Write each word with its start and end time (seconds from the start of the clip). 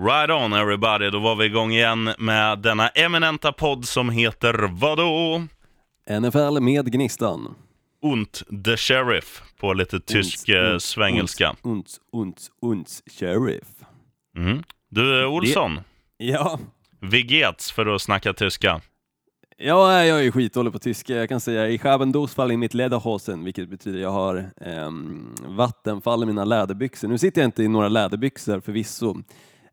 Right 0.00 0.30
on 0.30 0.52
everybody, 0.52 1.10
då 1.10 1.18
var 1.18 1.36
vi 1.36 1.44
igång 1.44 1.72
igen 1.72 2.10
med 2.18 2.58
denna 2.58 2.88
eminenta 2.88 3.52
podd 3.52 3.84
som 3.84 4.10
heter 4.10 4.68
vadå? 4.72 5.46
NFL 6.20 6.60
med 6.60 6.92
Gnistan. 6.92 7.54
Und 8.02 8.64
the 8.64 8.76
Sheriff 8.76 9.42
på 9.60 9.72
lite 9.72 10.00
tysk 10.00 10.48
eh, 10.48 10.78
svengelska. 10.78 11.56
Unts, 11.62 12.00
unts, 12.12 12.50
unts, 12.62 13.02
sheriff. 13.06 13.68
Mm. 14.36 14.62
Du 14.90 15.26
Olsson, 15.26 15.80
Ja, 16.16 16.58
wie 17.00 17.22
geht's 17.22 17.72
för 17.72 17.86
att 17.94 18.02
snacka 18.02 18.32
tyska? 18.32 18.80
ja 19.58 20.04
jag 20.04 20.26
är 20.26 20.30
skitdålig 20.30 20.72
på 20.72 20.78
tyska. 20.78 21.14
Jag 21.14 21.28
kan 21.28 21.40
säga 21.40 21.68
ich 21.68 21.84
habe 21.84 22.02
en 22.04 22.12
Durchfall 22.12 22.52
i 22.52 22.56
mitt 22.56 22.74
Lederhosen, 22.74 23.44
vilket 23.44 23.68
betyder 23.68 24.00
jag 24.00 24.10
har 24.10 24.50
ehm, 24.60 25.34
vattenfall 25.46 26.22
i 26.22 26.26
mina 26.26 26.44
läderbyxor. 26.44 27.08
Nu 27.08 27.18
sitter 27.18 27.40
jag 27.40 27.48
inte 27.48 27.62
i 27.62 27.68
några 27.68 27.88
läderbyxor 27.88 28.60
förvisso, 28.60 29.10
eh, 29.10 29.16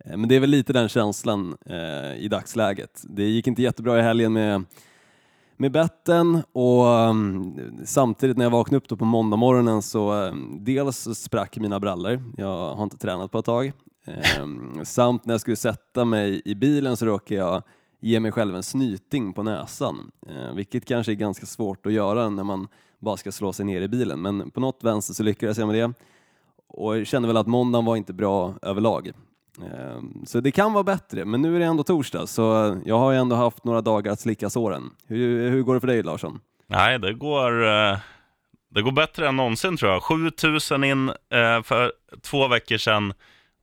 Eh, 0.05 0.17
men 0.17 0.29
det 0.29 0.35
är 0.35 0.39
väl 0.39 0.49
lite 0.49 0.73
den 0.73 0.89
känslan 0.89 1.57
eh, 1.65 2.15
i 2.15 2.27
dagsläget. 2.27 3.03
Det 3.09 3.23
gick 3.23 3.47
inte 3.47 3.61
jättebra 3.61 3.99
i 3.99 4.01
helgen 4.01 4.33
med 4.33 4.63
med 5.57 5.71
betten 5.71 6.43
och 6.51 6.85
um, 6.85 7.59
samtidigt 7.85 8.37
när 8.37 8.45
jag 8.45 8.49
vaknade 8.49 8.77
upp 8.77 8.89
då 8.89 8.97
på 8.97 9.05
måndag 9.05 9.37
morgonen 9.37 9.81
så 9.81 10.13
um, 10.13 10.57
dels 10.61 10.97
så 10.97 11.15
sprack 11.15 11.57
mina 11.57 11.79
brallor, 11.79 12.23
jag 12.37 12.75
har 12.75 12.83
inte 12.83 12.97
tränat 12.97 13.31
på 13.31 13.39
ett 13.39 13.45
tag, 13.45 13.71
um, 14.41 14.81
samt 14.83 15.25
när 15.25 15.33
jag 15.33 15.41
skulle 15.41 15.55
sätta 15.55 16.05
mig 16.05 16.41
i 16.45 16.55
bilen 16.55 16.97
så 16.97 17.05
råkade 17.05 17.39
jag 17.39 17.63
ge 17.99 18.19
mig 18.19 18.31
själv 18.31 18.55
en 18.55 18.63
snyting 18.63 19.33
på 19.33 19.43
näsan, 19.43 20.11
uh, 20.29 20.55
vilket 20.55 20.85
kanske 20.85 21.11
är 21.11 21.15
ganska 21.15 21.45
svårt 21.45 21.85
att 21.85 21.93
göra 21.93 22.29
när 22.29 22.43
man 22.43 22.67
bara 22.99 23.17
ska 23.17 23.31
slå 23.31 23.53
sig 23.53 23.65
ner 23.65 23.81
i 23.81 23.87
bilen, 23.87 24.21
men 24.21 24.51
på 24.51 24.59
något 24.59 24.83
vänster 24.83 25.13
så 25.13 25.23
lyckades 25.23 25.57
jag 25.57 25.67
med 25.67 25.75
det 25.75 25.93
och 26.67 26.97
jag 26.97 27.07
kände 27.07 27.27
väl 27.27 27.37
att 27.37 27.47
måndagen 27.47 27.85
var 27.85 27.95
inte 27.95 28.13
bra 28.13 28.53
överlag. 28.61 29.11
Ehm, 29.61 30.25
Så 30.25 30.39
det 30.39 30.51
kan 30.51 30.73
vara 30.73 30.83
bättre, 30.83 31.25
men 31.25 31.41
nu 31.41 31.55
är 31.55 31.59
det 31.59 31.65
ändå 31.65 31.83
torsdag 31.83 32.27
så 32.27 32.77
jag 32.85 32.99
har 32.99 33.11
ju 33.11 33.17
ändå 33.17 33.35
haft 33.35 33.63
några 33.63 33.81
dagar 33.81 34.11
att 34.11 34.19
slicka 34.19 34.49
såren. 34.49 34.89
Hur, 35.07 35.49
hur 35.49 35.61
går 35.63 35.73
det 35.73 35.79
för 35.79 35.87
dig 35.87 36.03
Larsson? 36.03 36.39
Nej, 36.67 36.99
det 36.99 37.13
går, 37.13 37.65
eh, 37.67 37.97
det 38.69 38.81
går 38.81 38.91
bättre 38.91 39.27
än 39.27 39.35
någonsin 39.35 39.77
tror 39.77 39.91
jag. 39.91 40.03
7000 40.03 40.83
in 40.83 41.09
eh, 41.09 41.63
för 41.63 41.91
två 42.21 42.47
veckor 42.47 42.77
sedan 42.77 43.13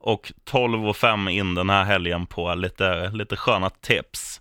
och 0.00 0.32
12 0.44 0.88
och 0.88 0.96
5 0.96 1.28
in 1.28 1.54
den 1.54 1.70
här 1.70 1.84
helgen 1.84 2.26
på 2.26 2.54
lite, 2.54 3.10
lite 3.10 3.36
sköna 3.36 3.70
tips. 3.70 4.40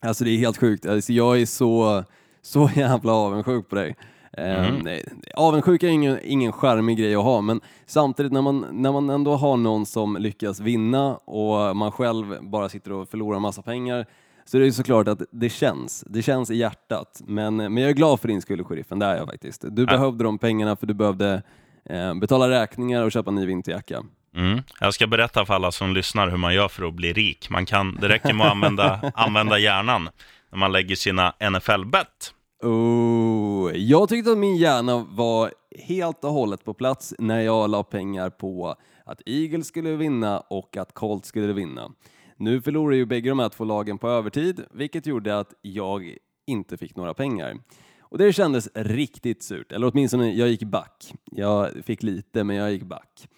Alltså 0.00 0.24
det 0.24 0.30
är 0.30 0.38
helt 0.38 0.58
sjukt, 0.58 0.86
alltså, 0.86 1.12
jag 1.12 1.40
är 1.40 1.46
så, 1.46 2.04
så 2.42 2.70
jävla 2.74 3.12
avundsjuk 3.12 3.68
på 3.68 3.74
dig. 3.74 3.96
Mm. 4.36 4.86
Mm. 4.86 5.00
Avundsjuka 5.34 5.86
är 5.86 5.90
ingen, 5.90 6.18
ingen 6.22 6.52
charmig 6.52 6.98
grej 6.98 7.14
att 7.14 7.24
ha, 7.24 7.40
men 7.40 7.60
samtidigt 7.86 8.32
när 8.32 8.42
man, 8.42 8.66
när 8.70 8.92
man 8.92 9.10
ändå 9.10 9.34
har 9.34 9.56
någon 9.56 9.86
som 9.86 10.16
lyckas 10.16 10.60
vinna 10.60 11.16
och 11.16 11.76
man 11.76 11.92
själv 11.92 12.38
bara 12.42 12.68
sitter 12.68 12.92
och 12.92 13.08
förlorar 13.08 13.38
massa 13.38 13.62
pengar 13.62 14.06
så 14.44 14.56
det 14.56 14.64
är 14.64 14.66
ju 14.66 14.72
såklart 14.72 15.08
att 15.08 15.22
det 15.32 15.48
känns. 15.48 16.04
Det 16.06 16.22
känns 16.22 16.50
i 16.50 16.54
hjärtat. 16.54 17.20
Men, 17.26 17.56
men 17.56 17.76
jag 17.76 17.90
är 17.90 17.94
glad 17.94 18.20
för 18.20 18.28
din 18.28 18.42
skull, 18.42 18.64
sheriffen. 18.64 18.98
Det 18.98 19.06
är 19.06 19.16
jag 19.16 19.26
faktiskt. 19.26 19.64
Du 19.70 19.86
behövde 19.86 20.24
de 20.24 20.38
pengarna 20.38 20.76
för 20.76 20.86
du 20.86 20.94
behövde 20.94 21.42
eh, 21.90 22.14
betala 22.14 22.50
räkningar 22.50 23.02
och 23.02 23.12
köpa 23.12 23.30
en 23.30 23.34
ny 23.34 23.46
vinterjacka. 23.46 24.02
Mm. 24.36 24.62
Jag 24.80 24.94
ska 24.94 25.06
berätta 25.06 25.46
för 25.46 25.54
alla 25.54 25.72
som 25.72 25.94
lyssnar 25.94 26.28
hur 26.28 26.36
man 26.36 26.54
gör 26.54 26.68
för 26.68 26.88
att 26.88 26.94
bli 26.94 27.12
rik. 27.12 27.50
Man 27.50 27.66
kan, 27.66 27.98
det 28.00 28.08
räcker 28.08 28.32
med 28.32 28.46
att 28.46 28.52
använda, 28.52 29.00
använda 29.14 29.58
hjärnan 29.58 30.08
när 30.50 30.58
man 30.58 30.72
lägger 30.72 30.96
sina 30.96 31.32
NFL-bett. 31.50 32.34
Oh, 32.62 33.76
jag 33.76 34.08
tyckte 34.08 34.32
att 34.32 34.38
min 34.38 34.56
hjärna 34.56 35.06
var 35.10 35.52
helt 35.78 36.24
och 36.24 36.32
hållet 36.32 36.64
på 36.64 36.74
plats 36.74 37.14
när 37.18 37.40
jag 37.40 37.70
la 37.70 37.82
pengar 37.82 38.30
på 38.30 38.76
att 39.04 39.20
Eagles 39.26 39.66
skulle 39.66 39.96
vinna 39.96 40.40
och 40.40 40.76
att 40.76 40.94
Colts 40.94 41.28
skulle 41.28 41.52
vinna. 41.52 41.92
Nu 42.36 42.62
förlorade 42.62 42.96
ju 42.96 43.06
bägge 43.06 43.28
de 43.28 43.38
här 43.38 43.48
två 43.48 43.64
lagen 43.64 43.98
på 43.98 44.08
övertid, 44.08 44.64
vilket 44.70 45.06
gjorde 45.06 45.38
att 45.38 45.54
jag 45.62 46.16
inte 46.46 46.76
fick 46.76 46.96
några 46.96 47.14
pengar. 47.14 47.56
Och 48.00 48.18
det 48.18 48.32
kändes 48.32 48.68
riktigt 48.74 49.42
surt, 49.42 49.72
eller 49.72 49.90
åtminstone 49.92 50.32
jag 50.32 50.48
gick 50.48 50.62
back. 50.62 51.12
Jag 51.24 51.70
fick 51.86 52.02
lite, 52.02 52.44
men 52.44 52.56
jag 52.56 52.72
gick 52.72 52.82
back. 52.82 53.28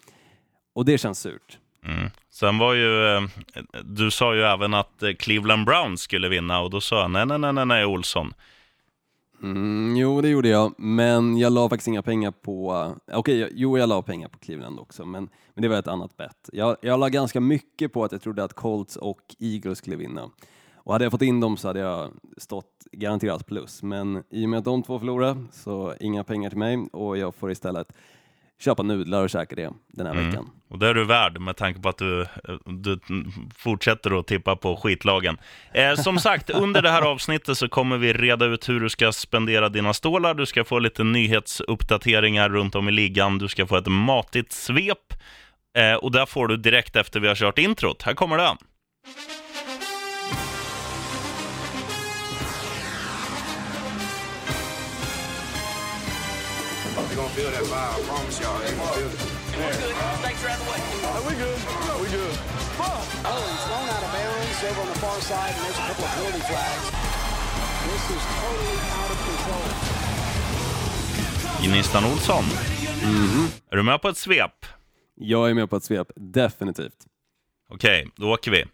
Och 0.75 0.85
det 0.85 0.99
känns 0.99 1.21
surt. 1.21 1.59
Mm. 1.85 2.11
Sen 2.31 2.59
var 2.59 2.75
ju, 2.75 3.17
eh, 3.17 3.23
du 3.85 4.11
sa 4.11 4.35
ju 4.35 4.43
även 4.43 4.75
att 4.75 5.03
eh, 5.03 5.13
Cleveland 5.13 5.67
Browns 5.67 6.01
skulle 6.01 6.29
vinna 6.29 6.61
och 6.61 6.71
då 6.71 6.81
sa 6.81 7.01
jag 7.01 7.11
nej, 7.11 7.27
nej, 7.27 7.53
nej, 7.53 7.67
nej 7.67 7.85
Olsson. 7.85 8.35
Mm, 9.45 9.97
jo, 9.97 10.21
det 10.21 10.29
gjorde 10.29 10.49
jag, 10.49 10.75
men 10.79 11.39
jag 11.39 11.53
la 11.53 11.69
faktiskt 11.69 11.89
inga 11.89 12.03
pengar 12.03 12.31
på... 12.31 12.71
Okej, 13.13 13.45
okay, 13.45 13.57
jo, 13.57 13.79
jag 13.79 13.89
la 13.89 14.03
pengar 14.03 14.29
på 14.29 14.39
Cleveland 14.39 14.79
också, 14.79 15.05
men, 15.05 15.29
men 15.55 15.63
det 15.63 15.69
var 15.69 15.77
ett 15.77 15.89
annat 15.89 16.17
bett. 16.17 16.51
Jag, 16.53 16.77
jag 16.81 17.01
la 17.01 17.09
ganska 17.09 17.41
mycket 17.41 17.93
på 17.93 18.05
att 18.05 18.13
jag 18.13 18.23
trodde 18.23 18.45
att 18.45 18.53
Colts 18.53 18.97
och 18.97 19.37
Eagles 19.39 19.79
skulle 19.79 19.97
vinna. 19.97 20.31
Och 20.75 20.93
hade 20.93 21.05
jag 21.05 21.13
fått 21.13 21.23
in 21.23 21.41
dem 21.41 21.57
så 21.57 21.69
hade 21.69 21.81
jag 21.81 22.11
stått 22.37 22.87
garanterat 22.93 23.47
plus, 23.47 23.83
men 23.83 24.23
i 24.31 24.45
och 24.45 24.49
med 24.49 24.59
att 24.59 24.65
de 24.65 24.83
två 24.83 24.99
förlorade 24.99 25.45
så 25.53 25.95
inga 26.01 26.25
pengar 26.25 26.51
till 26.51 26.59
mig 26.59 26.89
och 26.93 27.19
jag 27.19 27.35
får 27.35 27.51
istället 27.51 27.93
köpa 28.65 28.83
nudlar 28.83 29.23
och 29.23 29.31
käka 29.31 29.57
det 29.57 29.71
den 29.89 30.07
här 30.07 30.15
veckan. 30.15 30.51
Och 30.71 30.79
det 30.79 30.89
är 30.89 30.95
du 30.95 31.05
värd 31.05 31.41
med 31.41 31.57
tanke 31.57 31.81
på 31.81 31.89
att 31.89 31.99
du, 31.99 32.27
du 32.65 32.99
fortsätter 33.57 34.19
att 34.19 34.27
tippa 34.27 34.57
på 34.57 34.77
skitlagen. 34.77 35.39
Eh, 35.75 35.95
som 35.95 36.19
sagt, 36.19 36.51
under 36.65 36.83
det 36.83 36.91
här 36.91 37.03
avsnittet 37.03 37.59
så 37.59 37.69
kommer 37.69 37.99
vi 37.99 38.13
reda 38.13 38.47
ut 38.47 38.69
hur 38.69 38.81
du 38.81 38.89
ska 38.89 39.13
spendera 39.13 39.69
dina 39.69 39.95
stålar. 39.95 40.35
Du 40.35 40.47
ska 40.47 40.65
få 40.65 40.79
lite 40.79 41.05
nyhetsuppdateringar 41.05 42.49
runt 42.49 42.75
om 42.75 42.89
i 42.89 42.93
ligan. 42.93 43.39
Du 43.39 43.49
ska 43.49 43.67
få 43.67 43.77
ett 43.77 43.87
matigt 43.87 44.53
svep. 44.53 45.15
Eh, 45.77 45.95
och 45.95 46.13
där 46.13 46.27
får 46.27 46.49
du 46.49 46.57
direkt 46.57 46.97
efter 46.97 47.21
vi 47.21 47.29
har 47.29 47.35
kört 47.35 47.59
introt. 47.59 48.03
Här 48.03 48.15
kommer 48.15 48.37
det. 48.37 48.57
They're 57.15 57.23
gonna 57.23 57.35
feel 57.39 57.51
that 57.53 57.63
vibe. 57.63 57.95
I 57.95 58.03
promise 58.11 58.41
y'all, 58.43 58.59
they're 58.59 58.75
gonna 58.75 58.91
feel 58.99 59.07
it. 59.07 59.23
We're 59.55 59.71
good. 59.71 59.95
Thanks 60.27 60.43
for 60.43 60.49
having 60.51 60.67
the 60.67 60.75
way. 60.75 60.83
we 61.31 61.35
good. 61.39 61.59
we 62.03 62.09
good. 62.11 62.35
Oh, 62.83 63.39
he's 63.55 63.63
thrown 63.71 63.87
out 63.87 64.03
of 64.03 64.11
bounds 64.11 64.59
over 64.67 64.81
on 64.83 64.89
the 64.91 64.99
far 64.99 65.21
side, 65.23 65.55
and 65.55 65.63
there's 65.63 65.79
a 65.79 65.87
couple 65.87 66.05
of 66.05 66.11
penalty 66.11 66.43
flags. 66.51 66.87
This 67.87 68.05
is 68.17 68.23
totally 68.43 68.79
out 68.99 69.11
of 69.15 69.19
control. 69.31 69.63
Gnistan 71.63 72.05
Olsson. 72.05 72.45
Mm-hmm. 72.45 73.47
Är 73.71 73.77
du 73.77 73.83
med 73.83 74.03
på 74.03 74.09
ett 74.09 74.19
svep? 74.19 74.67
Jag 75.15 75.51
är 75.51 75.55
med 75.55 75.71
på 75.71 75.77
ett 75.77 75.85
svep, 75.85 76.09
definitivt. 76.17 77.07
Okej, 77.69 78.11
då 78.17 78.33
åker 78.33 78.51
vi. 78.51 78.65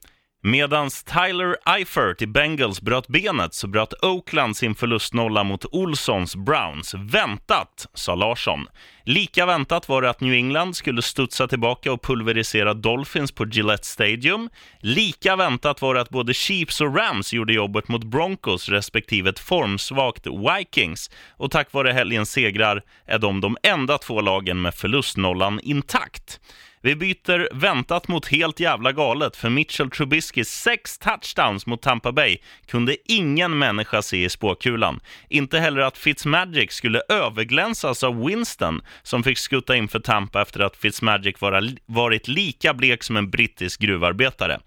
Medan 0.43 0.91
Tyler 0.91 1.57
Eifert 1.67 2.23
i 2.23 2.27
Bengals 2.27 2.81
bröt 2.81 3.09
benet 3.09 3.55
så 3.55 3.67
bröt 3.67 4.05
Oakland 4.05 4.57
sin 4.57 4.75
förlustnolla 4.75 5.45
mot 5.45 5.65
Olsons 5.65 6.37
Browns. 6.37 6.95
Väntat, 6.95 7.87
sa 7.95 8.15
Larsson. 8.15 8.67
Lika 9.05 9.47
väntat 9.47 9.89
var 9.89 10.03
det 10.03 10.11
att 10.11 10.21
New 10.21 10.35
England 10.35 10.77
skulle 10.77 11.03
studsa 11.03 11.49
tillbaka 11.49 11.93
och 11.93 12.03
pulverisera 12.03 12.75
Dolphins 12.75 13.33
på 13.33 13.47
Gillette 13.47 13.87
Stadium. 13.87 14.51
Lika 14.79 15.37
väntat 15.37 15.83
var 15.83 15.95
det 15.95 16.01
att 16.01 16.11
både 16.11 16.35
Chiefs 16.35 16.81
och 16.81 16.97
Rams 16.97 17.33
gjorde 17.33 17.53
jobbet 17.53 17.89
mot 17.89 18.05
Broncos 18.05 18.69
respektive 18.69 19.31
ett 19.31 19.39
formsvagt 19.39 20.27
Vikings. 20.27 21.11
Och 21.37 21.51
tack 21.51 21.73
vare 21.73 21.93
helgens 21.93 22.31
segrar 22.31 22.83
är 23.07 23.19
de 23.19 23.41
de 23.41 23.57
enda 23.63 23.99
två 23.99 24.21
lagen 24.21 24.63
med 24.63 24.75
förlustnollan 24.75 25.61
intakt. 25.63 26.41
Vi 26.83 26.97
byter 26.97 27.49
väntat 27.55 28.09
mot 28.09 28.27
helt 28.27 28.61
jävla 28.61 28.93
galet, 28.93 29.37
för 29.37 29.51
Mitchell 29.51 29.91
Trubisky 29.91 30.45
sex 30.45 30.99
touchdowns 30.99 31.67
mot 31.67 31.83
Tampa 31.83 32.13
Bay 32.13 32.39
kunde 32.67 32.97
ingen 33.05 33.59
människa 33.59 34.03
se 34.03 34.25
i 34.25 34.29
spåkulan. 34.29 35.01
Inte 35.29 35.59
heller 35.59 35.81
att 35.81 35.99
Fitzmagic 35.99 36.73
skulle 36.73 37.03
överglänsas 37.09 38.05
av 38.05 38.25
Winston, 38.25 38.83
som 39.03 39.23
fick 39.23 39.39
skutta 39.39 39.77
in 39.77 39.89
för 39.89 40.01
Tampa 40.01 40.43
efter 40.43 40.61
att 40.61 40.77
Fitzmagic 40.77 41.41
vara, 41.41 41.63
varit 41.87 42.29
lika 42.29 42.75
blek 42.75 43.03
som 43.03 43.17
en 43.17 43.31
brittisk 43.31 43.81
gruvarbetare. 43.81 44.61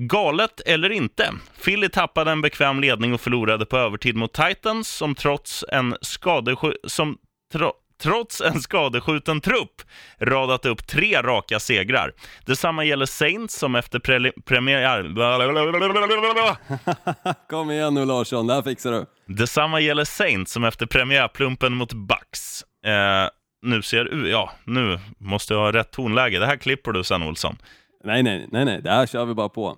Galet 0.00 0.60
eller 0.66 0.92
inte, 0.92 1.32
Philly 1.64 1.88
tappade 1.88 2.30
en 2.30 2.40
bekväm 2.40 2.80
ledning 2.80 3.14
och 3.14 3.20
förlorade 3.20 3.66
på 3.66 3.76
övertid 3.76 4.16
mot 4.16 4.32
Titans 4.32 4.88
som 4.88 5.14
trots 5.14 5.64
en 5.72 5.96
skadesjuk... 6.00 6.76
som 6.86 7.18
tro, 7.52 7.72
trots 8.04 8.40
en 8.40 8.60
skadeskjuten 8.60 9.40
trupp 9.40 9.82
radat 10.18 10.66
upp 10.66 10.86
tre 10.86 11.22
raka 11.22 11.60
segrar. 11.60 12.12
Detsamma 12.46 12.84
gäller 12.84 13.06
Saints 13.06 13.58
som 13.58 13.74
efter 13.74 13.98
pre 13.98 14.32
premiär... 14.44 15.02
Kom 17.50 17.70
igen 17.70 17.94
nu 17.94 18.04
Larsson, 18.04 18.46
det 18.46 18.54
här 18.54 18.62
fixar 18.62 18.92
du. 18.92 19.06
Detsamma 19.34 19.80
gäller 19.80 20.04
Saints 20.04 20.52
som 20.52 20.64
efter 20.64 20.86
premiärplumpen 20.86 21.74
mot 21.74 21.92
Bucks. 21.92 22.64
Eh, 22.86 23.28
nu 23.62 23.82
ser 23.82 24.04
du... 24.04 24.30
Ja, 24.30 24.52
nu 24.64 24.98
måste 25.18 25.54
jag 25.54 25.60
ha 25.60 25.72
rätt 25.72 25.90
tonläge. 25.90 26.38
Det 26.38 26.46
här 26.46 26.56
klipper 26.56 26.92
du 26.92 27.04
sen, 27.04 27.22
Olsson. 27.22 27.56
Nej, 28.04 28.22
nej, 28.22 28.48
nej, 28.52 28.64
nej, 28.64 28.82
det 28.82 28.90
här 28.90 29.06
kör 29.06 29.24
vi 29.24 29.34
bara 29.34 29.48
på. 29.48 29.76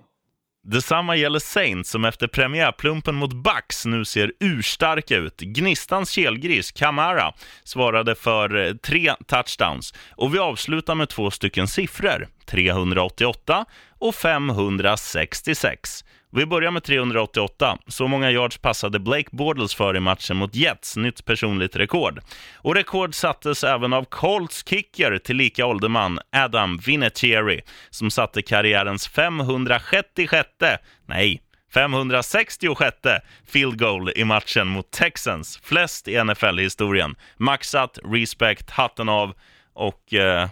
Detsamma 0.69 1.15
gäller 1.15 1.39
Saints 1.39 1.89
som 1.89 2.05
efter 2.05 2.27
premiärplumpen 2.27 3.15
mot 3.15 3.33
Bucks 3.33 3.85
nu 3.85 4.05
ser 4.05 4.31
urstarka 4.39 5.15
ut. 5.15 5.37
Gnistans 5.37 6.09
kelgris, 6.09 6.71
Kamara, 6.71 7.33
svarade 7.63 8.15
för 8.15 8.65
eh, 8.65 8.73
tre 8.73 9.13
touchdowns. 9.27 9.93
Och 10.11 10.35
vi 10.35 10.39
avslutar 10.39 10.95
med 10.95 11.09
två 11.09 11.31
stycken 11.31 11.67
siffror, 11.67 12.27
388 12.45 13.65
och 13.99 14.15
566. 14.15 16.03
Vi 16.31 16.45
börjar 16.45 16.71
med 16.71 16.83
388. 16.83 17.77
Så 17.87 18.07
många 18.07 18.31
yards 18.31 18.57
passade 18.57 18.99
Blake 18.99 19.29
Bortles 19.31 19.75
för 19.75 19.97
i 19.97 19.99
matchen 19.99 20.37
mot 20.37 20.55
Jets, 20.55 20.97
nytt 20.97 21.25
personligt 21.25 21.75
rekord. 21.75 22.19
Och 22.55 22.75
rekord 22.75 23.15
sattes 23.15 23.63
även 23.63 23.93
av 23.93 24.03
Colts 24.03 24.63
kicker 24.67 25.17
till 25.17 25.35
lika 25.35 25.65
ålderman 25.65 26.19
Adam 26.31 26.77
Vinatieri, 26.77 27.61
som 27.89 28.11
satte 28.11 28.41
karriärens 28.41 29.07
566, 29.07 30.49
nej, 31.05 31.41
566 31.73 32.57
field 33.47 33.79
goal 33.79 34.11
i 34.15 34.23
matchen 34.23 34.67
mot 34.67 34.91
Texans, 34.91 35.59
flest 35.63 36.07
i 36.07 36.23
NFL-historien. 36.23 37.15
Maxat, 37.37 37.99
respect, 38.03 38.69
hatten 38.69 39.09
av 39.09 39.33
och 39.73 40.13
eh, 40.13 40.49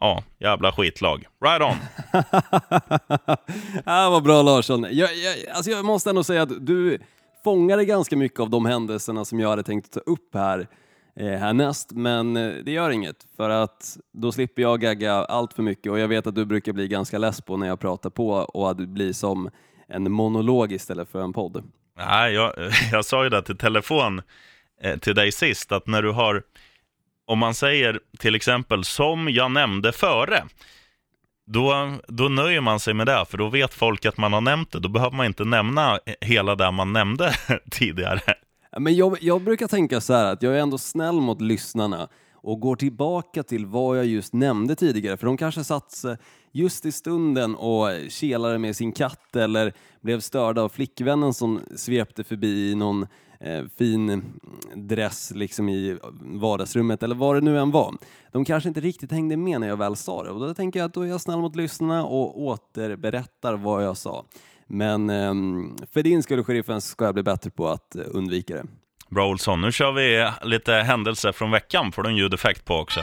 ja, 0.00 0.22
jävla 0.38 0.72
skitlag. 0.72 1.26
Right 1.44 1.62
on! 1.62 1.76
ah, 3.84 4.10
vad 4.10 4.22
bra 4.22 4.42
Larsson. 4.42 4.86
Jag, 4.90 5.16
jag, 5.16 5.36
alltså 5.54 5.70
jag 5.70 5.84
måste 5.84 6.10
ändå 6.10 6.24
säga 6.24 6.42
att 6.42 6.66
du 6.66 6.98
fångade 7.44 7.84
ganska 7.84 8.16
mycket 8.16 8.40
av 8.40 8.50
de 8.50 8.66
händelserna 8.66 9.24
som 9.24 9.40
jag 9.40 9.48
hade 9.48 9.62
tänkt 9.62 9.92
ta 9.92 10.00
upp 10.00 10.34
här 10.34 10.68
eh, 11.16 11.38
härnäst, 11.38 11.92
men 11.92 12.36
eh, 12.36 12.52
det 12.64 12.70
gör 12.72 12.90
inget 12.90 13.26
för 13.36 13.50
att 13.50 13.96
då 14.12 14.32
slipper 14.32 14.62
jag 14.62 14.80
gagga 14.80 15.14
allt 15.14 15.52
för 15.52 15.62
mycket 15.62 15.92
och 15.92 15.98
jag 15.98 16.08
vet 16.08 16.26
att 16.26 16.34
du 16.34 16.44
brukar 16.44 16.72
bli 16.72 16.88
ganska 16.88 17.18
less 17.18 17.40
på 17.40 17.56
när 17.56 17.66
jag 17.66 17.80
pratar 17.80 18.10
på 18.10 18.28
och 18.30 18.70
att 18.70 18.78
det 18.78 18.86
blir 18.86 19.12
som 19.12 19.50
en 19.88 20.12
monolog 20.12 20.72
istället 20.72 21.08
för 21.08 21.22
en 21.22 21.32
podd. 21.32 21.62
Nej, 21.96 22.34
jag, 22.34 22.52
jag 22.92 23.04
sa 23.04 23.24
ju 23.24 23.30
det 23.30 23.42
till 23.42 23.56
telefon 23.58 24.22
eh, 24.82 24.98
till 24.98 25.14
dig 25.14 25.32
sist, 25.32 25.72
att 25.72 25.86
när 25.86 26.02
du 26.02 26.10
har, 26.10 26.42
om 27.30 27.38
man 27.38 27.54
säger 27.54 28.00
till 28.18 28.34
exempel 28.34 28.84
som 28.84 29.28
jag 29.28 29.50
nämnde 29.50 29.92
före, 29.92 30.44
då, 31.46 31.96
då 32.08 32.28
nöjer 32.28 32.60
man 32.60 32.80
sig 32.80 32.94
med 32.94 33.06
det, 33.06 33.24
för 33.28 33.38
då 33.38 33.48
vet 33.48 33.74
folk 33.74 34.06
att 34.06 34.18
man 34.18 34.32
har 34.32 34.40
nämnt 34.40 34.72
det. 34.72 34.80
Då 34.80 34.88
behöver 34.88 35.16
man 35.16 35.26
inte 35.26 35.44
nämna 35.44 35.98
hela 36.20 36.54
det 36.54 36.70
man 36.70 36.92
nämnde 36.92 37.34
tidigare. 37.70 38.20
Men 38.78 38.96
jag, 38.96 39.16
jag 39.20 39.42
brukar 39.42 39.66
tänka 39.66 40.00
så 40.00 40.14
här 40.14 40.24
att 40.24 40.42
jag 40.42 40.56
är 40.56 40.58
ändå 40.58 40.78
snäll 40.78 41.20
mot 41.20 41.40
lyssnarna 41.40 42.08
och 42.34 42.60
går 42.60 42.76
tillbaka 42.76 43.42
till 43.42 43.66
vad 43.66 43.98
jag 43.98 44.06
just 44.06 44.32
nämnde 44.32 44.76
tidigare, 44.76 45.16
för 45.16 45.26
de 45.26 45.36
kanske 45.36 45.64
satt 45.64 46.04
just 46.52 46.86
i 46.86 46.92
stunden 46.92 47.54
och 47.54 47.88
kelade 48.08 48.58
med 48.58 48.76
sin 48.76 48.92
katt 48.92 49.36
eller 49.36 49.72
blev 50.00 50.20
störda 50.20 50.62
av 50.62 50.68
flickvännen 50.68 51.34
som 51.34 51.60
svepte 51.76 52.24
förbi 52.24 52.70
i 52.70 52.74
någon 52.74 53.06
eh, 53.40 53.64
fin 53.78 54.22
dress 54.74 55.32
liksom 55.34 55.68
i 55.68 55.98
vardagsrummet 56.20 57.02
eller 57.02 57.14
vad 57.14 57.36
det 57.36 57.40
nu 57.40 57.58
än 57.58 57.70
var. 57.70 57.94
De 58.32 58.44
kanske 58.44 58.68
inte 58.68 58.80
riktigt 58.80 59.12
hängde 59.12 59.36
med 59.36 59.60
när 59.60 59.68
jag 59.68 59.76
väl 59.76 59.96
sa 59.96 60.24
det 60.24 60.30
och 60.30 60.40
då 60.40 60.54
tänker 60.54 60.80
jag 60.80 60.86
att 60.86 60.94
då 60.94 61.02
är 61.02 61.06
jag 61.06 61.20
snäll 61.20 61.38
mot 61.38 61.56
lyssnarna 61.56 62.04
och 62.04 62.40
återberättar 62.40 63.54
vad 63.54 63.84
jag 63.84 63.96
sa. 63.96 64.24
Men 64.66 65.10
eh, 65.10 65.34
för 65.92 66.02
din 66.02 66.22
skull, 66.22 66.44
sheriffen, 66.44 66.80
ska 66.80 67.04
jag 67.04 67.14
bli 67.14 67.22
bättre 67.22 67.50
på 67.50 67.68
att 67.68 67.96
undvika 67.96 68.54
det. 68.54 68.64
Bra 69.08 69.28
Olsson, 69.28 69.60
nu 69.60 69.72
kör 69.72 69.92
vi 69.92 70.30
lite 70.48 70.72
händelser 70.72 71.32
från 71.32 71.50
veckan, 71.50 71.92
får 71.92 72.02
du 72.02 72.08
en 72.08 72.16
ljudeffekt 72.16 72.64
på 72.64 72.74
också. 72.74 73.00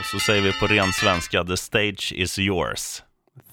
Och 0.00 0.06
så 0.06 0.18
säger 0.18 0.42
vi 0.42 0.52
på 0.52 0.66
ren 0.66 0.92
svenska, 0.92 1.44
the 1.44 1.56
stage 1.56 2.12
is 2.16 2.38
yours. 2.38 3.02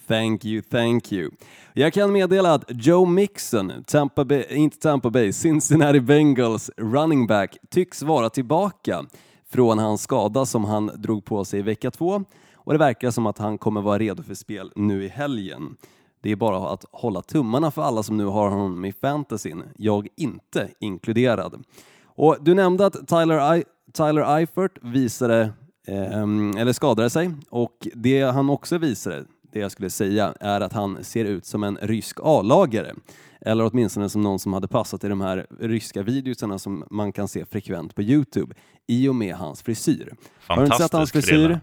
Thank 0.08 0.46
you, 0.46 0.62
thank 0.62 1.12
you. 1.12 1.32
Jag 1.74 1.94
kan 1.94 2.12
meddela 2.12 2.54
att 2.54 2.64
Joe 2.68 3.06
Mixon, 3.06 3.72
Tampa 3.88 4.26
Bay, 4.26 4.46
inte 4.50 4.78
Tampa 4.78 5.10
Bay, 5.10 5.34
Cincinnati 5.34 6.00
Bengals 6.00 6.72
running 6.78 7.28
back, 7.28 7.58
tycks 7.70 8.02
vara 8.02 8.30
tillbaka 8.30 9.06
från 9.50 9.80
hans 9.80 10.02
skada 10.02 10.46
som 10.46 10.66
han 10.66 10.92
drog 10.96 11.26
på 11.26 11.46
sig 11.46 11.60
i 11.60 11.64
vecka 11.64 11.92
två 11.92 12.24
och 12.56 12.74
det 12.74 12.80
verkar 12.80 13.12
som 13.12 13.26
att 13.26 13.38
han 13.38 13.58
kommer 13.58 13.82
vara 13.82 13.98
redo 13.98 14.24
för 14.24 14.36
spel 14.36 14.72
nu 14.76 15.04
i 15.04 15.08
helgen. 15.08 15.76
Det 16.22 16.32
är 16.32 16.36
bara 16.36 16.70
att 16.70 16.86
hålla 16.92 17.22
tummarna 17.22 17.72
för 17.72 17.82
alla 17.82 18.04
som 18.04 18.18
nu 18.18 18.26
har 18.26 18.50
honom 18.50 18.86
i 18.86 18.94
fantasyn, 18.94 19.64
jag 19.78 20.08
inte 20.16 20.70
inkluderad. 20.80 21.64
Och 22.06 22.38
du 22.42 22.54
nämnde 22.54 22.86
att 22.86 23.08
Tyler, 23.08 23.56
I 23.56 23.64
Tyler 23.94 24.38
Eifert 24.38 24.72
visade, 24.82 25.42
eh, 25.88 26.22
eller 26.58 26.74
skadade 26.74 27.10
sig 27.10 27.32
och 27.50 27.88
det 27.94 28.22
han 28.22 28.50
också 28.50 28.78
visade, 28.78 29.26
det 29.52 29.60
jag 29.60 29.72
skulle 29.72 29.90
säga, 29.90 30.34
är 30.40 30.62
att 30.62 30.74
han 30.74 31.04
ser 31.04 31.26
ut 31.26 31.46
som 31.46 31.64
en 31.64 31.78
rysk 31.82 32.18
A-lagare. 32.24 32.94
Eller 33.42 33.70
åtminstone 33.72 34.10
som 34.10 34.22
någon 34.22 34.40
som 34.40 34.54
hade 34.54 34.68
passat 34.68 35.04
i 35.04 35.08
de 35.08 35.22
här 35.22 35.48
ryska 35.60 36.04
videorna 36.04 36.60
som 36.60 36.84
man 36.92 37.12
kan 37.12 37.28
se 37.28 37.46
frekvent 37.46 37.96
på 37.96 38.02
Youtube 38.02 38.56
i 38.88 39.08
och 39.08 39.16
med 39.16 39.36
hans 39.36 39.62
frisyr. 39.62 40.14
Har 40.48 40.58
du 40.58 40.64
inte 40.64 40.78
sett 40.78 40.94
hans 40.94 41.12
frisyr 41.12 41.28
frilla. 41.32 41.60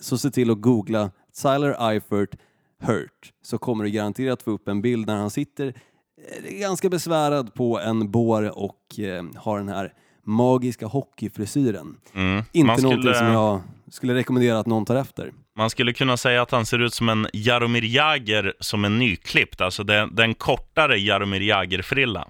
så 0.00 0.18
se 0.18 0.30
till 0.30 0.50
att 0.50 0.60
googla 0.60 1.10
Tyler 1.42 1.90
Eifert 1.90 2.36
Hurt 2.82 3.32
så 3.42 3.58
kommer 3.58 3.84
du 3.84 3.90
garanterat 3.90 4.42
få 4.42 4.50
upp 4.50 4.68
en 4.68 4.82
bild 4.82 5.06
när 5.06 5.16
han 5.16 5.30
sitter 5.30 5.66
eh, 6.46 6.58
ganska 6.60 6.88
besvärad 6.88 7.54
på 7.54 7.80
en 7.80 8.10
bår 8.10 8.58
och 8.58 8.98
eh, 8.98 9.24
har 9.36 9.58
den 9.58 9.68
här 9.68 9.92
magiska 10.24 10.86
hockeyfrisyren. 10.86 11.96
Mm. 12.14 12.42
Inte 12.52 12.74
skulle- 12.76 12.88
någonting 12.88 13.14
som 13.14 13.26
jag 13.26 13.60
skulle 13.90 14.14
rekommendera 14.14 14.58
att 14.58 14.66
någon 14.66 14.84
tar 14.84 14.96
efter. 14.96 15.32
Man 15.60 15.70
skulle 15.70 15.92
kunna 15.92 16.16
säga 16.16 16.42
att 16.42 16.50
han 16.50 16.66
ser 16.66 16.78
ut 16.78 16.94
som 16.94 17.08
en 17.08 17.26
Jaromir 17.32 17.84
Jagr 17.84 18.52
som 18.60 18.84
är 18.84 18.88
nyklippt, 18.88 19.60
alltså 19.60 19.84
den, 19.84 20.14
den 20.14 20.34
kortare 20.34 20.98
Jaromir 20.98 21.40
Jagr-frilla. 21.40 22.28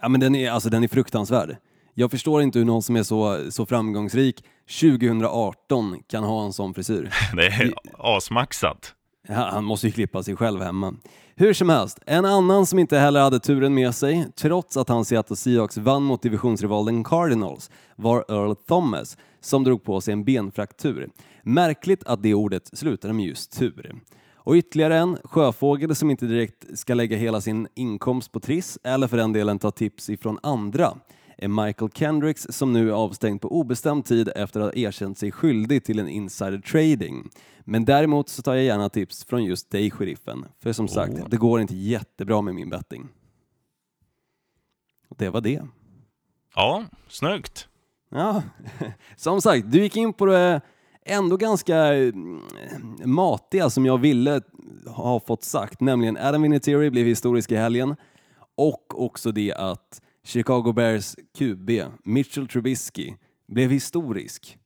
Ja, 0.00 0.08
men 0.08 0.20
den 0.20 0.34
är, 0.34 0.50
alltså, 0.50 0.70
den 0.70 0.84
är 0.84 0.88
fruktansvärd. 0.88 1.56
Jag 1.94 2.10
förstår 2.10 2.42
inte 2.42 2.58
hur 2.58 2.66
någon 2.66 2.82
som 2.82 2.96
är 2.96 3.02
så, 3.02 3.50
så 3.50 3.66
framgångsrik 3.66 4.44
2018 4.80 6.02
kan 6.10 6.24
ha 6.24 6.44
en 6.44 6.52
sån 6.52 6.74
frisyr. 6.74 7.10
Det 7.36 7.46
är 7.46 7.72
asmaxat. 7.98 8.94
Ja, 9.28 9.34
han 9.52 9.64
måste 9.64 9.86
ju 9.86 9.92
klippa 9.92 10.22
sig 10.22 10.36
själv 10.36 10.62
hemma. 10.62 10.94
Hur 11.36 11.52
som 11.52 11.68
helst, 11.68 11.98
en 12.06 12.24
annan 12.24 12.66
som 12.66 12.78
inte 12.78 12.98
heller 12.98 13.20
hade 13.20 13.40
turen 13.40 13.74
med 13.74 13.94
sig, 13.94 14.26
trots 14.36 14.76
att 14.76 14.88
han 14.88 15.04
Seattle 15.04 15.36
Seahawks 15.36 15.76
vann 15.76 16.02
mot 16.02 16.22
divisionsrivalen 16.22 17.04
Cardinals, 17.04 17.70
var 17.96 18.24
Earl 18.28 18.54
Thomas, 18.54 19.16
som 19.40 19.64
drog 19.64 19.84
på 19.84 20.00
sig 20.00 20.12
en 20.12 20.24
benfraktur. 20.24 21.08
Märkligt 21.42 22.04
att 22.04 22.22
det 22.22 22.34
ordet 22.34 22.78
slutade 22.78 23.14
med 23.14 23.26
just 23.26 23.58
tur. 23.58 24.00
Och 24.34 24.54
ytterligare 24.54 24.96
en, 24.96 25.18
sjöfågel 25.24 25.94
som 25.94 26.10
inte 26.10 26.26
direkt 26.26 26.78
ska 26.78 26.94
lägga 26.94 27.16
hela 27.16 27.40
sin 27.40 27.68
inkomst 27.74 28.32
på 28.32 28.40
Triss, 28.40 28.78
eller 28.82 29.06
för 29.06 29.16
den 29.16 29.32
delen 29.32 29.58
ta 29.58 29.70
tips 29.70 30.10
ifrån 30.10 30.38
andra, 30.42 30.96
är 31.38 31.48
Michael 31.48 31.90
Kendricks 31.90 32.46
som 32.50 32.72
nu 32.72 32.88
är 32.88 32.92
avstängd 32.92 33.40
på 33.40 33.60
obestämd 33.60 34.04
tid 34.04 34.30
efter 34.36 34.60
att 34.60 34.66
ha 34.66 34.80
erkänt 34.80 35.18
sig 35.18 35.32
skyldig 35.32 35.84
till 35.84 35.98
en 35.98 36.08
insider 36.08 36.58
trading. 36.58 37.30
Men 37.60 37.84
däremot 37.84 38.28
så 38.28 38.42
tar 38.42 38.54
jag 38.54 38.64
gärna 38.64 38.88
tips 38.88 39.24
från 39.24 39.44
just 39.44 39.70
dig, 39.70 39.90
sheriffen. 39.90 40.44
För 40.58 40.72
som 40.72 40.88
sagt, 40.88 41.14
det 41.30 41.36
går 41.36 41.60
inte 41.60 41.74
jättebra 41.74 42.42
med 42.42 42.54
min 42.54 42.70
betting. 42.70 43.08
Och 45.08 45.16
det 45.18 45.30
var 45.30 45.40
det. 45.40 45.62
Ja, 46.54 46.84
snyggt. 47.08 47.68
Ja, 48.10 48.42
som 49.16 49.40
sagt, 49.40 49.72
du 49.72 49.82
gick 49.82 49.96
in 49.96 50.12
på 50.12 50.26
det 50.26 50.60
ändå 51.10 51.36
ganska 51.36 51.76
mm, 51.76 52.40
matiga 53.04 53.70
som 53.70 53.86
jag 53.86 53.98
ville 53.98 54.40
ha 54.86 55.20
fått 55.20 55.44
sagt, 55.44 55.80
nämligen 55.80 56.16
Adam 56.16 56.42
Vinatieri 56.42 56.90
blev 56.90 57.06
historisk 57.06 57.52
i 57.52 57.56
helgen 57.56 57.96
och 58.56 59.04
också 59.04 59.32
det 59.32 59.52
att 59.52 60.02
Chicago 60.24 60.72
Bears 60.72 61.16
QB 61.38 61.70
Mitchell 62.04 62.48
Trubisky 62.48 63.14
blev 63.48 63.70
historisk 63.70 64.58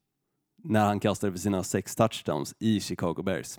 när 0.65 0.87
han 0.87 1.01
kastade 1.01 1.33
för 1.33 1.41
sina 1.41 1.63
sex 1.63 1.97
touchdowns 1.97 2.55
i 2.59 2.81
Chicago 2.81 3.23
Bears. 3.23 3.59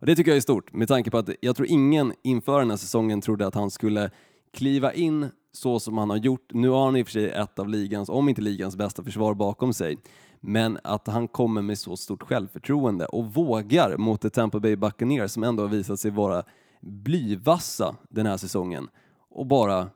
Och 0.00 0.06
det 0.06 0.16
tycker 0.16 0.30
jag 0.30 0.36
är 0.36 0.40
stort 0.40 0.72
med 0.72 0.88
tanke 0.88 1.10
på 1.10 1.18
att 1.18 1.30
jag 1.40 1.56
tror 1.56 1.68
ingen 1.68 2.12
inför 2.24 2.58
den 2.58 2.70
här 2.70 2.76
säsongen 2.76 3.20
trodde 3.20 3.46
att 3.46 3.54
han 3.54 3.70
skulle 3.70 4.10
kliva 4.52 4.92
in 4.92 5.28
så 5.52 5.80
som 5.80 5.98
han 5.98 6.10
har 6.10 6.16
gjort. 6.16 6.50
Nu 6.52 6.68
har 6.68 6.84
han 6.84 6.96
i 6.96 7.02
och 7.02 7.06
för 7.06 7.12
sig 7.12 7.30
ett 7.30 7.58
av 7.58 7.68
ligans, 7.68 8.08
om 8.08 8.28
inte 8.28 8.42
ligans 8.42 8.76
bästa 8.76 9.04
försvar 9.04 9.34
bakom 9.34 9.72
sig. 9.72 9.98
Men 10.40 10.78
att 10.84 11.06
han 11.06 11.28
kommer 11.28 11.62
med 11.62 11.78
så 11.78 11.96
stort 11.96 12.22
självförtroende 12.22 13.06
och 13.06 13.34
vågar 13.34 13.96
mot 13.96 14.24
ett 14.24 14.34
Tampa 14.34 14.60
Bay 14.60 14.76
Buccaneers 14.76 15.30
som 15.30 15.42
ändå 15.42 15.62
har 15.62 15.68
visat 15.68 16.00
sig 16.00 16.10
vara 16.10 16.42
blyvassa 16.80 17.96
den 18.08 18.26
här 18.26 18.36
säsongen 18.36 18.88
och 19.30 19.46
bara 19.46 19.90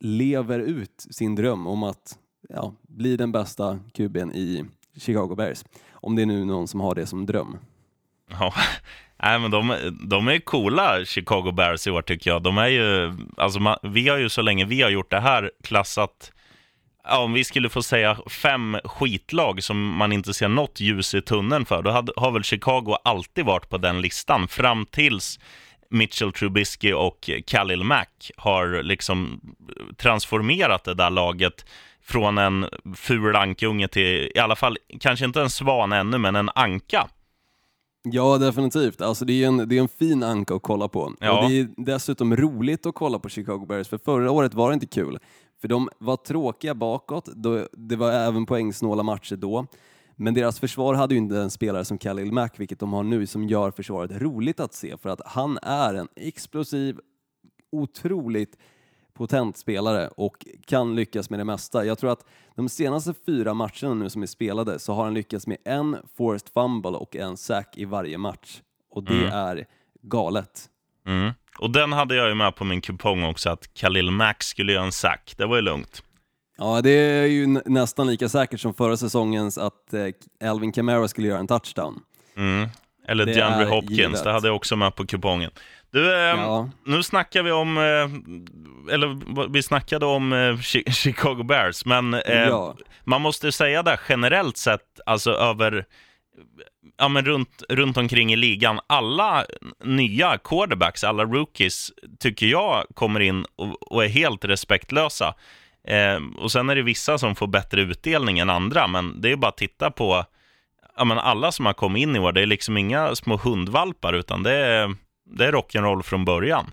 lever 0.00 0.58
ut 0.58 1.06
sin 1.10 1.34
dröm 1.34 1.66
om 1.66 1.82
att 1.82 2.18
ja, 2.48 2.74
bli 2.82 3.16
den 3.16 3.32
bästa 3.32 3.78
kuben 3.94 4.34
i 4.34 4.64
Chicago 4.96 5.34
Bears. 5.34 5.64
Om 5.90 6.16
det 6.16 6.22
är 6.22 6.26
nu 6.26 6.44
någon 6.44 6.68
som 6.68 6.80
har 6.80 6.94
det 6.94 7.06
som 7.06 7.26
dröm. 7.26 7.56
Ja, 8.30 8.54
nej, 9.22 9.38
men 9.38 9.50
de, 9.50 9.76
de 10.08 10.28
är 10.28 10.38
coola, 10.38 11.04
Chicago 11.04 11.52
Bears 11.52 11.86
i 11.86 11.90
år 11.90 12.02
tycker 12.02 12.30
jag. 12.30 12.42
De 12.42 12.58
är 12.58 12.68
ju, 12.68 13.16
alltså 13.36 13.60
man, 13.60 13.78
vi 13.82 14.08
har 14.08 14.18
ju 14.18 14.28
så 14.28 14.42
länge 14.42 14.64
vi 14.64 14.82
har 14.82 14.90
gjort 14.90 15.10
det 15.10 15.20
här 15.20 15.50
klassat 15.62 16.32
ja, 17.08 17.18
om 17.18 17.32
vi 17.32 17.44
skulle 17.44 17.68
få 17.68 17.82
säga 17.82 18.18
fem 18.30 18.76
skitlag 18.84 19.62
som 19.62 19.96
man 19.96 20.12
inte 20.12 20.34
ser 20.34 20.48
något 20.48 20.80
ljus 20.80 21.14
i 21.14 21.22
tunneln 21.22 21.66
för, 21.66 21.82
då 21.82 21.90
hade, 21.90 22.12
har 22.16 22.30
väl 22.30 22.42
Chicago 22.42 22.96
alltid 23.04 23.44
varit 23.44 23.68
på 23.68 23.78
den 23.78 24.00
listan 24.00 24.48
fram 24.48 24.86
tills 24.86 25.38
Mitchell 25.90 26.32
Trubisky 26.32 26.92
och 26.92 27.30
Khalil 27.46 27.84
Mack 27.84 28.30
har 28.36 28.82
liksom 28.82 29.40
transformerat 29.96 30.84
det 30.84 30.94
där 30.94 31.10
laget 31.10 31.64
från 32.02 32.38
en 32.38 32.66
ful 32.96 33.36
ankunge 33.36 33.88
till, 33.88 34.32
i 34.34 34.38
alla 34.38 34.56
fall, 34.56 34.78
kanske 35.00 35.24
inte 35.24 35.40
en 35.40 35.50
svan 35.50 35.92
ännu, 35.92 36.18
men 36.18 36.36
en 36.36 36.50
anka. 36.54 37.08
Ja, 38.02 38.38
definitivt. 38.38 39.00
Alltså, 39.00 39.24
det, 39.24 39.44
är 39.44 39.48
en, 39.48 39.68
det 39.68 39.76
är 39.76 39.80
en 39.80 39.88
fin 39.88 40.22
anka 40.22 40.54
att 40.54 40.62
kolla 40.62 40.88
på. 40.88 41.14
Ja. 41.20 41.44
Och 41.44 41.50
det 41.50 41.60
är 41.60 41.68
dessutom 41.76 42.36
roligt 42.36 42.86
att 42.86 42.94
kolla 42.94 43.18
på 43.18 43.28
Chicago 43.28 43.66
Bears, 43.68 43.88
för 43.88 43.98
förra 43.98 44.30
året 44.30 44.54
var 44.54 44.70
det 44.70 44.74
inte 44.74 44.86
kul. 44.86 45.18
För 45.60 45.68
de 45.68 45.88
var 45.98 46.16
tråkiga 46.16 46.74
bakåt, 46.74 47.26
då, 47.26 47.66
det 47.72 47.96
var 47.96 48.12
även 48.12 48.46
poängsnåla 48.46 49.02
matcher 49.02 49.36
då. 49.36 49.66
Men 50.16 50.34
deras 50.34 50.60
försvar 50.60 50.94
hade 50.94 51.14
ju 51.14 51.18
inte 51.18 51.38
en 51.38 51.50
spelare 51.50 51.84
som 51.84 51.98
Khalil 51.98 52.32
Mack, 52.32 52.60
vilket 52.60 52.78
de 52.78 52.92
har 52.92 53.02
nu, 53.02 53.26
som 53.26 53.48
gör 53.48 53.70
försvaret 53.70 54.10
roligt 54.22 54.60
att 54.60 54.74
se. 54.74 54.96
För 54.96 55.08
att 55.08 55.20
han 55.26 55.58
är 55.62 55.94
en 55.94 56.08
explosiv, 56.16 56.98
otroligt 57.72 58.56
potent 59.12 59.56
spelare 59.56 60.08
och 60.08 60.46
kan 60.66 60.96
lyckas 60.96 61.30
med 61.30 61.40
det 61.40 61.44
mesta. 61.44 61.84
Jag 61.84 61.98
tror 61.98 62.10
att 62.12 62.24
de 62.54 62.68
senaste 62.68 63.14
fyra 63.14 63.54
matcherna 63.54 63.94
nu 63.94 64.10
som 64.10 64.22
är 64.22 64.26
spelade 64.26 64.78
så 64.78 64.92
har 64.92 65.04
han 65.04 65.14
lyckats 65.14 65.46
med 65.46 65.56
en 65.64 65.96
forced 66.16 66.48
fumble 66.48 66.90
och 66.90 67.16
en 67.16 67.36
sack 67.36 67.78
i 67.78 67.84
varje 67.84 68.18
match. 68.18 68.62
Och 68.90 69.04
det 69.04 69.26
är 69.26 69.66
galet. 70.02 70.70
Mm. 71.08 71.32
Och 71.58 71.70
den 71.70 71.92
hade 71.92 72.14
jag 72.14 72.28
ju 72.28 72.34
med 72.34 72.54
på 72.56 72.64
min 72.64 72.80
kupong 72.80 73.24
också, 73.24 73.50
att 73.50 73.74
Khalil 73.74 74.10
Mack 74.10 74.42
skulle 74.42 74.72
göra 74.72 74.84
en 74.84 74.92
sack. 74.92 75.34
Det 75.36 75.46
var 75.46 75.56
ju 75.56 75.62
lugnt. 75.62 76.02
Ja, 76.58 76.80
det 76.82 76.90
är 76.90 77.26
ju 77.26 77.46
nä- 77.46 77.62
nästan 77.66 78.06
lika 78.06 78.28
säkert 78.28 78.60
som 78.60 78.74
förra 78.74 78.96
säsongens 78.96 79.58
att 79.58 79.94
eh, 80.40 80.50
Alvin 80.50 80.72
Kamara 80.72 81.08
skulle 81.08 81.28
göra 81.28 81.38
en 81.38 81.46
touchdown. 81.46 82.00
Mm. 82.36 82.68
Eller 83.08 83.26
Det 83.26 83.32
DeAndre 83.34 83.66
Hopkins, 83.66 83.98
givet. 83.98 84.24
det 84.24 84.32
hade 84.32 84.48
jag 84.48 84.56
också 84.56 84.76
med 84.76 84.94
på 84.94 85.06
kupongen. 85.06 85.50
Du, 85.90 86.12
eh, 86.14 86.20
Ja. 86.20 86.70
nu 86.86 87.02
snackar 87.02 87.42
vi 87.42 87.50
om, 87.52 87.78
eh, 87.78 88.94
eller 88.94 89.48
vi 89.52 89.62
snackade 89.62 90.06
om 90.06 90.34
Chi- 90.34 90.90
Chicago 90.92 91.42
Bears, 91.42 91.84
men 91.84 92.16
Ja. 92.26 92.76
man 93.04 93.22
måste 93.22 93.52
säga 93.52 93.82
det 93.82 93.98
generellt 94.08 94.56
sett, 94.56 95.00
alltså 95.06 95.30
över, 95.30 95.84
ja 96.96 97.08
men 97.08 97.24
runt, 97.24 97.62
runt 97.68 97.96
omkring 97.96 98.32
i 98.32 98.36
ligan, 98.36 98.80
alla 98.86 99.44
nya 99.84 100.38
quarterbacks, 100.38 101.04
alla 101.04 101.24
rookies, 101.24 101.90
tycker 102.18 102.46
jag 102.46 102.84
kommer 102.94 103.20
in 103.20 103.44
och, 103.56 103.92
och 103.92 104.04
är 104.04 104.08
helt 104.08 104.44
respektlösa. 104.44 105.34
Eh, 105.88 106.42
och 106.42 106.52
sen 106.52 106.70
är 106.70 106.74
det 106.76 106.82
vissa 106.82 107.18
som 107.18 107.34
får 107.34 107.46
bättre 107.46 107.80
utdelning 107.80 108.38
än 108.38 108.50
andra, 108.50 108.86
men 108.86 109.20
det 109.20 109.32
är 109.32 109.36
bara 109.36 109.48
att 109.48 109.56
titta 109.56 109.90
på 109.90 110.24
ja, 110.96 111.04
men 111.04 111.18
alla 111.18 111.52
som 111.52 111.66
har 111.66 111.72
kommit 111.72 112.02
in 112.02 112.16
i 112.16 112.18
år. 112.18 112.32
Det 112.32 112.42
är 112.42 112.46
liksom 112.46 112.76
inga 112.76 113.14
små 113.14 113.36
hundvalpar, 113.36 114.12
utan 114.12 114.42
det 114.42 114.54
är, 114.54 114.96
det 115.26 115.46
är 115.46 115.52
rock'n'roll 115.52 116.02
från 116.02 116.24
början. 116.24 116.70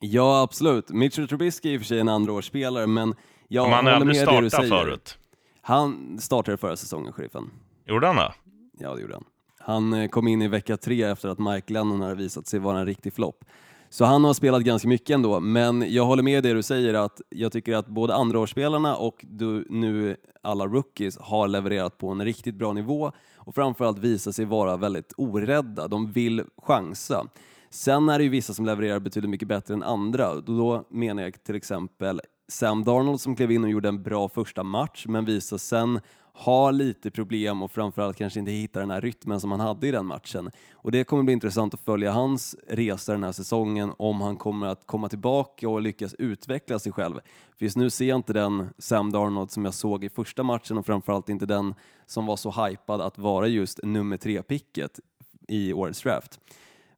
Ja, 0.00 0.42
absolut. 0.42 0.88
Mitchell 0.88 1.28
Trubisky 1.28 1.68
är 1.68 1.72
i 1.72 1.76
och 1.76 1.80
för 1.80 1.86
sig 1.86 2.00
en 2.00 2.08
andraårsspelare, 2.08 2.86
men 2.86 3.14
jag 3.48 3.64
Om 3.64 3.72
han 3.72 3.86
håller 3.86 3.98
med 3.98 4.26
det 4.28 4.40
du 4.40 4.50
säger. 4.50 4.68
förut. 4.68 5.18
Han 5.62 6.18
startade 6.20 6.56
förra 6.56 6.76
säsongen, 6.76 7.12
sheriffen. 7.12 7.50
Gjorde 7.86 8.06
han 8.06 8.16
det? 8.16 8.32
Ja, 8.78 8.94
det 8.94 9.00
gjorde 9.00 9.14
han. 9.14 9.24
Han 9.66 9.92
eh, 9.92 10.08
kom 10.08 10.28
in 10.28 10.42
i 10.42 10.48
vecka 10.48 10.76
tre 10.76 11.02
efter 11.02 11.28
att 11.28 11.38
Mike 11.38 11.72
Lennon 11.72 12.00
hade 12.00 12.14
visat 12.14 12.46
sig 12.46 12.60
vara 12.60 12.78
en 12.78 12.86
riktig 12.86 13.12
flopp. 13.12 13.44
Så 13.88 14.04
han 14.04 14.24
har 14.24 14.34
spelat 14.34 14.62
ganska 14.62 14.88
mycket 14.88 15.14
ändå, 15.14 15.40
men 15.40 15.92
jag 15.92 16.04
håller 16.04 16.22
med 16.22 16.42
det 16.42 16.52
du 16.52 16.62
säger 16.62 16.94
att 16.94 17.20
jag 17.28 17.52
tycker 17.52 17.76
att 17.76 17.86
både 17.86 18.14
andraårsspelarna 18.14 18.96
och 18.96 19.24
du, 19.28 19.66
nu 19.70 20.16
alla 20.42 20.66
rookies 20.66 21.18
har 21.18 21.48
levererat 21.48 21.98
på 21.98 22.08
en 22.08 22.24
riktigt 22.24 22.54
bra 22.54 22.72
nivå 22.72 23.12
och 23.36 23.54
framförallt 23.54 23.98
visat 23.98 24.34
sig 24.34 24.44
vara 24.44 24.76
väldigt 24.76 25.12
orädda. 25.16 25.88
De 25.88 26.12
vill 26.12 26.44
chansa. 26.62 27.26
Sen 27.70 28.08
är 28.08 28.18
det 28.18 28.24
ju 28.24 28.30
vissa 28.30 28.54
som 28.54 28.66
levererar 28.66 28.98
betydligt 28.98 29.30
mycket 29.30 29.48
bättre 29.48 29.74
än 29.74 29.82
andra. 29.82 30.34
Då 30.34 30.84
menar 30.90 31.22
jag 31.22 31.44
till 31.44 31.54
exempel 31.54 32.20
Sam 32.48 32.84
Darnold 32.84 33.20
som 33.20 33.36
klev 33.36 33.52
in 33.52 33.64
och 33.64 33.70
gjorde 33.70 33.88
en 33.88 34.02
bra 34.02 34.28
första 34.28 34.62
match 34.62 35.04
men 35.08 35.24
visade 35.24 35.58
sen 35.58 36.00
har 36.36 36.72
lite 36.72 37.10
problem 37.10 37.62
och 37.62 37.70
framförallt 37.70 38.16
kanske 38.16 38.40
inte 38.40 38.52
hittar 38.52 38.80
den 38.80 38.90
här 38.90 39.00
rytmen 39.00 39.40
som 39.40 39.50
han 39.50 39.60
hade 39.60 39.88
i 39.88 39.90
den 39.90 40.06
matchen. 40.06 40.50
Och 40.72 40.92
det 40.92 41.04
kommer 41.04 41.22
bli 41.22 41.32
intressant 41.32 41.74
att 41.74 41.80
följa 41.80 42.12
hans 42.12 42.56
resa 42.68 43.12
den 43.12 43.24
här 43.24 43.32
säsongen 43.32 43.92
om 43.96 44.20
han 44.20 44.36
kommer 44.36 44.66
att 44.66 44.86
komma 44.86 45.08
tillbaka 45.08 45.68
och 45.68 45.82
lyckas 45.82 46.14
utveckla 46.14 46.78
sig 46.78 46.92
själv. 46.92 47.14
För 47.58 47.64
just 47.64 47.76
nu 47.76 47.90
ser 47.90 48.04
jag 48.04 48.16
inte 48.16 48.32
den 48.32 48.68
Sam 48.78 49.12
Darnold 49.12 49.50
som 49.50 49.64
jag 49.64 49.74
såg 49.74 50.04
i 50.04 50.08
första 50.08 50.42
matchen 50.42 50.78
och 50.78 50.86
framförallt 50.86 51.28
inte 51.28 51.46
den 51.46 51.74
som 52.06 52.26
var 52.26 52.36
så 52.36 52.50
hypad 52.50 53.00
att 53.00 53.18
vara 53.18 53.46
just 53.46 53.80
nummer 53.82 54.16
tre-picket 54.16 55.00
i 55.48 55.72
årets 55.72 56.02
draft. 56.02 56.40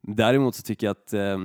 Däremot 0.01 0.55
så 0.55 0.61
tycker 0.61 0.87
jag 0.87 0.91
att 0.91 1.13
eh, 1.13 1.37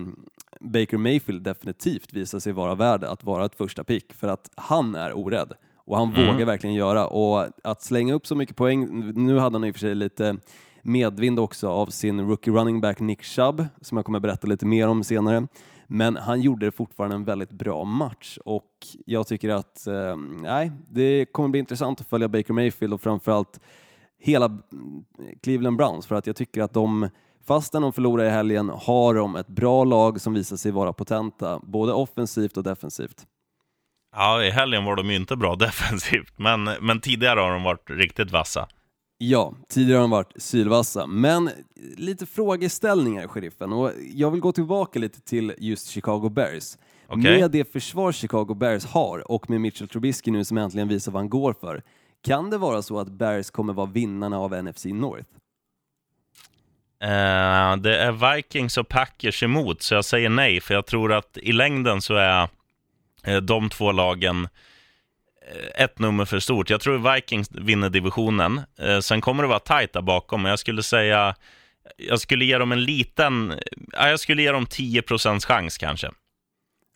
Baker 0.61 0.97
Mayfield 0.97 1.43
definitivt 1.43 2.13
visar 2.13 2.39
sig 2.39 2.53
vara 2.53 2.75
värd 2.75 3.05
att 3.05 3.25
vara 3.25 3.45
ett 3.45 3.55
första 3.55 3.85
pick 3.85 4.13
för 4.13 4.29
att 4.29 4.51
han 4.55 4.95
är 4.95 5.17
orädd 5.17 5.53
och 5.85 5.97
han 5.97 6.11
vågar 6.11 6.47
verkligen 6.47 6.77
göra 6.77 7.07
och 7.07 7.47
att 7.65 7.83
slänga 7.83 8.15
upp 8.15 8.27
så 8.27 8.35
mycket 8.35 8.57
poäng, 8.57 9.12
nu 9.15 9.39
hade 9.39 9.55
han 9.55 9.65
i 9.65 9.71
och 9.71 9.75
för 9.75 9.81
sig 9.81 9.95
lite 9.95 10.37
medvind 10.83 11.39
också 11.39 11.69
av 11.69 11.87
sin 11.87 12.21
rookie 12.21 12.53
running 12.53 12.81
back 12.81 13.01
Nick 13.01 13.23
Chubb 13.23 13.65
som 13.81 13.97
jag 13.97 14.05
kommer 14.05 14.21
berätta 14.21 14.47
lite 14.47 14.67
mer 14.67 14.89
om 14.89 15.05
senare. 15.05 15.47
Men 15.87 16.17
han 16.17 16.41
gjorde 16.41 16.67
det 16.67 16.73
fortfarande 16.73 17.17
en 17.17 17.25
väldigt 17.25 17.53
bra 17.53 17.85
match 17.85 18.39
och 18.45 18.71
jag 19.07 19.27
tycker 19.27 19.49
att 19.49 19.87
eh, 19.87 20.17
nej, 20.43 20.73
det 20.91 21.27
kommer 21.33 21.49
bli 21.49 21.61
intressant 21.61 22.01
att 22.01 22.09
följa 22.09 22.29
Baker 22.29 22.53
Mayfield 22.53 22.95
och 22.95 23.01
framförallt 23.01 23.61
hela 24.19 24.47
mm, 24.47 24.61
Cleveland 25.43 25.77
Browns 25.77 26.07
för 26.07 26.15
att 26.15 26.27
jag 26.27 26.37
tycker 26.37 26.62
att 26.62 26.73
de, 26.73 27.09
fastän 27.47 27.83
de 27.83 27.93
förlorar 27.93 28.25
i 28.25 28.31
helgen, 28.31 28.69
har 28.69 29.15
de 29.15 29.37
ett 29.37 29.49
bra 29.49 29.85
lag 29.85 30.21
som 30.21 30.35
visar 30.35 30.57
sig 30.57 30.73
vara 30.73 30.93
potenta, 30.93 31.61
både 31.62 31.93
offensivt 31.93 32.57
och 32.57 32.62
defensivt. 32.62 33.27
Ja, 34.12 34.42
i 34.42 34.50
helgen 34.50 34.85
var 34.85 34.97
de 34.97 35.11
ju 35.11 35.16
inte 35.16 35.37
bra 35.37 35.54
defensivt, 35.59 36.33
men, 36.37 36.64
men 36.64 37.00
tidigare 37.00 37.40
har 37.40 37.52
de 37.52 37.62
varit 37.62 37.90
riktigt 37.90 38.31
vassa. 38.31 38.69
Ja, 39.19 39.54
tidigare 39.69 39.97
har 39.97 40.02
de 40.02 40.11
varit 40.11 40.33
sylvassa, 40.37 41.07
men 41.07 41.50
lite 41.97 42.26
frågeställningar, 42.26 43.28
sheriffen, 43.28 43.73
och 43.73 43.92
jag 44.14 44.31
vill 44.31 44.40
gå 44.40 44.52
tillbaka 44.52 44.99
lite 44.99 45.21
till 45.21 45.54
just 45.59 45.88
Chicago 45.88 46.28
Bears. 46.28 46.76
Okej. 47.07 47.40
Med 47.40 47.50
det 47.50 47.73
försvar 47.73 48.12
Chicago 48.12 48.54
Bears 48.54 48.85
har 48.85 49.33
och 49.33 49.50
med 49.50 49.61
Mitchell 49.61 49.88
Trubisky 49.88 50.31
nu 50.31 50.45
som 50.45 50.59
äntligen 50.59 50.88
visar 50.88 51.12
vad 51.12 51.21
han 51.21 51.28
går 51.28 51.54
för, 51.61 51.83
kan 52.25 52.50
det 52.50 52.59
vara 52.59 52.83
så 52.83 53.00
att 53.00 53.09
Bears 53.09 53.50
kommer 53.50 53.73
vara 53.73 53.87
vinnarna 53.87 54.38
av 54.38 54.64
NFC 54.64 54.85
North? 54.85 55.28
Eh, 57.02 57.76
det 57.76 57.99
är 57.99 58.35
Vikings 58.35 58.78
och 58.78 58.88
Packers 58.88 59.42
emot, 59.42 59.83
så 59.83 59.95
jag 59.95 60.04
säger 60.04 60.28
nej, 60.28 60.61
för 60.61 60.75
jag 60.75 60.87
tror 60.87 61.12
att 61.12 61.38
i 61.42 61.52
längden 61.52 62.02
så 62.02 62.14
är 62.14 62.49
Eh, 63.23 63.37
de 63.37 63.71
två 63.71 63.93
lagen 63.93 64.49
eh, 65.50 65.85
ett 65.85 65.99
nummer 65.99 66.25
för 66.25 66.38
stort. 66.38 66.71
Jag 66.71 66.81
tror 66.81 67.14
Vikings 67.14 67.50
vinner 67.52 67.91
divisionen. 67.91 68.61
Eh, 68.79 68.99
sen 69.00 69.21
kommer 69.21 69.43
det 69.43 69.49
vara 69.49 69.59
tajt 69.59 69.93
där 69.93 70.02
bakom, 70.02 70.43
men 70.43 70.50
jag 70.50 70.59
skulle 70.59 70.83
säga 70.83 71.35
jag 71.97 72.21
skulle 72.21 72.45
ge 72.45 72.59
dem 72.59 72.73
en 72.73 72.85
liten, 72.85 73.55
jag 73.93 74.21
skulle 74.21 74.43
ge 74.43 74.52
dem 74.52 74.67
10 74.67 75.02
chans 75.41 75.79
kanske. 75.79 76.11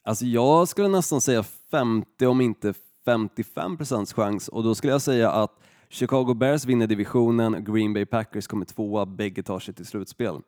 Alltså 0.04 0.24
jag 0.24 0.68
skulle 0.68 0.88
nästan 0.88 1.20
säga 1.20 1.44
50 1.70 2.26
om 2.26 2.40
inte 2.40 2.74
55 3.04 3.78
chans 4.16 4.48
och 4.48 4.62
då 4.62 4.74
skulle 4.74 4.92
jag 4.92 5.02
säga 5.02 5.30
att 5.30 5.50
Chicago 5.88 6.34
Bears 6.34 6.64
vinner 6.64 6.86
divisionen, 6.86 7.64
Green 7.64 7.92
Bay 7.92 8.06
Packers 8.06 8.46
kommer 8.46 8.64
tvåa, 8.64 9.06
bägge 9.06 9.42
tar 9.42 9.60
sig 9.60 9.74
till 9.74 9.86
slutspel. 9.86 10.40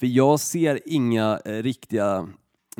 För 0.00 0.06
jag 0.06 0.40
ser 0.40 0.80
inga 0.84 1.36
riktiga 1.36 2.28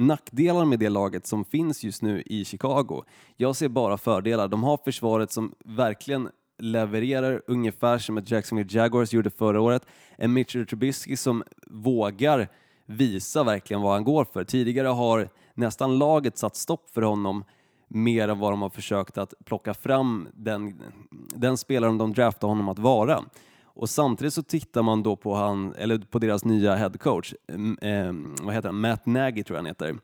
nackdelar 0.01 0.65
med 0.65 0.79
det 0.79 0.89
laget 0.89 1.27
som 1.27 1.45
finns 1.45 1.85
just 1.85 2.03
nu 2.03 2.23
i 2.27 2.45
Chicago. 2.45 3.05
Jag 3.37 3.57
ser 3.57 3.69
bara 3.69 3.99
fördelar. 3.99 4.49
De 4.49 4.63
har 4.63 4.77
försvaret 4.85 5.33
som 5.33 5.55
verkligen 5.65 6.29
levererar 6.59 7.43
ungefär 7.47 7.99
som 7.99 8.19
ett 8.19 8.31
Jacksonville 8.31 8.71
Jaguars 8.73 9.13
gjorde 9.13 9.31
förra 9.31 9.61
året. 9.61 9.87
En 10.17 10.33
Mitchell 10.33 10.67
Trubisky 10.67 11.17
som 11.17 11.43
vågar 11.67 12.49
visa 12.87 13.45
verkligen 13.45 13.83
vad 13.83 13.93
han 13.93 14.05
går 14.05 14.25
för. 14.25 14.45
Tidigare 14.45 14.89
har 14.89 15.29
nästan 15.55 15.99
laget 15.99 16.39
satt 16.39 16.57
stopp 16.57 16.91
för 16.91 17.03
honom 17.03 17.45
mer 17.89 18.29
än 18.29 18.39
vad 18.39 18.53
de 18.53 18.63
har 18.63 18.71
försökt 18.71 19.19
att 19.19 19.35
plocka 19.45 19.75
fram 19.75 20.29
den, 20.35 20.83
den 21.11 21.57
spelaren 21.57 21.99
de 21.99 22.13
draftade 22.13 22.51
honom 22.51 22.69
att 22.69 22.79
vara. 22.79 23.21
Och 23.81 23.91
samtidigt 23.91 24.35
så 24.35 24.43
tittar 24.43 24.83
man 24.83 25.03
då 25.03 25.17
på, 25.17 25.35
han, 25.35 25.75
eller 25.75 25.99
på 25.99 26.19
deras 26.19 26.45
nya 26.45 26.75
headcoach, 26.75 27.35
eh, 27.81 28.13
vad 28.43 28.55
heter 28.55 28.69
han? 28.69 28.81
Matt 28.81 29.07
Nagy 29.07 29.43
tror 29.43 29.57
jag 29.57 29.59
han 29.59 29.67
heter. 29.67 29.99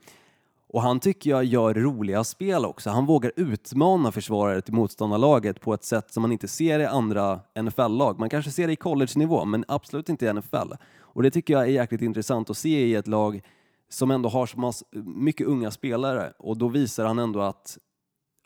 Och 0.69 0.83
han 0.83 1.01
tycker 1.01 1.31
jag 1.31 1.45
gör 1.45 1.75
roliga 1.75 2.25
spel 2.25 2.65
också. 2.65 2.91
Han 2.91 3.07
vågar 3.07 3.33
utmana 3.37 4.13
försvarare 4.13 4.61
till 4.61 4.75
motståndarlaget 4.75 5.61
på 5.61 5.75
ett 5.75 5.85
sätt 5.85 6.13
som 6.13 6.23
man 6.23 6.33
inte 6.33 6.49
ser 6.49 6.81
i 6.81 6.85
andra 6.85 7.41
NFL-lag. 7.61 8.19
Man 8.19 8.29
kanske 8.29 8.51
ser 8.51 8.67
det 8.67 8.73
i 8.73 8.77
college-nivå, 8.77 9.45
men 9.45 9.65
absolut 9.69 10.09
inte 10.09 10.27
i 10.27 10.33
NFL. 10.33 10.73
Och 10.99 11.23
det 11.23 11.31
tycker 11.31 11.55
jag 11.55 11.63
är 11.63 11.71
jäkligt 11.71 12.03
intressant 12.03 12.51
att 12.51 12.57
se 12.57 12.87
i 12.87 12.95
ett 12.95 13.07
lag 13.07 13.41
som 13.89 14.11
ändå 14.11 14.29
har 14.29 14.47
så 14.47 14.59
mass- 14.59 14.85
mycket 15.05 15.47
unga 15.47 15.71
spelare 15.71 16.33
och 16.39 16.59
då 16.59 16.69
visar 16.69 17.07
han 17.07 17.19
ändå 17.19 17.41
att 17.41 17.79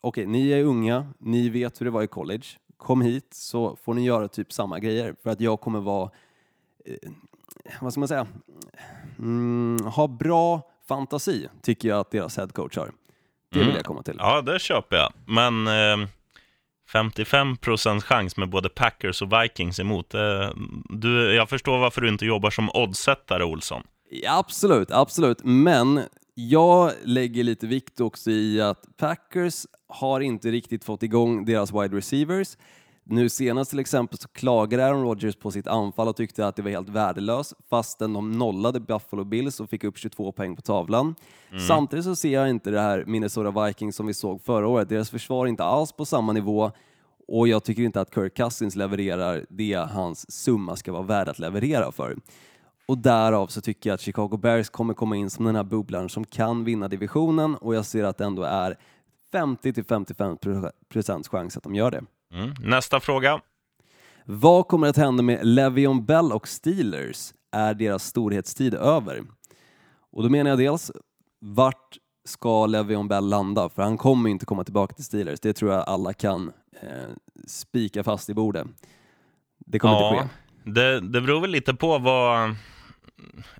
okej, 0.00 0.26
ni 0.26 0.50
är 0.50 0.64
unga, 0.64 1.06
ni 1.18 1.48
vet 1.48 1.80
hur 1.80 1.84
det 1.84 1.90
var 1.90 2.02
i 2.02 2.06
college. 2.06 2.46
Kom 2.80 3.02
hit 3.02 3.28
så 3.34 3.76
får 3.84 3.94
ni 3.94 4.04
göra 4.04 4.28
typ 4.28 4.52
samma 4.52 4.78
grejer 4.78 5.14
för 5.22 5.30
att 5.30 5.40
jag 5.40 5.60
kommer 5.60 5.80
vara, 5.80 6.10
eh, 6.86 7.10
vad 7.80 7.92
ska 7.92 8.00
man 8.00 8.08
säga, 8.08 8.26
mm, 9.18 9.86
ha 9.86 10.06
bra 10.08 10.62
fantasi 10.88 11.48
tycker 11.62 11.88
jag 11.88 11.98
att 12.00 12.10
deras 12.10 12.36
headcoach 12.36 12.76
har. 12.76 12.92
Det 13.52 13.58
vill 13.58 13.62
Mm. 13.68 13.76
jag 13.76 13.84
komma 13.84 14.02
till. 14.02 14.16
Ja, 14.18 14.40
det 14.42 14.58
köper 14.58 14.96
jag. 14.96 15.12
Men 15.26 15.66
eh, 15.66 16.08
55 16.92 17.56
chans 18.02 18.36
med 18.36 18.48
både 18.48 18.68
Packers 18.68 19.22
och 19.22 19.32
Vikings 19.32 19.80
emot. 19.80 20.14
Eh, 20.14 20.50
du, 20.88 21.34
jag 21.34 21.48
förstår 21.48 21.78
varför 21.78 22.00
du 22.00 22.08
inte 22.08 22.26
jobbar 22.26 22.50
som 22.50 22.70
oddsättare, 22.70 23.44
Olsson. 23.44 23.82
Ja, 24.10 24.38
absolut, 24.38 24.90
absolut. 24.90 25.38
Men 25.44 26.00
jag 26.48 26.92
lägger 27.04 27.44
lite 27.44 27.66
vikt 27.66 28.00
också 28.00 28.30
i 28.30 28.60
att 28.60 28.96
Packers 28.96 29.66
har 29.88 30.20
inte 30.20 30.50
riktigt 30.50 30.84
fått 30.84 31.02
igång 31.02 31.44
deras 31.44 31.72
wide 31.72 31.96
receivers. 31.96 32.56
Nu 33.04 33.28
senast 33.28 33.70
till 33.70 33.78
exempel 33.78 34.18
så 34.18 34.28
klagade 34.28 34.86
Aaron 34.86 35.02
Rodgers 35.02 35.36
på 35.36 35.50
sitt 35.50 35.66
anfall 35.66 36.08
och 36.08 36.16
tyckte 36.16 36.46
att 36.46 36.56
det 36.56 36.62
var 36.62 36.70
helt 36.70 36.88
värdelöst 36.88 37.52
fastän 37.70 38.12
de 38.12 38.32
nollade 38.32 38.80
Buffalo 38.80 39.24
Bills 39.24 39.60
och 39.60 39.70
fick 39.70 39.84
upp 39.84 39.98
22 39.98 40.32
poäng 40.32 40.56
på 40.56 40.62
tavlan. 40.62 41.14
Samtidigt 41.68 42.04
så 42.04 42.16
ser 42.16 42.32
jag 42.32 42.50
inte 42.50 42.70
det 42.70 42.80
här 42.80 43.04
Minnesota 43.06 43.66
Vikings 43.66 43.96
som 43.96 44.06
vi 44.06 44.14
såg 44.14 44.42
förra 44.42 44.68
året. 44.68 44.88
Deras 44.88 45.10
försvar 45.10 45.46
är 45.46 45.48
inte 45.48 45.64
alls 45.64 45.92
på 45.92 46.04
samma 46.04 46.32
nivå 46.32 46.72
och 47.28 47.48
jag 47.48 47.64
tycker 47.64 47.82
inte 47.82 48.00
att 48.00 48.14
Kirk 48.14 48.36
Cousins 48.36 48.76
levererar 48.76 49.46
det 49.48 49.74
hans 49.74 50.30
summa 50.32 50.76
ska 50.76 50.92
vara 50.92 51.02
värd 51.02 51.28
att 51.28 51.38
leverera 51.38 51.92
för. 51.92 52.16
Och 52.90 52.98
därav 52.98 53.46
så 53.46 53.60
tycker 53.60 53.90
jag 53.90 53.94
att 53.94 54.00
Chicago 54.00 54.36
Bears 54.36 54.70
kommer 54.70 54.94
komma 54.94 55.16
in 55.16 55.30
som 55.30 55.44
den 55.44 55.56
här 55.56 55.64
bubblaren 55.64 56.08
som 56.08 56.24
kan 56.24 56.64
vinna 56.64 56.88
divisionen 56.88 57.56
och 57.56 57.74
jag 57.74 57.84
ser 57.84 58.04
att 58.04 58.18
det 58.18 58.24
ändå 58.24 58.42
är 58.42 58.76
50-55 59.32 60.70
procents 60.92 61.28
chans 61.28 61.56
att 61.56 61.62
de 61.62 61.74
gör 61.74 61.90
det. 61.90 62.02
Mm. 62.34 62.54
Nästa 62.60 63.00
fråga. 63.00 63.40
Vad 64.24 64.68
kommer 64.68 64.88
att 64.88 64.96
hända 64.96 65.22
med 65.22 65.40
Le'Veon 65.42 66.04
Bell 66.04 66.32
och 66.32 66.48
Steelers? 66.48 67.32
Är 67.52 67.74
deras 67.74 68.04
storhetstid 68.04 68.74
över? 68.74 69.22
Och 70.12 70.22
då 70.22 70.28
menar 70.28 70.50
jag 70.50 70.58
dels, 70.58 70.90
vart 71.40 71.96
ska 72.24 72.66
Le'Veon 72.66 73.08
Bell 73.08 73.28
landa? 73.28 73.68
För 73.68 73.82
han 73.82 73.98
kommer 73.98 74.30
inte 74.30 74.46
komma 74.46 74.64
tillbaka 74.64 74.94
till 74.94 75.04
Steelers. 75.04 75.40
Det 75.40 75.52
tror 75.52 75.72
jag 75.72 75.84
alla 75.88 76.12
kan 76.12 76.52
eh, 76.82 76.88
spika 77.46 78.04
fast 78.04 78.30
i 78.30 78.34
bordet. 78.34 78.66
Det 79.66 79.78
kommer 79.78 79.94
inte 79.94 80.16
Ja, 80.16 80.22
ske. 80.64 80.70
det, 80.70 81.00
det 81.00 81.20
beror 81.20 81.40
väl 81.40 81.50
lite 81.50 81.74
på 81.74 81.98
vad, 81.98 82.54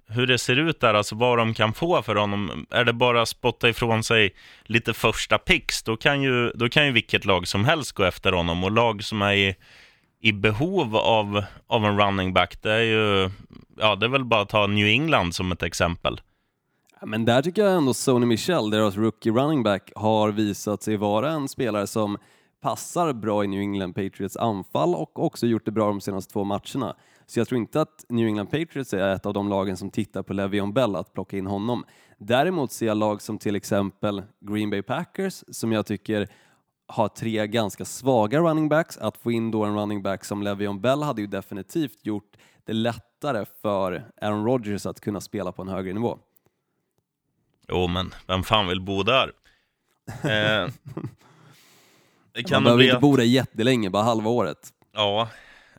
hur 0.07 0.27
det 0.27 0.39
ser 0.39 0.57
ut 0.57 0.81
där, 0.81 0.95
alltså 0.95 1.15
vad 1.15 1.39
de 1.39 1.55
kan 1.55 1.73
få 1.73 2.03
för 2.03 2.15
honom. 2.15 2.67
Är 2.71 2.85
det 2.85 2.93
bara 2.93 3.23
att 3.23 3.29
spotta 3.29 3.69
ifrån 3.69 4.03
sig 4.03 4.35
lite 4.65 4.95
första 4.95 5.39
picks, 5.39 5.83
då 5.83 5.97
kan 5.97 6.23
ju, 6.23 6.51
då 6.51 6.69
kan 6.69 6.87
ju 6.87 6.93
vilket 6.93 7.25
lag 7.25 7.49
som 7.49 7.65
helst 7.65 7.93
gå 7.93 8.05
efter 8.05 8.33
honom. 8.33 8.65
Och 8.65 8.71
lag 8.71 9.05
som 9.05 9.23
är 9.23 9.33
i, 9.33 9.55
i 10.21 10.33
behov 10.33 10.97
av, 10.97 11.45
av 11.67 11.85
en 11.85 11.99
running 12.01 12.33
back, 12.33 12.63
det 12.63 12.73
är 12.73 12.83
ju, 12.83 13.31
ja, 13.79 13.97
det 13.97 14.07
är 14.07 14.11
väl 14.11 14.25
bara 14.25 14.41
att 14.41 14.49
ta 14.49 14.67
New 14.67 14.87
England 14.87 15.35
som 15.35 15.53
ett 15.53 15.63
exempel. 15.63 16.21
Men 17.03 17.25
där 17.25 17.43
tycker 17.43 17.63
jag 17.63 17.77
ändå 17.77 17.95
Sony 17.95 18.27
Michel, 18.27 18.71
deras 18.71 18.97
rookie 18.97 19.33
running 19.33 19.63
back, 19.63 19.93
har 19.95 20.31
visat 20.31 20.83
sig 20.83 20.97
vara 20.97 21.31
en 21.31 21.49
spelare 21.49 21.87
som 21.87 22.19
passar 22.63 23.13
bra 23.13 23.45
i 23.45 23.47
New 23.47 23.61
England 23.61 23.95
Patriots 23.95 24.37
anfall 24.37 24.95
och 24.95 25.25
också 25.25 25.47
gjort 25.47 25.65
det 25.65 25.71
bra 25.71 25.87
de 25.87 26.01
senaste 26.01 26.33
två 26.33 26.45
matcherna. 26.45 26.97
Så 27.31 27.41
jag 27.41 27.49
tror 27.49 27.59
inte 27.59 27.81
att 27.81 28.05
New 28.09 28.27
England 28.27 28.47
Patriots 28.47 28.93
är 28.95 29.09
ett 29.15 29.27
av 29.27 29.33
de 29.35 29.49
lagen 29.49 29.77
som 29.77 29.91
tittar 29.91 30.23
på 30.23 30.33
Le'Veon 30.33 30.73
Bell 30.73 30.97
att 30.97 31.13
plocka 31.13 31.37
in 31.39 31.47
honom. 31.47 31.85
Däremot 32.19 32.73
ser 32.73 32.87
jag 32.87 32.97
lag 32.97 33.23
som 33.23 33.39
till 33.39 33.57
exempel 33.57 34.23
Green 34.41 34.71
Bay 34.71 34.83
Packers 34.83 35.45
som 35.49 35.73
jag 35.73 35.87
tycker 35.87 36.29
har 36.87 37.09
tre 37.09 37.47
ganska 37.47 37.85
svaga 37.85 38.39
running 38.39 38.69
backs. 38.69 38.99
Att 38.99 39.17
få 39.17 39.31
in 39.33 39.51
då 39.51 39.65
en 39.65 39.75
running 39.79 40.03
back 40.03 40.25
som 40.25 40.43
Le'Veon 40.43 40.81
Bell 40.81 41.03
hade 41.03 41.21
ju 41.21 41.27
definitivt 41.27 42.07
gjort 42.07 42.37
det 42.65 42.73
lättare 42.73 43.45
för 43.63 44.05
Aaron 44.23 44.45
Rodgers 44.45 44.87
att 44.87 45.01
kunna 45.01 45.21
spela 45.21 45.53
på 45.53 45.63
en 45.63 45.69
högre 45.69 45.93
nivå. 45.93 46.19
Jo, 47.69 47.87
men 47.87 48.15
vem 48.27 48.43
fan 48.43 48.67
vill 48.69 48.81
bo 48.81 49.03
där? 49.03 49.33
Eh, 50.25 50.71
det 52.33 52.43
Man 52.43 52.45
kan 52.45 52.63
nog 52.63 52.65
behöver 52.65 52.77
bli 52.77 52.85
inte 52.87 52.97
att- 52.97 53.03
bo 53.03 53.17
där 53.17 53.25
jättelänge, 53.25 53.91
bara 53.91 54.03
halva 54.03 54.31
året. 54.31 54.69
Ja, 54.93 55.29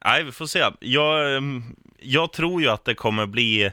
nej, 0.06 0.24
vi 0.24 0.32
får 0.32 0.46
se. 0.46 0.70
Jag, 0.80 1.36
ehm, 1.38 1.64
jag 2.00 2.34
tror 2.34 2.62
ju 2.62 2.70
att 2.70 2.86
det 2.86 2.96
kommer 2.96 3.26
bli... 3.26 3.72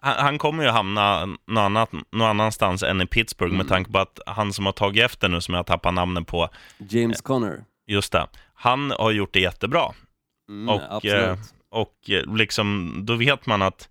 Han, 0.00 0.14
han 0.24 0.38
kommer 0.38 0.64
ju 0.64 0.70
hamna 0.70 1.26
någon, 1.26 1.58
annat, 1.58 1.92
någon 1.92 2.28
annanstans 2.28 2.82
än 2.82 3.00
i 3.00 3.06
Pittsburgh 3.06 3.50
Mm. 3.54 3.58
med 3.58 3.68
tanke 3.68 3.92
på 3.92 3.98
att 3.98 4.18
han 4.26 4.52
som 4.52 4.66
har 4.66 4.72
tagit 4.72 5.04
efter 5.04 5.28
nu, 5.28 5.40
som 5.40 5.54
jag 5.54 5.66
tappar 5.66 5.92
namnet 5.92 6.26
på, 6.26 6.48
James 6.78 7.20
Conner. 7.20 7.64
just 7.86 8.12
det, 8.12 8.26
han 8.54 8.90
har 8.90 9.10
gjort 9.10 9.32
det 9.32 9.40
jättebra. 9.40 9.92
Mm, 10.48 10.68
Och, 10.68 10.82
absolut. 10.88 11.14
eh, 11.24 11.36
och 11.70 12.10
eh, 12.10 12.34
liksom, 12.36 12.92
då 13.06 13.14
vet 13.14 13.46
man 13.46 13.62
att 13.62 13.88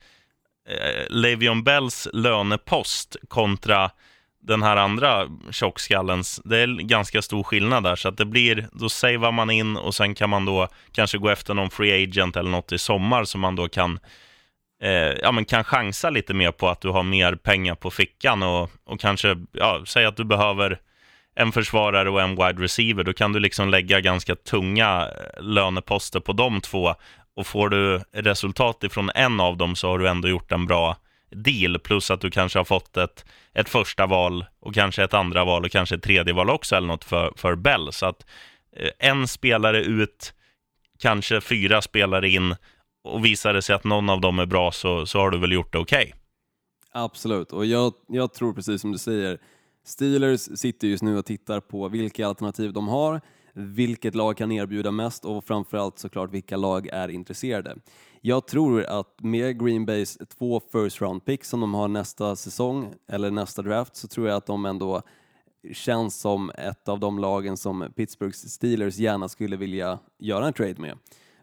eh, 0.69 1.09
Le'Veon 1.13 1.63
Bells 1.63 2.07
lönepost 2.13 3.15
kontra 3.27 3.91
den 4.43 4.63
här 4.63 4.75
andra 4.75 5.27
tjockskallens, 5.51 6.41
det 6.45 6.57
är 6.57 6.67
ganska 6.67 7.21
stor 7.21 7.43
skillnad 7.43 7.83
där. 7.83 7.95
Så 7.95 8.07
att 8.07 8.17
det 8.17 8.25
blir, 8.25 8.67
då 8.71 8.89
savear 8.89 9.31
man 9.31 9.51
in 9.51 9.77
och 9.77 9.95
sen 9.95 10.15
kan 10.15 10.29
man 10.29 10.45
då 10.45 10.67
kanske 10.91 11.17
gå 11.17 11.29
efter 11.29 11.53
någon 11.53 11.69
free 11.69 12.03
agent 12.03 12.35
eller 12.35 12.49
något 12.49 12.71
i 12.71 12.77
sommar 12.77 13.23
som 13.23 13.41
man 13.41 13.55
då 13.55 13.67
kan, 13.67 13.99
eh, 14.83 14.91
ja, 14.91 15.31
men 15.31 15.45
kan 15.45 15.63
chansa 15.63 16.09
lite 16.09 16.33
mer 16.33 16.51
på 16.51 16.69
att 16.69 16.81
du 16.81 16.89
har 16.89 17.03
mer 17.03 17.35
pengar 17.35 17.75
på 17.75 17.91
fickan 17.91 18.43
och, 18.43 18.69
och 18.85 18.99
kanske, 18.99 19.37
ja, 19.51 19.83
säg 19.85 20.05
att 20.05 20.17
du 20.17 20.23
behöver 20.23 20.79
en 21.35 21.51
försvarare 21.51 22.09
och 22.09 22.21
en 22.21 22.35
wide 22.35 22.63
receiver, 22.63 23.03
då 23.03 23.13
kan 23.13 23.33
du 23.33 23.39
liksom 23.39 23.69
lägga 23.69 23.99
ganska 23.99 24.35
tunga 24.35 25.01
eh, 25.01 25.43
löneposter 25.43 26.19
på 26.19 26.33
de 26.33 26.61
två 26.61 26.95
och 27.35 27.47
får 27.47 27.69
du 27.69 28.01
resultat 28.13 28.83
ifrån 28.83 29.11
en 29.15 29.39
av 29.39 29.57
dem 29.57 29.75
så 29.75 29.87
har 29.87 29.99
du 29.99 30.07
ändå 30.07 30.27
gjort 30.27 30.51
en 30.51 30.65
bra 30.65 30.97
deal, 31.35 31.79
plus 31.79 32.11
att 32.11 32.21
du 32.21 32.31
kanske 32.31 32.59
har 32.59 32.63
fått 32.63 32.97
ett, 32.97 33.25
ett 33.53 33.69
första 33.69 34.05
val 34.05 34.45
och 34.59 34.73
kanske 34.73 35.03
ett 35.03 35.13
andra 35.13 35.45
val 35.45 35.65
och 35.65 35.71
kanske 35.71 35.95
ett 35.95 36.03
tredje 36.03 36.33
val 36.33 36.49
också 36.49 36.75
eller 36.75 36.87
något 36.87 37.03
för, 37.03 37.33
för 37.35 37.55
Bell. 37.55 37.93
Så 37.93 38.05
att 38.05 38.25
eh, 38.75 38.89
en 38.99 39.27
spelare 39.27 39.83
ut, 39.83 40.33
kanske 40.99 41.41
fyra 41.41 41.81
spelare 41.81 42.29
in 42.29 42.55
och 43.03 43.25
visar 43.25 43.53
det 43.53 43.61
sig 43.61 43.75
att 43.75 43.83
någon 43.83 44.09
av 44.09 44.21
dem 44.21 44.39
är 44.39 44.45
bra 44.45 44.71
så, 44.71 45.05
så 45.05 45.19
har 45.19 45.29
du 45.29 45.39
väl 45.39 45.51
gjort 45.51 45.71
det 45.73 45.79
okej. 45.79 46.13
Absolut, 46.91 47.51
och 47.51 47.65
jag, 47.65 47.93
jag 48.07 48.33
tror 48.33 48.53
precis 48.53 48.81
som 48.81 48.91
du 48.91 48.97
säger, 48.97 49.37
Steelers 49.85 50.39
sitter 50.41 50.87
just 50.87 51.03
nu 51.03 51.17
och 51.17 51.25
tittar 51.25 51.59
på 51.59 51.87
vilka 51.87 52.27
alternativ 52.27 52.73
de 52.73 52.87
har, 52.87 53.21
vilket 53.53 54.15
lag 54.15 54.37
kan 54.37 54.51
erbjuda 54.51 54.91
mest 54.91 55.25
och 55.25 55.45
framförallt 55.45 55.99
såklart 55.99 56.33
vilka 56.33 56.57
lag 56.57 56.87
är 56.87 57.07
intresserade. 57.07 57.75
Jag 58.21 58.47
tror 58.47 58.83
att 58.83 59.21
med 59.21 59.59
Green 59.63 59.85
Bays 59.85 60.17
två 60.37 60.61
first 60.71 61.01
round 61.01 61.25
picks 61.25 61.49
som 61.49 61.59
de 61.59 61.73
har 61.73 61.87
nästa 61.87 62.35
säsong, 62.35 62.93
eller 63.07 63.31
nästa 63.31 63.61
draft, 63.61 63.95
så 63.95 64.07
tror 64.07 64.27
jag 64.27 64.37
att 64.37 64.45
de 64.45 64.65
ändå 64.65 65.01
känns 65.71 66.19
som 66.19 66.49
ett 66.49 66.89
av 66.89 66.99
de 66.99 67.19
lagen 67.19 67.57
som 67.57 67.91
Pittsburgh 67.95 68.33
Steelers 68.33 68.97
gärna 68.97 69.29
skulle 69.29 69.55
vilja 69.57 69.99
göra 70.19 70.47
en 70.47 70.53
trade 70.53 70.81
med. 70.81 70.97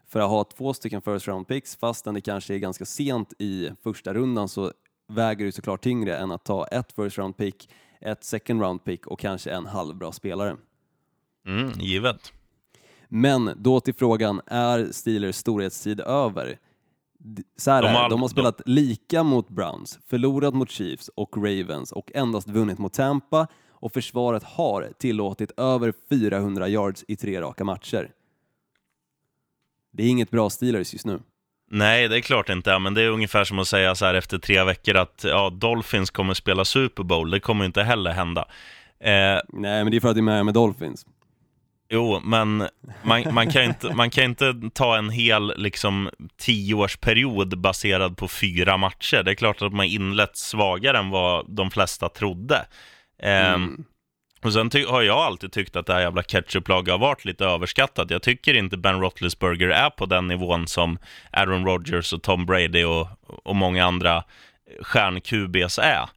För 0.07 0.19
att 0.19 0.29
ha 0.29 0.43
två 0.43 0.73
stycken 0.73 1.01
first 1.01 1.27
round 1.27 1.47
picks 1.47 1.75
fastän 1.75 2.13
det 2.13 2.21
kanske 2.21 2.53
är 2.53 2.57
ganska 2.57 2.85
sent 2.85 3.33
i 3.39 3.69
första 3.83 4.13
rundan 4.13 4.49
så 4.49 4.71
väger 5.07 5.45
det 5.45 5.51
såklart 5.51 5.83
tyngre 5.83 6.17
än 6.17 6.31
att 6.31 6.43
ta 6.43 6.67
ett 6.67 6.91
first 6.91 7.17
round 7.17 7.37
pick, 7.37 7.69
ett 8.01 8.23
second 8.23 8.61
round 8.61 8.83
pick 8.83 9.07
och 9.07 9.19
kanske 9.19 9.51
en 9.51 9.65
halvbra 9.65 10.11
spelare. 10.11 10.57
Mm, 11.47 11.71
givet. 11.79 12.33
Men 13.09 13.51
då 13.57 13.79
till 13.79 13.93
frågan, 13.93 14.41
är 14.47 14.91
Steelers 14.91 15.35
storhetstid 15.35 15.99
över? 15.99 16.57
Så 17.57 17.71
här 17.71 17.81
De 17.81 17.87
har- 17.87 18.09
de 18.09 18.21
har 18.21 18.27
spelat 18.29 18.61
lika 18.65 19.23
mot 19.23 19.49
Browns, 19.49 19.99
förlorat 20.09 20.53
mot 20.53 20.69
Chiefs 20.69 21.09
och 21.15 21.37
Ravens 21.37 21.91
och 21.91 22.11
endast 22.15 22.47
vunnit 22.49 22.77
mot 22.77 22.93
Tampa 22.93 23.47
och 23.69 23.93
försvaret 23.93 24.43
har 24.43 24.89
tillåtit 24.99 25.51
över 25.57 25.93
400 26.09 26.67
yards 26.67 27.05
i 27.07 27.15
tre 27.15 27.41
raka 27.41 27.63
matcher. 27.63 28.11
Det 29.91 30.03
är 30.03 30.07
inget 30.07 30.31
bra 30.31 30.49
Steelers 30.49 30.93
just 30.93 31.05
nu. 31.05 31.19
Nej, 31.71 32.07
det 32.07 32.17
är 32.17 32.21
klart 32.21 32.49
inte, 32.49 32.79
men 32.79 32.93
det 32.93 33.01
är 33.01 33.09
ungefär 33.09 33.43
som 33.43 33.59
att 33.59 33.67
säga 33.67 33.95
så 33.95 34.05
här 34.05 34.13
efter 34.13 34.37
tre 34.37 34.63
veckor 34.63 34.95
att 34.95 35.23
ja, 35.27 35.49
Dolphins 35.49 36.09
kommer 36.09 36.33
spela 36.33 36.65
Super 36.65 37.03
Bowl. 37.03 37.31
Det 37.31 37.39
kommer 37.39 37.65
inte 37.65 37.83
heller 37.83 38.11
hända. 38.11 38.41
Eh, 38.99 39.09
Nej, 39.09 39.83
men 39.83 39.91
det 39.91 39.97
är 39.97 40.01
för 40.01 40.09
att 40.09 40.15
det 40.15 40.19
är 40.19 40.23
med 40.23 40.45
med 40.45 40.53
Dolphins. 40.53 41.05
Jo, 41.93 42.19
men 42.23 42.67
man, 43.03 43.33
man, 43.33 43.51
kan 43.51 43.63
inte, 43.63 43.93
man 43.95 44.09
kan 44.09 44.23
inte 44.23 44.53
ta 44.73 44.97
en 44.97 45.09
hel 45.09 45.53
liksom, 45.57 46.09
tioårsperiod 46.37 47.57
baserad 47.57 48.17
på 48.17 48.27
fyra 48.27 48.77
matcher. 48.77 49.23
Det 49.23 49.31
är 49.31 49.35
klart 49.35 49.61
att 49.61 49.73
man 49.73 49.85
inlett 49.85 50.37
svagare 50.37 50.97
än 50.97 51.09
vad 51.09 51.55
de 51.55 51.71
flesta 51.71 52.09
trodde. 52.09 52.65
Ehm, 53.23 53.83
och 54.43 54.53
sen 54.53 54.69
har 54.89 55.01
jag 55.01 55.17
alltid 55.17 55.51
tyckt 55.51 55.75
att 55.75 55.85
det 55.85 55.93
här 55.93 56.01
jävla 56.01 56.23
ketchup-laget 56.23 56.91
har 56.91 56.99
varit 56.99 57.25
lite 57.25 57.45
överskattat. 57.45 58.11
Jag 58.11 58.21
tycker 58.21 58.53
inte 58.53 58.77
Ben 58.77 58.99
Roethlisberger 58.99 59.69
är 59.69 59.89
på 59.89 60.05
den 60.05 60.27
nivån 60.27 60.67
som 60.67 60.97
Aaron 61.31 61.65
Rodgers 61.65 62.13
och 62.13 62.23
Tom 62.23 62.45
Brady 62.45 62.83
och, 62.83 63.07
och 63.43 63.55
många 63.55 63.85
andra 63.85 64.23
stjärn-QBs 64.81 65.79
är. 65.79 66.09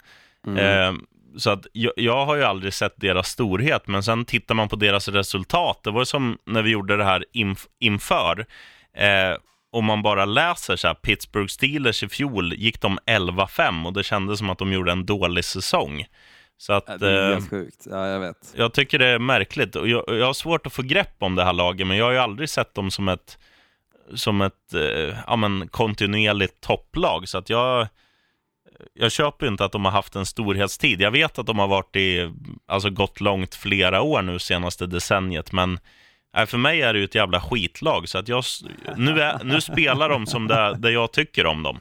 Ehm, 0.59 1.07
så 1.37 1.51
att 1.51 1.67
jag, 1.73 1.93
jag 1.97 2.27
har 2.27 2.37
ju 2.37 2.43
aldrig 2.45 2.75
sett 2.75 2.95
deras 2.97 3.29
storhet, 3.29 3.87
men 3.87 4.03
sen 4.03 4.25
tittar 4.25 4.55
man 4.55 4.69
på 4.69 4.77
deras 4.77 5.09
resultat. 5.09 5.81
Det 5.85 5.91
var 5.91 6.05
som 6.05 6.39
när 6.47 6.63
vi 6.63 6.71
gjorde 6.71 6.97
det 6.97 7.05
här 7.05 7.25
inf 7.33 7.67
inför. 7.81 8.47
Eh, 8.97 9.37
om 9.73 9.85
man 9.85 10.03
bara 10.03 10.25
läser 10.25 10.77
så 10.77 10.87
här, 10.87 10.95
Pittsburgh 10.95 11.49
Steelers 11.49 12.03
i 12.03 12.09
fjol 12.09 12.55
gick 12.55 12.81
de 12.81 12.99
11-5 13.07 13.87
och 13.87 13.93
det 13.93 14.03
kändes 14.03 14.39
som 14.39 14.51
att 14.51 14.59
de 14.59 14.73
gjorde 14.73 14.93
en 14.93 15.07
dålig 15.07 15.45
säsong. 15.45 16.05
Så 16.59 16.73
att, 16.73 16.85
Ja, 16.87 16.97
det 16.97 17.11
är 17.11 17.29
eh, 17.29 17.35
helt 17.35 17.51
sjukt. 17.51 17.87
Ja, 17.91 18.09
jag 18.09 18.21
vet. 18.21 18.53
jag 18.55 18.73
tycker 18.73 18.99
det 18.99 19.07
är 19.07 19.19
märkligt. 19.19 19.77
Och 19.77 19.89
jag, 19.89 20.05
jag 20.07 20.27
har 20.27 20.33
svårt 20.33 20.67
att 20.67 20.73
få 20.73 20.83
grepp 20.83 21.17
om 21.19 21.35
det 21.35 21.45
här 21.45 21.53
laget, 21.53 21.87
men 21.87 21.97
jag 21.97 22.05
har 22.05 22.13
ju 22.13 22.19
aldrig 22.19 22.49
sett 22.49 22.75
dem 22.75 22.91
som 22.91 23.09
ett, 23.09 23.39
som 24.15 24.43
ett 24.43 24.75
eh, 24.75 25.19
ja, 25.27 25.37
men, 25.37 25.69
kontinuerligt 25.69 26.61
topplag. 26.61 27.29
Så 27.29 27.39
att 27.39 27.51
jag, 27.51 27.89
jag 28.95 29.13
köper 29.13 29.47
inte 29.47 29.65
att 29.65 29.73
de 29.73 29.85
har 29.85 29.93
haft 29.93 30.17
en 30.17 30.27
storhetstid. 30.27 31.01
Jag 31.01 31.11
vet 31.11 31.39
att 31.39 31.47
de 31.47 31.59
har 31.59 31.69
varit 31.69 31.97
i, 31.97 32.33
alltså 32.67 32.91
gått 32.91 33.21
långt 33.21 33.55
flera 33.55 34.03
år 34.03 34.23
nu 34.23 34.39
senaste 34.39 34.87
decenniet, 34.87 35.53
men 35.53 35.79
äh, 36.37 36.47
för 36.47 36.59
mig 36.59 36.83
är 36.83 36.93
det 36.93 36.99
ju 36.99 37.05
ett 37.05 37.15
jävla 37.15 37.41
skitlag. 37.41 38.09
Så 38.09 38.19
att 38.19 38.29
jag, 38.29 38.45
nu, 38.97 39.21
är, 39.21 39.45
nu 39.45 39.61
spelar 39.61 40.09
de 40.09 40.27
som 40.27 40.49
det, 40.49 40.77
det 40.79 40.91
jag 40.91 41.13
tycker 41.13 41.47
om 41.47 41.63
dem. 41.63 41.79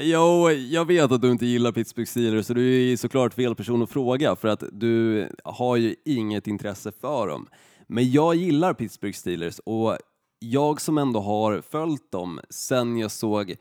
Jo, 0.00 0.50
jag 0.50 0.84
vet 0.84 1.12
att 1.12 1.22
du 1.22 1.30
inte 1.30 1.46
gillar 1.46 1.72
Pittsburgh 1.72 2.08
Steelers, 2.08 2.46
så 2.46 2.54
du 2.54 2.92
är 2.92 2.96
såklart 2.96 3.34
fel 3.34 3.54
person 3.54 3.82
att 3.82 3.90
fråga 3.90 4.36
för 4.36 4.48
att 4.48 4.62
du 4.72 5.28
har 5.44 5.76
ju 5.76 5.94
inget 6.04 6.46
intresse 6.46 6.92
för 7.00 7.28
dem. 7.28 7.48
Men 7.86 8.12
jag 8.12 8.34
gillar 8.34 8.74
Pittsburgh 8.74 9.16
Steelers 9.16 9.58
och 9.58 9.98
jag 10.38 10.80
som 10.80 10.98
ändå 10.98 11.20
har 11.20 11.62
följt 11.70 12.12
dem 12.12 12.40
sen 12.50 12.98
jag 12.98 13.10
såg 13.10 13.54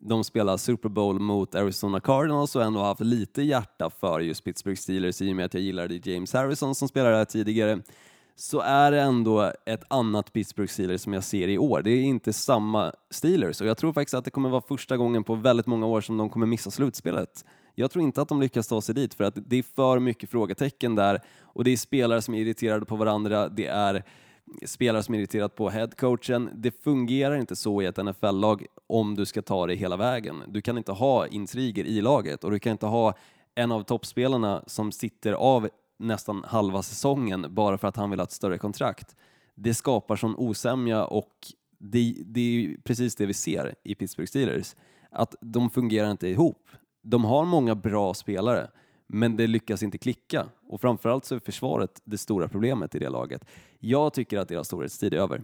de 0.00 0.24
spelar 0.24 0.56
Super 0.56 0.88
Bowl 0.88 1.20
mot 1.20 1.54
Arizona 1.54 2.00
Cardinals 2.00 2.56
och 2.56 2.62
ändå 2.62 2.80
haft 2.80 3.00
lite 3.00 3.42
hjärta 3.42 3.90
för 3.90 4.20
just 4.20 4.44
Pittsburgh 4.44 4.78
Steelers 4.78 5.22
i 5.22 5.32
och 5.32 5.36
med 5.36 5.46
att 5.46 5.54
jag 5.54 5.62
gillade 5.62 6.00
James 6.10 6.32
Harrison 6.32 6.74
som 6.74 6.88
spelade 6.88 7.16
där 7.16 7.24
tidigare 7.24 7.80
så 8.36 8.60
är 8.60 8.90
det 8.90 9.00
ändå 9.00 9.52
ett 9.66 9.82
annat 9.88 10.32
Pittsburgh 10.32 10.72
Steelers 10.72 11.00
som 11.00 11.12
jag 11.12 11.24
ser 11.24 11.48
i 11.48 11.58
år. 11.58 11.82
Det 11.82 11.90
är 11.90 12.02
inte 12.02 12.32
samma 12.32 12.92
Steelers 13.10 13.60
och 13.60 13.66
jag 13.66 13.78
tror 13.78 13.92
faktiskt 13.92 14.14
att 14.14 14.24
det 14.24 14.30
kommer 14.30 14.48
vara 14.48 14.62
första 14.68 14.96
gången 14.96 15.24
på 15.24 15.34
väldigt 15.34 15.66
många 15.66 15.86
år 15.86 16.00
som 16.00 16.16
de 16.16 16.30
kommer 16.30 16.46
missa 16.46 16.70
slutspelet. 16.70 17.44
Jag 17.74 17.90
tror 17.90 18.04
inte 18.04 18.22
att 18.22 18.28
de 18.28 18.40
lyckas 18.40 18.68
ta 18.68 18.80
sig 18.80 18.94
dit 18.94 19.14
för 19.14 19.24
att 19.24 19.34
det 19.36 19.56
är 19.56 19.62
för 19.62 19.98
mycket 19.98 20.30
frågetecken 20.30 20.94
där 20.94 21.20
och 21.40 21.64
det 21.64 21.70
är 21.70 21.76
spelare 21.76 22.22
som 22.22 22.34
är 22.34 22.38
irriterade 22.38 22.86
på 22.86 22.96
varandra, 22.96 23.48
det 23.48 23.66
är 23.66 24.04
spelare 24.66 25.02
som 25.02 25.14
är 25.14 25.18
irriterade 25.18 25.48
på 25.48 25.70
headcoachen. 25.70 26.50
Det 26.54 26.82
fungerar 26.84 27.36
inte 27.36 27.56
så 27.56 27.82
i 27.82 27.86
ett 27.86 28.04
NFL-lag 28.04 28.66
om 28.86 29.14
du 29.14 29.26
ska 29.26 29.42
ta 29.42 29.66
det 29.66 29.74
hela 29.74 29.96
vägen. 29.96 30.42
Du 30.48 30.60
kan 30.60 30.78
inte 30.78 30.92
ha 30.92 31.26
intriger 31.26 31.84
i 31.84 32.00
laget 32.00 32.44
och 32.44 32.50
du 32.50 32.58
kan 32.58 32.72
inte 32.72 32.86
ha 32.86 33.14
en 33.54 33.72
av 33.72 33.82
toppspelarna 33.82 34.64
som 34.66 34.92
sitter 34.92 35.32
av 35.32 35.68
nästan 35.98 36.44
halva 36.46 36.82
säsongen 36.82 37.46
bara 37.48 37.78
för 37.78 37.88
att 37.88 37.96
han 37.96 38.10
vill 38.10 38.18
ha 38.18 38.24
ett 38.24 38.32
större 38.32 38.58
kontrakt. 38.58 39.16
Det 39.54 39.74
skapar 39.74 40.16
sån 40.16 40.36
osämja 40.36 41.04
och 41.04 41.32
det, 41.78 42.14
det 42.26 42.40
är 42.40 42.44
ju 42.44 42.80
precis 42.80 43.16
det 43.16 43.26
vi 43.26 43.34
ser 43.34 43.74
i 43.82 43.94
Pittsburgh 43.94 44.28
Steelers. 44.28 44.76
Att 45.10 45.34
de 45.40 45.70
fungerar 45.70 46.10
inte 46.10 46.28
ihop. 46.28 46.68
De 47.02 47.24
har 47.24 47.44
många 47.44 47.74
bra 47.74 48.14
spelare, 48.14 48.70
men 49.08 49.36
det 49.36 49.46
lyckas 49.46 49.82
inte 49.82 49.98
klicka. 49.98 50.46
Och 50.68 50.80
framförallt 50.80 51.24
så 51.24 51.34
är 51.34 51.38
försvaret 51.38 52.00
det 52.04 52.18
stora 52.18 52.48
problemet 52.48 52.94
i 52.94 52.98
det 52.98 53.08
laget. 53.08 53.44
Jag 53.78 54.12
tycker 54.14 54.38
att 54.38 54.48
deras 54.48 54.66
storhetstid 54.66 55.14
är 55.14 55.18
över. 55.18 55.42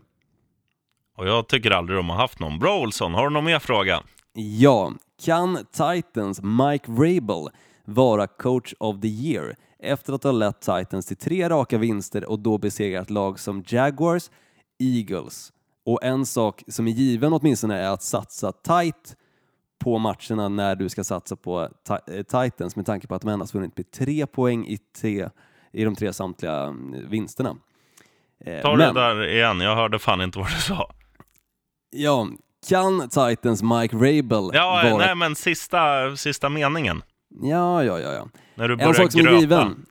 Och 1.16 1.28
jag 1.28 1.48
tycker 1.48 1.70
aldrig 1.70 1.98
de 1.98 2.10
har 2.10 2.16
haft 2.16 2.40
någon. 2.40 2.58
Bra 2.58 2.80
Olsson, 2.80 3.14
har 3.14 3.24
du 3.24 3.30
någon 3.30 3.44
mer 3.44 3.58
fråga? 3.58 4.02
Ja, 4.34 4.92
kan 5.24 5.58
Titans 5.72 6.40
Mike 6.42 6.92
Vrabel 6.92 7.48
vara 7.84 8.26
coach 8.26 8.74
of 8.78 9.00
the 9.00 9.08
year 9.08 9.56
efter 9.78 10.12
att 10.12 10.24
ha 10.24 10.32
lett 10.32 10.60
Titans 10.60 11.06
till 11.06 11.16
tre 11.16 11.48
raka 11.48 11.78
vinster 11.78 12.24
och 12.24 12.38
då 12.38 12.58
besegrat 12.58 13.10
lag 13.10 13.40
som 13.40 13.64
Jaguars, 13.66 14.30
Eagles 14.78 15.52
och 15.86 16.04
en 16.04 16.26
sak 16.26 16.62
som 16.68 16.88
är 16.88 16.92
given 16.92 17.32
åtminstone 17.32 17.78
är 17.78 17.90
att 17.90 18.02
satsa 18.02 18.52
tight 18.52 19.16
på 19.82 19.98
matcherna 19.98 20.48
när 20.48 20.76
du 20.76 20.88
ska 20.88 21.04
satsa 21.04 21.36
på 21.36 21.68
eh, 21.88 22.22
Titans 22.22 22.76
med 22.76 22.86
tanke 22.86 23.06
på 23.06 23.14
att 23.14 23.22
de 23.22 23.28
endast 23.30 23.54
vunnit 23.54 23.76
med 23.76 23.90
tre 23.90 24.26
poäng 24.26 24.66
i, 24.66 24.78
tre, 25.00 25.28
i 25.72 25.84
de 25.84 25.94
tre 25.94 26.12
samtliga 26.12 26.62
mm, 26.62 27.08
vinsterna. 27.10 27.56
Eh, 28.44 28.62
Ta 28.62 28.76
det 28.76 28.92
där 28.92 29.28
igen, 29.28 29.60
jag 29.60 29.76
hörde 29.76 29.98
fan 29.98 30.20
inte 30.20 30.38
vad 30.38 30.48
du 30.48 30.60
sa. 30.60 30.90
Ja, 31.90 32.28
kan 32.68 33.08
Titans 33.08 33.62
Mike 33.62 33.96
Vrabel 33.96 34.50
Ja, 34.54 34.80
vara... 34.90 34.96
nej 35.06 35.14
men 35.14 35.34
sista, 35.34 36.16
sista 36.16 36.48
meningen. 36.48 37.02
Ja, 37.42 37.84
ja, 37.84 38.00
ja, 38.00 38.12
ja. 38.12 38.28
När 38.54 38.68
du 38.68 38.74
En 38.74 38.78
börjar 38.78 38.92
sak 38.92 39.12
som 39.12 39.20
är 39.20 39.24
gröpa. 39.24 39.40
given, 39.40 39.86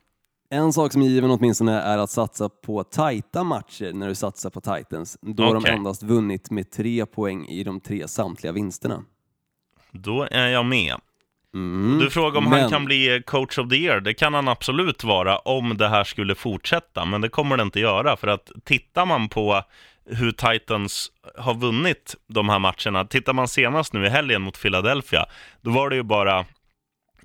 en 0.50 0.72
sak 0.72 0.92
som 0.92 1.02
är 1.02 1.06
given 1.06 1.30
åtminstone 1.30 1.80
är 1.80 1.98
att 1.98 2.10
satsa 2.10 2.48
på 2.48 2.84
tajta 2.84 3.44
matcher 3.44 3.92
när 3.92 4.08
du 4.08 4.14
satsar 4.14 4.50
på 4.50 4.60
Titans, 4.60 5.18
då 5.20 5.42
har 5.42 5.54
de 5.54 5.64
endast 5.64 6.02
vunnit 6.02 6.50
med 6.50 6.70
tre 6.70 7.06
poäng 7.06 7.46
i 7.46 7.64
de 7.64 7.80
tre 7.80 8.08
samtliga 8.08 8.52
vinsterna. 8.52 9.04
Då 9.92 10.28
är 10.30 10.48
jag 10.48 10.66
med. 10.66 10.94
Mm. 11.54 11.98
Du 11.98 12.10
frågar 12.10 12.38
om 12.38 12.50
Men- 12.50 12.60
han 12.60 12.70
kan 12.70 12.84
bli 12.84 13.22
coach 13.26 13.58
of 13.58 13.68
the 13.68 13.76
year. 13.76 14.00
Det 14.00 14.14
kan 14.14 14.34
han 14.34 14.48
absolut 14.48 15.04
vara 15.04 15.38
om 15.38 15.76
det 15.76 15.88
här 15.88 16.04
skulle 16.04 16.34
fortsätta, 16.34 17.04
men 17.04 17.20
det 17.20 17.28
kommer 17.28 17.56
det 17.56 17.62
inte 17.62 17.80
göra. 17.80 18.16
För 18.16 18.28
att 18.28 18.50
tittar 18.64 19.06
man 19.06 19.28
på 19.28 19.62
hur 20.06 20.32
Titans 20.32 21.12
har 21.38 21.54
vunnit 21.54 22.14
de 22.28 22.48
här 22.48 22.58
matcherna, 22.58 23.04
tittar 23.04 23.32
man 23.32 23.48
senast 23.48 23.92
nu 23.92 24.06
i 24.06 24.08
helgen 24.08 24.42
mot 24.42 24.62
Philadelphia, 24.62 25.26
då 25.60 25.70
var 25.70 25.90
det 25.90 25.96
ju 25.96 26.02
bara 26.02 26.38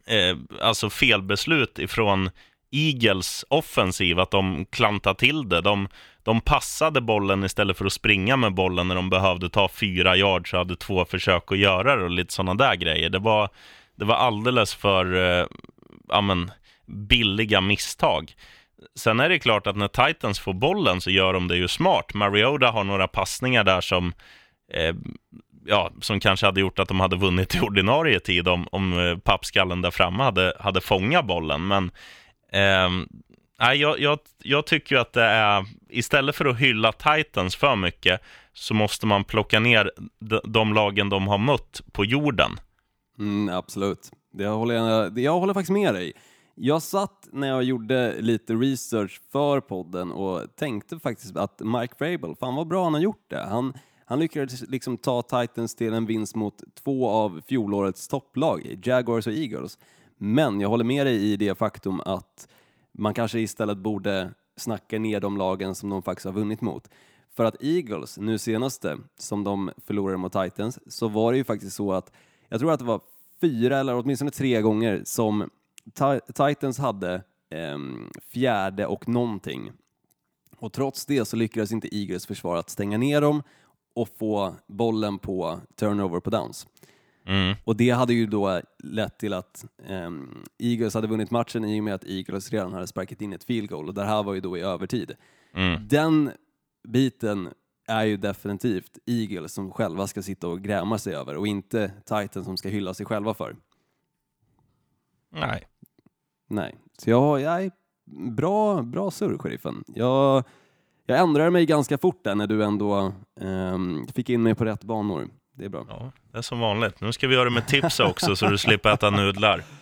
eh, 0.08 0.38
alltså 0.62 0.90
felbeslut 0.90 1.80
ifrån 1.80 2.30
Eagles 2.72 3.46
offensiv, 3.50 4.20
att 4.20 4.32
de 4.32 4.66
klantade 4.66 5.20
till 5.20 5.50
det. 5.50 5.62
De, 5.62 5.88
de 6.28 6.42
passade 6.42 7.02
bollen 7.02 7.44
istället 7.44 7.78
för 7.78 7.86
att 7.86 7.94
springa 7.94 8.38
med 8.38 8.54
bollen 8.54 8.88
när 8.88 8.96
de 8.96 9.10
behövde 9.10 9.50
ta 9.50 9.70
fyra 9.70 10.16
yards 10.16 10.54
och 10.54 10.60
hade 10.60 10.76
två 10.76 11.06
försök 11.06 11.52
att 11.52 11.58
göra 11.58 11.96
det 11.96 12.04
och 12.04 12.10
lite 12.10 12.34
sådana 12.34 12.54
där 12.54 12.76
grejer. 12.76 13.10
Det 13.10 13.20
var, 13.20 13.50
det 13.96 14.06
var 14.06 14.16
alldeles 14.16 14.76
för 14.76 15.16
eh, 15.16 15.46
ja, 16.08 16.22
men, 16.22 16.52
billiga 16.86 17.62
misstag. 17.62 18.34
Sen 18.96 19.20
är 19.20 19.30
det 19.30 19.40
klart 19.40 19.68
att 19.68 19.76
när 19.76 19.88
Titans 19.88 20.40
får 20.40 20.54
bollen 20.54 21.02
så 21.02 21.12
gör 21.12 21.34
de 21.34 21.48
det 21.48 21.58
ju 21.58 21.68
smart. 21.68 22.14
Mariota 22.14 22.68
har 22.68 22.84
några 22.84 23.08
passningar 23.08 23.64
där 23.64 23.82
som, 23.82 24.14
eh, 24.74 24.96
ja, 25.66 25.92
som 26.02 26.20
kanske 26.20 26.46
hade 26.46 26.62
gjort 26.62 26.80
att 26.80 26.88
de 26.88 27.00
hade 27.00 27.16
vunnit 27.16 27.56
i 27.56 27.60
ordinarie 27.60 28.20
tid 28.20 28.48
om, 28.48 28.68
om 28.72 29.00
eh, 29.00 29.18
pappskallen 29.18 29.82
där 29.82 29.92
framme 29.92 30.24
hade, 30.24 30.54
hade 30.60 30.82
fångat 30.82 31.26
bollen. 31.26 31.68
Men 31.68 31.92
eh, 32.52 32.90
nej, 33.60 33.78
jag, 33.78 34.00
jag, 34.00 34.20
jag 34.44 34.66
tycker 34.66 34.96
ju 34.96 35.02
att 35.02 35.14
det 35.14 35.24
är, 35.24 35.66
istället 35.90 36.36
för 36.36 36.46
att 36.46 36.58
hylla 36.58 36.92
Titans 36.92 37.56
för 37.56 37.76
mycket, 37.76 38.22
så 38.54 38.74
måste 38.74 39.06
man 39.06 39.24
plocka 39.24 39.60
ner 39.60 39.92
de, 40.20 40.42
de 40.44 40.74
lagen 40.74 41.10
de 41.10 41.28
har 41.28 41.38
mött 41.38 41.82
på 41.92 42.06
jorden. 42.06 42.52
Mm, 43.20 43.56
absolut. 43.56 44.12
Det 44.34 44.48
håller 44.48 44.76
jag, 44.76 45.20
jag 45.20 45.40
håller 45.40 45.54
faktiskt 45.54 45.72
med 45.72 45.94
dig. 45.94 46.14
Jag 46.56 46.82
satt 46.82 47.28
när 47.32 47.48
jag 47.48 47.64
gjorde 47.64 48.22
lite 48.22 48.54
research 48.54 49.22
för 49.32 49.60
podden 49.60 50.12
och 50.12 50.56
tänkte 50.56 51.00
faktiskt 51.00 51.38
att 51.38 51.60
Mike 51.60 51.94
Vrabel, 52.00 52.36
fan 52.36 52.56
vad 52.56 52.68
bra 52.68 52.84
han 52.84 52.94
har 52.94 53.02
gjort 53.02 53.26
det. 53.30 53.46
Han, 53.50 53.74
han 54.06 54.20
lyckades 54.20 54.70
liksom 54.70 54.98
ta 54.98 55.22
Titans 55.22 55.76
till 55.76 55.94
en 55.94 56.06
vinst 56.06 56.36
mot 56.36 56.64
två 56.84 57.10
av 57.10 57.42
fjolårets 57.48 58.08
topplag, 58.08 58.80
Jaguars 58.84 59.28
och 59.28 59.34
Eagles. 59.34 59.78
Men 60.18 60.62
jag 60.62 60.70
håller 60.70 60.84
med 60.84 61.06
dig 61.06 61.16
i 61.16 61.38
det 61.38 61.58
faktum 61.58 62.02
att 62.06 62.48
man 62.98 63.14
kanske 63.14 63.40
istället 63.40 63.78
borde 63.78 64.34
snacka 64.56 65.00
ner 65.00 65.20
de 65.20 65.38
lagen 65.38 65.76
som 65.76 65.90
de 65.90 66.02
faktiskt 66.02 66.26
har 66.26 66.34
vunnit 66.34 66.62
mot. 66.62 66.90
För 67.36 67.46
att 67.46 67.64
Eagles, 67.64 68.18
nu 68.18 68.38
senaste, 68.38 68.98
som 69.18 69.44
de 69.44 69.72
förlorade 69.86 70.18
mot 70.18 70.34
Titans, 70.34 70.80
så 70.94 71.08
var 71.08 71.32
det 71.32 71.38
ju 71.38 71.44
faktiskt 71.44 71.76
så 71.76 71.94
att 71.94 72.12
jag 72.50 72.60
tror 72.60 72.72
att 72.72 72.80
det 72.80 72.86
var 72.86 73.02
fyra 73.42 73.78
eller 73.78 73.96
åtminstone 73.96 74.32
tre 74.32 74.62
gånger 74.62 75.02
som 75.06 75.50
Titans 76.34 76.78
hade 76.78 77.14
eh, 77.50 77.78
fjärde 78.22 78.86
och 78.86 79.08
någonting. 79.08 79.72
Och 80.60 80.74
trots 80.74 81.06
det 81.06 81.26
så 81.26 81.36
lyckades 81.36 81.72
inte 81.72 81.96
Eagles 81.96 82.26
försvar 82.26 82.58
att 82.58 82.70
stänga 82.70 82.98
ner 82.98 83.22
dem 83.22 83.44
och 83.94 84.10
få 84.18 84.56
bollen 84.68 85.20
på 85.20 85.60
turnover 85.76 86.20
på 86.20 86.30
downs. 86.30 86.68
Mm. 87.28 87.56
Och 87.64 87.76
det 87.76 87.90
hade 87.90 88.14
ju 88.14 88.26
då 88.26 88.62
lett 88.84 89.18
till 89.18 89.34
att 89.34 89.66
ehm, 89.88 90.44
Eagles 90.60 90.94
hade 90.94 91.08
vunnit 91.08 91.32
matchen 91.32 91.66
i 91.66 91.80
och 91.80 91.84
med 91.84 91.94
att 91.94 92.04
Eagles 92.04 92.52
redan 92.52 92.74
hade 92.74 92.88
sparkat 92.88 93.22
in 93.22 93.34
ett 93.34 93.44
field 93.44 93.70
goal 93.70 93.88
och 93.88 93.94
det 93.94 94.04
här 94.04 94.24
var 94.24 94.34
ju 94.34 94.40
då 94.40 94.58
i 94.58 94.62
övertid. 94.62 95.12
Mm. 95.54 95.88
Den 95.88 96.32
biten 96.88 97.50
är 97.88 98.06
ju 98.06 98.18
definitivt 98.18 98.98
Eagles 99.06 99.54
som 99.54 99.72
själva 99.72 100.08
ska 100.08 100.22
sitta 100.22 100.48
och 100.48 100.62
gräma 100.62 100.98
sig 100.98 101.16
över 101.16 101.38
och 101.38 101.48
inte 101.48 101.92
Titans 102.06 102.46
som 102.46 102.58
ska 102.58 102.70
hylla 102.70 102.94
sig 102.94 103.06
själva 103.06 103.34
för. 103.34 103.56
Nej. 105.30 105.64
Nej, 106.50 106.76
så 106.98 107.10
jag, 107.10 107.42
jag 107.42 107.64
är 107.64 107.72
bra, 108.32 108.82
bra 108.82 109.12
surr, 109.12 109.38
sheriffen. 109.38 109.84
Jag, 109.88 110.44
jag 111.06 111.20
ändrade 111.20 111.52
mig 111.52 111.66
ganska 111.66 111.98
fort 111.98 112.24
där 112.24 112.36
när 112.36 112.48
du 112.48 112.64
ändå 112.64 113.14
ehm, 113.42 114.08
fick 114.08 114.30
in 114.30 114.44
mig 114.44 114.56
på 114.56 114.66
rätt 114.66 114.84
banor. 114.84 115.28
Det 115.58 115.66
är 115.66 115.70
bra. 115.70 115.86
Ja, 115.90 116.12
det 116.32 116.38
är 116.38 116.42
som 116.42 116.60
vanligt. 116.60 117.02
Nu 117.02 117.14
ska 117.14 117.28
vi 117.28 117.34
göra 117.36 117.44
det 117.46 117.52
med 117.52 117.68
tips 117.68 118.00
också 118.00 118.36
så 118.36 118.48
du 118.50 118.58
slipper 118.58 118.90
äta 118.94 119.10
nudlar. 119.10 119.64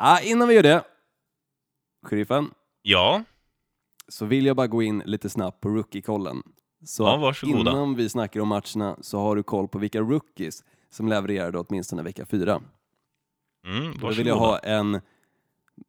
Ah, 0.00 0.20
innan 0.20 0.48
vi 0.48 0.54
gör 0.54 0.62
det 0.62 0.84
Sheriffen, 2.06 2.50
Ja, 2.82 3.24
så 4.08 4.24
vill 4.26 4.46
jag 4.46 4.56
bara 4.56 4.66
gå 4.66 4.82
in 4.82 5.02
lite 5.06 5.30
snabbt 5.30 5.60
på 5.60 5.68
rookie-kollen. 5.68 6.42
Så 6.84 7.02
Ja, 7.02 7.16
varsågoda. 7.16 7.58
innan 7.70 7.94
vi 7.94 8.08
snackar 8.08 8.40
om 8.40 8.48
matcherna 8.48 8.96
så 9.00 9.18
har 9.20 9.36
du 9.36 9.42
koll 9.42 9.68
på 9.68 9.78
vilka 9.78 10.00
rookies 10.00 10.64
som 10.90 11.08
levererade 11.08 11.58
åtminstone 11.58 12.02
vecka 12.02 12.26
fyra. 12.26 12.60
mm, 13.66 13.98
Då 14.00 14.08
vill 14.08 14.26
jag 14.26 14.36
ha 14.36 14.50
varsågoda. 14.50 14.74
en, 14.78 15.00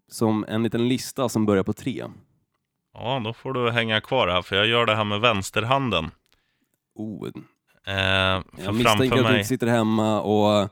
som 0.08 0.46
en 0.48 0.64
liten 0.64 0.88
lista 0.88 1.30
som 1.30 1.46
börjar 1.46 1.64
på 1.64 1.74
tre. 1.74 2.06
Ja, 2.94 3.22
då 3.26 3.34
får 3.34 3.54
du 3.54 3.72
hänga 3.72 4.02
kvar 4.02 4.28
här, 4.28 4.42
för 4.42 4.56
jag 4.56 4.68
gör 4.68 4.86
det 4.86 4.96
här 4.96 5.04
med 5.04 5.20
vänsterhanden. 5.22 6.12
Oh, 6.96 7.28
jag 7.94 8.44
för 8.66 8.72
misstänker 8.72 8.84
framför 8.84 9.04
att 9.06 9.18
du 9.18 9.24
mig... 9.24 9.36
inte 9.36 9.48
sitter 9.48 9.68
hemma 9.68 10.22
och 10.22 10.70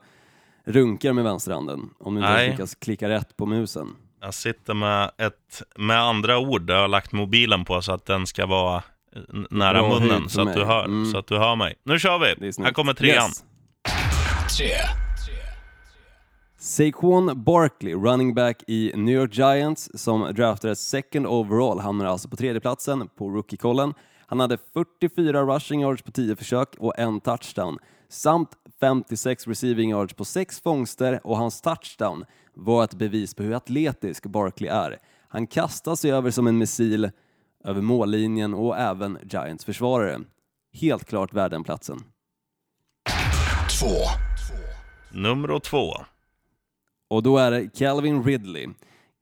runkar 0.66 1.14
med 1.14 1.24
vänsterhanden 1.24 1.90
om 2.00 2.16
du 2.16 2.22
inte 2.22 2.48
lyckas 2.48 2.76
klicka 2.76 3.10
rätt 3.10 3.38
på 3.38 3.46
musen. 3.46 3.88
Jag 4.22 4.34
sitter 4.34 4.74
med 4.74 5.12
ett, 5.18 5.62
med 5.78 6.00
andra 6.02 6.38
ord, 6.40 6.62
där 6.62 6.74
jag 6.74 6.82
har 6.82 6.88
lagt 6.88 7.12
mobilen 7.12 7.66
på 7.66 7.82
så 7.82 7.92
att 7.92 8.06
den 8.06 8.28
ska 8.28 8.46
vara 8.46 8.76
eh, 9.16 9.22
nära 9.50 9.82
Bra 9.82 10.00
munnen, 10.00 10.30
så 10.30 10.42
att, 10.42 10.54
du 10.54 10.60
mig. 10.60 10.68
hör, 10.68 10.86
Mm. 10.86 11.12
så 11.12 11.18
att 11.18 11.28
du 11.28 11.38
hör 11.38 11.56
mig. 11.56 11.76
Nu 11.84 12.00
kör 12.00 12.20
vi! 12.20 12.52
Här 12.64 12.72
kommer 12.74 12.94
trean. 12.94 13.30
Yes. 13.30 13.44
Saquon 16.60 17.44
Barkley, 17.44 17.94
running 17.94 18.34
back 18.34 18.64
i 18.68 18.92
New 18.96 19.16
York 19.16 19.34
Giants, 19.38 19.90
som 19.94 20.34
draftades 20.36 20.90
second 20.90 21.28
overall, 21.28 21.80
hamnar 21.80 22.06
alltså 22.06 22.30
på 22.30 22.36
tredjeplatsen 22.36 23.10
på 23.18 23.30
rookie-kollen. 23.30 23.94
Han 24.30 24.40
hade 24.40 24.58
44 24.74 25.44
rushing 25.44 25.82
yards 25.82 26.02
på 26.02 26.12
10 26.12 26.36
försök 26.36 26.76
och 26.78 27.00
en 27.00 27.20
touchdown, 27.20 27.78
samt 28.10 28.50
56 28.80 29.48
receiving 29.48 29.90
yards 29.90 30.14
på 30.14 30.26
6 30.26 30.62
fångster 30.62 31.20
och 31.24 31.38
hans 31.38 31.62
touchdown 31.62 32.26
var 32.54 32.84
ett 32.84 32.94
bevis 32.94 33.34
på 33.34 33.44
hur 33.44 33.54
atletisk 33.54 34.26
Barkley 34.26 34.70
är. 34.70 34.98
Han 35.28 35.48
kastar 35.48 35.96
sig 35.96 36.12
över 36.12 36.32
som 36.32 36.48
en 36.48 36.58
missil 36.58 37.12
över 37.64 37.82
mållinjen 37.82 38.54
och 38.54 38.78
även 38.78 39.18
Giants 39.24 39.66
försvarare. 39.66 40.20
Helt 40.74 41.06
klart 41.06 41.34
värd 41.34 41.52
den 41.52 41.64
platsen. 41.64 42.04
Nummer 45.12 45.60
två. 45.60 45.94
Och 47.08 47.24
då 47.24 47.38
är 47.38 47.52
det 47.52 47.70
Calvin 47.78 48.24
Ridley, 48.24 48.68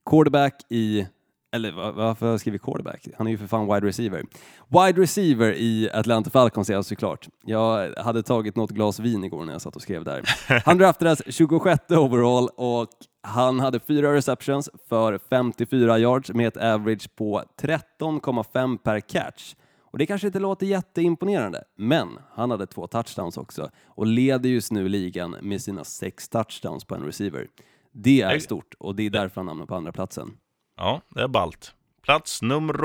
quarterback 0.09 0.65
i, 0.69 1.07
eller 1.55 1.71
va- 1.71 1.91
varför 1.91 2.25
har 2.25 2.33
jag 2.33 2.39
skrivit 2.39 2.61
quarterback? 2.61 3.07
Han 3.17 3.27
är 3.27 3.31
ju 3.31 3.37
för 3.37 3.47
fan 3.47 3.65
wide 3.73 3.87
receiver. 3.87 4.23
Wide 4.67 5.01
receiver 5.01 5.53
i 5.53 5.89
Atlanta 5.93 6.29
Falcons 6.29 6.69
är 6.69 6.73
jag 6.73 6.85
såklart. 6.85 7.27
Jag 7.45 7.93
hade 7.97 8.23
tagit 8.23 8.55
något 8.55 8.71
glas 8.71 8.99
vin 8.99 9.23
igår 9.23 9.45
när 9.45 9.53
jag 9.53 9.61
satt 9.61 9.75
och 9.75 9.81
skrev 9.81 10.03
där. 10.03 10.23
Han 10.65 10.77
draftades 10.77 11.21
26 11.35 11.79
overall 11.91 12.49
och 12.55 12.87
han 13.27 13.59
hade 13.59 13.79
fyra 13.79 14.13
receptions 14.13 14.69
för 14.89 15.19
54 15.29 15.97
yards 15.99 16.31
med 16.33 16.47
ett 16.47 16.57
average 16.57 17.15
på 17.15 17.43
13,5 17.61 18.77
per 18.77 18.99
catch. 18.99 19.55
Och 19.91 19.97
det 19.97 20.05
kanske 20.05 20.27
inte 20.27 20.39
låter 20.39 20.65
jätteimponerande, 20.65 21.63
men 21.77 22.07
han 22.33 22.51
hade 22.51 22.67
två 22.67 22.87
touchdowns 22.87 23.37
också 23.37 23.69
och 23.87 24.05
leder 24.07 24.49
just 24.49 24.71
nu 24.71 24.89
ligan 24.89 25.35
med 25.41 25.61
sina 25.61 25.83
sex 25.83 26.29
touchdowns 26.29 26.85
på 26.85 26.95
en 26.95 27.03
receiver. 27.03 27.47
Det 27.93 28.21
är 28.21 28.39
stort 28.39 28.73
och 28.79 28.95
det 28.95 29.03
är 29.05 29.09
därför 29.09 29.41
han 29.41 29.47
hamnar 29.47 29.65
på 29.65 29.75
andra 29.75 29.91
platsen. 29.91 30.31
Ja, 30.77 31.01
det 31.09 31.21
är 31.21 31.27
ballt. 31.27 31.73
Plats 32.03 32.41
nummer 32.41 32.83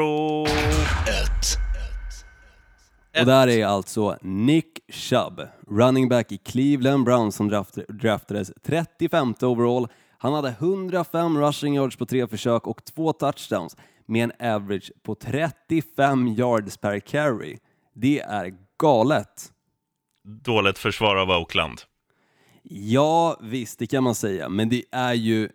Och 3.21 3.27
där 3.27 3.49
är 3.49 3.67
alltså 3.67 4.19
Nick 4.23 4.79
Chubb, 4.89 5.41
running 5.69 6.09
back 6.09 6.33
i 6.33 6.39
Cleveland 6.39 7.05
Browns 7.05 7.37
som 7.37 7.49
draft, 7.49 7.75
draftades 7.89 8.53
35 8.63 9.35
overall. 9.43 9.89
Han 10.19 10.35
hade 10.35 10.49
105 10.49 11.39
rushing 11.39 11.75
yards 11.75 11.97
på 11.97 12.07
tre 12.07 12.27
försök 12.27 12.67
och 12.67 12.85
två 12.85 13.13
touchdowns 13.13 13.77
med 14.07 14.25
en 14.25 14.55
average 14.55 14.93
på 15.03 15.15
35 15.15 16.29
yards 16.29 16.77
per 16.77 16.99
carry. 16.99 17.59
Det 17.95 18.21
är 18.21 18.55
galet. 18.79 19.53
dåligt 20.25 20.79
försvar 20.79 21.17
av 21.17 21.31
Oakland. 21.31 21.81
Ja, 22.63 23.37
visst, 23.43 23.79
det 23.79 23.87
kan 23.87 24.05
man 24.05 24.15
säga, 24.15 24.49
men 24.49 24.69
det 24.69 24.85
är 24.93 25.15
ju 25.15 25.49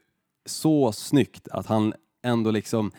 så 0.45 0.91
snyggt 0.91 1.47
att 1.47 1.65
han 1.67 1.93
ändå 2.25 2.51
liksom 2.51 2.91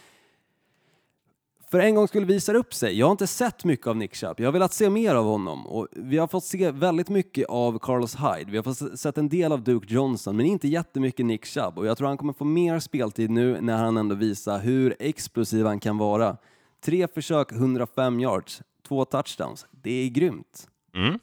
för 1.71 1.79
en 1.79 1.95
gång 1.95 2.09
skulle 2.09 2.27
visar 2.27 2.55
upp 2.55 2.75
sig. 2.75 2.99
Jag 2.99 3.07
har 3.07 3.11
inte 3.13 3.27
sett 3.27 3.65
mycket 3.65 3.87
av 3.87 3.97
Nick 3.97 4.15
Chubb. 4.15 4.41
Jag 4.41 4.47
har 4.47 4.53
velat 4.53 4.73
se 4.73 4.91
mer 4.91 5.15
av 5.15 5.25
honom 5.25 5.67
och 5.67 5.89
vi 5.93 6.19
har 6.19 6.27
fått 6.27 6.45
se 6.45 6.71
väldigt 6.71 7.09
mycket 7.09 7.47
av 7.49 7.79
Carlos 7.79 8.17
Hyde. 8.17 8.51
Vi 8.51 8.57
har 8.57 8.65
fått 8.65 8.79
se- 8.79 8.97
sett 8.97 9.19
en 9.19 9.29
del 9.29 9.53
av 9.53 9.63
Duke 9.63 9.95
Johnson, 9.95 10.37
men 10.37 10.47
inte 10.47 10.69
jättemycket 10.69 11.27
Nick 11.27 11.47
Chubb 11.47 11.79
och 11.79 11.87
jag 11.87 11.99
tror 11.99 12.09
han 12.09 12.17
kommer 12.17 12.33
få 12.33 12.45
mer 12.45 12.79
speltid 12.81 13.31
nu 13.31 13.61
när 13.61 13.77
han 13.77 13.97
ändå 13.97 14.15
visar 14.15 14.59
hur 14.59 14.97
explosiv 14.99 15.67
han 15.67 15.81
kan 15.81 15.99
vara. 15.99 16.37
Tre 16.81 17.09
försök, 17.09 17.53
105 17.53 18.21
yards, 18.21 18.63
två 18.89 19.05
touchdowns. 19.05 19.67
Det 19.71 19.91
är 19.91 20.09
grymt. 20.09 20.69
Mm. 20.95 21.19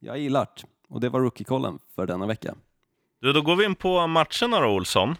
Jag 0.00 0.18
gillar 0.18 0.46
det. 0.56 0.62
Och 0.88 1.00
det 1.00 1.08
var 1.08 1.20
rookie-kollen 1.20 1.78
för 1.94 2.06
denna 2.06 2.26
vecka. 2.26 2.54
Du, 3.20 3.32
då 3.32 3.42
går 3.42 3.56
vi 3.56 3.64
in 3.64 3.74
på 3.74 4.06
matcherna 4.06 4.60
då, 4.60 4.66
Olsson. 4.68 5.14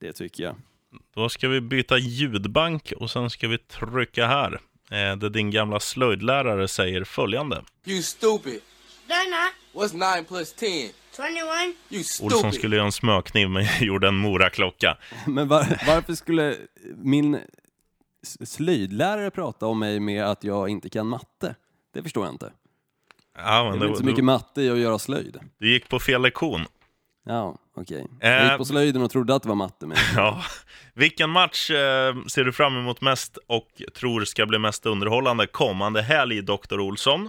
Det 0.00 0.12
tycker 0.12 0.44
jag. 0.44 0.54
Då 1.14 1.28
ska 1.28 1.48
vi 1.48 1.60
byta 1.60 1.98
ljudbank 1.98 2.92
och 2.96 3.10
sen 3.10 3.30
ska 3.30 3.48
vi 3.48 3.58
trycka 3.58 4.26
här. 4.26 4.52
Eh, 4.90 5.16
där 5.16 5.30
din 5.30 5.50
gamla 5.50 5.80
slöjdlärare 5.80 6.68
säger 6.68 7.04
följande. 7.04 7.62
You 7.84 8.02
stupid. 8.02 8.60
What's 9.74 10.16
9 10.16 10.24
plus 10.24 10.52
10? 10.54 10.90
21. 11.16 11.32
You 11.90 11.98
Olsson 12.00 12.30
stupid. 12.30 12.54
skulle 12.54 12.76
göra 12.76 12.86
en 12.86 12.92
smörkniv 12.92 13.48
men 13.50 13.66
gjorde 13.80 14.08
en 14.08 14.16
moraklocka. 14.16 14.98
Men 15.26 15.48
var, 15.48 15.60
varför 15.86 16.14
skulle 16.14 16.56
min 16.96 17.38
slöjdlärare 18.44 19.30
prata 19.30 19.66
om 19.66 19.78
mig 19.78 20.00
med 20.00 20.24
att 20.24 20.44
jag 20.44 20.68
inte 20.68 20.88
kan 20.88 21.06
matte? 21.06 21.54
Det 21.94 22.02
förstår 22.02 22.24
jag 22.24 22.34
inte. 22.34 22.52
Ja, 23.36 23.62
Det 23.62 23.68
är 23.68 23.78
väl 23.78 23.82
inte 23.88 23.96
så 23.98 24.02
du, 24.02 24.10
mycket 24.10 24.24
matte 24.24 24.62
i 24.62 24.70
att 24.70 24.78
göra 24.78 24.98
slöjd. 24.98 25.38
du 25.58 25.72
gick 25.72 25.88
på 25.88 25.98
fel 26.00 26.22
lektion. 26.22 26.64
Ja, 27.24 27.56
okej. 27.76 28.06
Eh. 28.20 28.30
Jag 28.30 28.44
gick 28.44 28.58
på 28.58 28.64
slöjden 28.64 29.02
och 29.02 29.10
trodde 29.10 29.34
att 29.34 29.42
det 29.42 29.48
var 29.48 29.56
matte. 29.56 29.86
Men... 29.86 29.96
Ja. 30.16 30.42
Vilken 30.94 31.30
match 31.30 31.70
eh, 31.70 32.24
ser 32.26 32.44
du 32.44 32.52
fram 32.52 32.76
emot 32.76 33.00
mest 33.00 33.38
och 33.46 33.82
tror 33.96 34.24
ska 34.24 34.46
bli 34.46 34.58
mest 34.58 34.86
underhållande 34.86 35.46
kommande 35.46 36.02
helg, 36.02 36.42
Dr. 36.42 36.80
Olsson? 36.80 37.28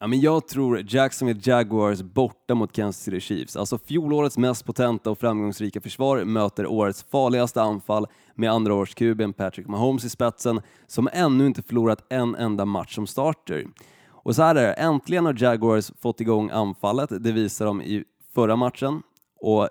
Ja, 0.00 0.06
men 0.06 0.20
jag 0.20 0.48
tror 0.48 0.82
Jacksonville 0.88 1.40
Jaguars 1.44 2.02
borta 2.02 2.54
mot 2.54 2.72
Kansas 2.72 3.02
City 3.02 3.20
Chiefs. 3.20 3.56
Alltså 3.56 3.78
fjolårets 3.78 4.38
mest 4.38 4.64
potenta 4.64 5.10
och 5.10 5.18
framgångsrika 5.18 5.80
försvar 5.80 6.24
möter 6.24 6.66
årets 6.66 7.04
farligaste 7.10 7.62
anfall 7.62 8.06
med 8.34 8.50
andra 8.50 8.74
årskuben 8.74 9.32
Patrick 9.32 9.66
Mahomes 9.66 10.04
i 10.04 10.10
spetsen 10.10 10.60
som 10.86 11.08
ännu 11.12 11.46
inte 11.46 11.62
förlorat 11.62 12.04
en 12.08 12.34
enda 12.34 12.64
match 12.64 12.94
som 12.94 13.06
starter. 13.06 13.66
Och 14.08 14.34
så 14.36 14.42
här 14.42 14.54
är 14.54 14.66
det, 14.66 14.72
äntligen 14.72 15.26
har 15.26 15.36
Jaguars 15.38 15.92
fått 16.00 16.20
igång 16.20 16.50
anfallet, 16.50 17.10
det 17.20 17.32
visar 17.32 17.66
de 17.66 17.82
i 17.82 18.04
förra 18.34 18.56
matchen. 18.56 19.02
Och 19.40 19.68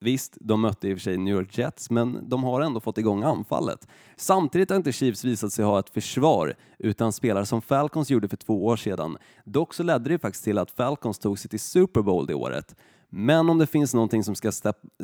Visst, 0.00 0.36
de 0.40 0.60
mötte 0.60 0.88
i 0.88 0.94
och 0.94 0.98
för 0.98 1.02
sig 1.02 1.16
New 1.16 1.34
York 1.34 1.58
Jets, 1.58 1.90
men 1.90 2.28
de 2.28 2.44
har 2.44 2.60
ändå 2.60 2.80
fått 2.80 2.98
igång 2.98 3.22
anfallet. 3.22 3.88
Samtidigt 4.16 4.70
har 4.70 4.76
inte 4.76 4.92
Chiefs 4.92 5.24
visat 5.24 5.52
sig 5.52 5.64
ha 5.64 5.78
ett 5.78 5.90
försvar, 5.90 6.54
utan 6.78 7.12
spelar 7.12 7.44
som 7.44 7.62
Falcons 7.62 8.10
gjorde 8.10 8.28
för 8.28 8.36
två 8.36 8.66
år 8.66 8.76
sedan. 8.76 9.16
Dock 9.44 9.74
så 9.74 9.82
ledde 9.82 10.10
det 10.10 10.18
faktiskt 10.18 10.44
till 10.44 10.58
att 10.58 10.70
Falcons 10.70 11.18
tog 11.18 11.38
sig 11.38 11.50
till 11.50 11.60
Super 11.60 12.02
Bowl 12.02 12.26
det 12.26 12.34
året. 12.34 12.76
Men 13.08 13.50
om 13.50 13.58
det 13.58 13.66
finns 13.66 13.94
någonting 13.94 14.24
som 14.24 14.34
ska 14.34 14.52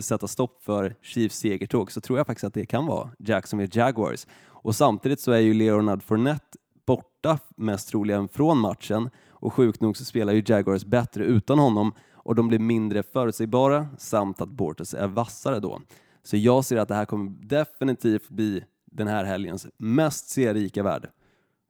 sätta 0.00 0.28
stopp 0.28 0.62
för 0.62 0.96
Chiefs 1.02 1.38
segertåg 1.38 1.92
så 1.92 2.00
tror 2.00 2.18
jag 2.18 2.26
faktiskt 2.26 2.44
att 2.44 2.54
det 2.54 2.66
kan 2.66 2.86
vara 2.86 3.10
Jacksonville 3.18 3.70
Jaguars. 3.74 4.26
Och 4.46 4.74
samtidigt 4.74 5.20
så 5.20 5.32
är 5.32 5.40
ju 5.40 5.54
Leonard 5.54 6.02
Fournette 6.02 6.58
borta 6.86 7.38
mest 7.56 7.88
troligen 7.88 8.28
från 8.28 8.58
matchen 8.58 9.10
och 9.30 9.52
sjukt 9.52 9.80
nog 9.80 9.96
så 9.96 10.04
spelar 10.04 10.32
ju 10.32 10.42
Jaguars 10.46 10.84
bättre 10.84 11.24
utan 11.24 11.58
honom 11.58 11.92
och 12.24 12.34
de 12.34 12.48
blir 12.48 12.58
mindre 12.58 13.02
förutsägbara 13.02 13.88
samt 13.98 14.40
att 14.40 14.48
Bortles 14.48 14.94
är 14.94 15.06
vassare 15.06 15.60
då. 15.60 15.80
Så 16.22 16.36
jag 16.36 16.64
ser 16.64 16.76
att 16.76 16.88
det 16.88 16.94
här 16.94 17.04
kommer 17.04 17.30
definitivt 17.30 18.28
bli 18.28 18.64
den 18.90 19.08
här 19.08 19.24
helgens 19.24 19.66
mest 19.76 20.28
serierika 20.28 20.82
värld. 20.82 21.08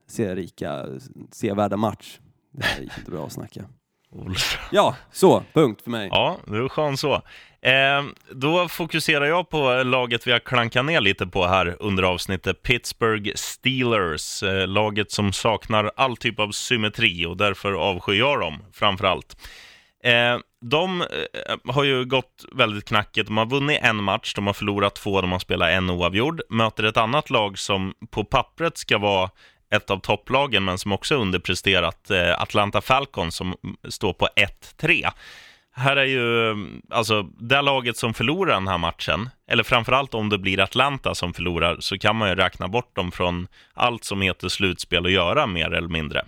Serierika, 0.07 0.85
sevärda 1.31 1.77
match. 1.77 2.19
Det 2.51 2.63
här 2.63 2.81
gick 2.81 2.97
inte 2.97 3.11
bra 3.11 3.25
att 3.25 3.31
snacka. 3.31 3.65
Ja, 4.71 4.95
så, 5.11 5.43
punkt 5.53 5.81
för 5.81 5.91
mig. 5.91 6.09
Ja, 6.11 6.37
det 6.45 6.57
är 6.57 6.69
skön 6.69 6.97
så. 6.97 7.13
Eh, 7.61 8.03
då 8.31 8.67
fokuserar 8.67 9.25
jag 9.25 9.49
på 9.49 9.83
laget 9.83 10.27
vi 10.27 10.31
har 10.31 10.39
klankat 10.39 10.85
ner 10.85 11.01
lite 11.01 11.27
på 11.27 11.45
här 11.45 11.77
under 11.79 12.03
avsnittet, 12.03 12.63
Pittsburgh 12.63 13.31
Steelers. 13.35 14.43
Eh, 14.43 14.67
laget 14.67 15.11
som 15.11 15.33
saknar 15.33 15.91
all 15.95 16.17
typ 16.17 16.39
av 16.39 16.51
symmetri 16.51 17.25
och 17.25 17.37
därför 17.37 17.73
avskyr 17.73 18.19
jag 18.19 18.39
dem 18.39 18.63
framför 18.73 19.05
allt. 19.05 19.37
Eh, 20.03 20.39
de 20.61 21.01
eh, 21.01 21.73
har 21.73 21.83
ju 21.83 22.05
gått 22.05 22.45
väldigt 22.51 22.85
knackigt. 22.85 23.27
De 23.27 23.37
har 23.37 23.45
vunnit 23.45 23.79
en 23.81 24.03
match, 24.03 24.33
de 24.33 24.47
har 24.47 24.53
förlorat 24.53 24.95
två, 24.95 25.21
de 25.21 25.31
har 25.31 25.39
spelat 25.39 25.69
en 25.69 25.89
oavgjord. 25.89 26.41
Möter 26.49 26.83
ett 26.83 26.97
annat 26.97 27.29
lag 27.29 27.59
som 27.59 27.93
på 28.09 28.23
pappret 28.23 28.77
ska 28.77 28.97
vara 28.97 29.29
ett 29.75 29.89
av 29.89 29.97
topplagen, 29.97 30.65
men 30.65 30.77
som 30.77 30.91
också 30.91 31.15
underpresterat. 31.15 32.11
Eh, 32.11 32.41
Atlanta 32.41 32.81
Falcons 32.81 33.35
som 33.35 33.55
står 33.89 34.13
på 34.13 34.27
1-3. 34.35 35.09
här 35.75 35.95
är 35.95 36.05
ju, 36.05 36.55
alltså 36.89 37.23
det 37.23 37.61
laget 37.61 37.97
som 37.97 38.13
förlorar 38.13 38.53
den 38.53 38.67
här 38.67 38.77
matchen, 38.77 39.29
eller 39.47 39.63
framförallt 39.63 40.13
om 40.13 40.29
det 40.29 40.37
blir 40.37 40.59
Atlanta 40.59 41.15
som 41.15 41.33
förlorar, 41.33 41.77
så 41.79 41.97
kan 41.97 42.15
man 42.15 42.29
ju 42.29 42.35
räkna 42.35 42.67
bort 42.67 42.95
dem 42.95 43.11
från 43.11 43.47
allt 43.73 44.03
som 44.03 44.21
heter 44.21 44.49
slutspel 44.49 45.05
att 45.05 45.11
göra, 45.11 45.47
mer 45.47 45.73
eller 45.73 45.89
mindre. 45.89 46.25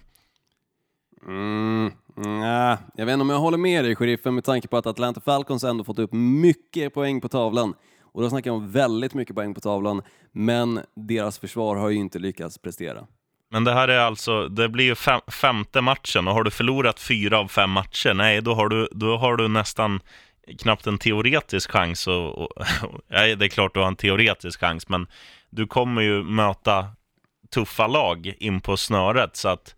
Mm, 1.27 1.91
Mm, 2.17 2.39
nej, 2.39 2.77
jag 2.95 3.05
vet 3.05 3.13
inte 3.13 3.21
om 3.21 3.29
jag 3.29 3.39
håller 3.39 3.57
med 3.57 3.85
dig, 3.85 3.95
sheriffen, 3.95 4.35
med 4.35 4.43
tanke 4.43 4.67
på 4.67 4.77
att 4.77 4.85
Atlanta 4.85 5.21
Falcons 5.21 5.63
ändå 5.63 5.83
fått 5.83 5.99
upp 5.99 6.13
mycket 6.13 6.93
poäng 6.93 7.21
på 7.21 7.29
tavlan. 7.29 7.73
Och 8.01 8.21
då 8.21 8.29
snackar 8.29 8.49
jag 8.49 8.57
om 8.57 8.71
väldigt 8.71 9.13
mycket 9.13 9.35
poäng 9.35 9.53
på 9.53 9.59
tavlan, 9.59 10.01
men 10.31 10.79
deras 10.95 11.39
försvar 11.39 11.75
har 11.75 11.89
ju 11.89 11.97
inte 11.97 12.19
lyckats 12.19 12.57
prestera. 12.57 13.07
Men 13.51 13.63
det 13.63 13.73
här 13.73 13.87
är 13.87 13.99
alltså, 13.99 14.47
det 14.47 14.69
blir 14.69 14.85
ju 14.85 14.95
fem, 14.95 15.21
femte 15.27 15.81
matchen 15.81 16.27
och 16.27 16.33
har 16.33 16.43
du 16.43 16.51
förlorat 16.51 16.99
fyra 16.99 17.39
av 17.39 17.47
fem 17.47 17.69
matcher, 17.69 18.13
nej, 18.13 18.41
då 18.41 18.53
har 18.53 18.69
du, 18.69 18.87
då 18.91 19.17
har 19.17 19.35
du 19.35 19.47
nästan 19.47 19.99
knappt 20.59 20.87
en 20.87 20.97
teoretisk 20.97 21.71
chans. 21.71 22.07
Och, 22.07 22.37
och, 22.37 22.49
ja, 23.07 23.35
det 23.35 23.45
är 23.45 23.49
klart 23.49 23.73
du 23.73 23.79
har 23.79 23.87
en 23.87 23.95
teoretisk 23.95 24.59
chans, 24.59 24.89
men 24.89 25.07
du 25.49 25.67
kommer 25.67 26.01
ju 26.01 26.23
möta 26.23 26.87
tuffa 27.53 27.87
lag 27.87 28.33
in 28.39 28.61
på 28.61 28.77
snöret. 28.77 29.35
Så 29.35 29.49
att 29.49 29.75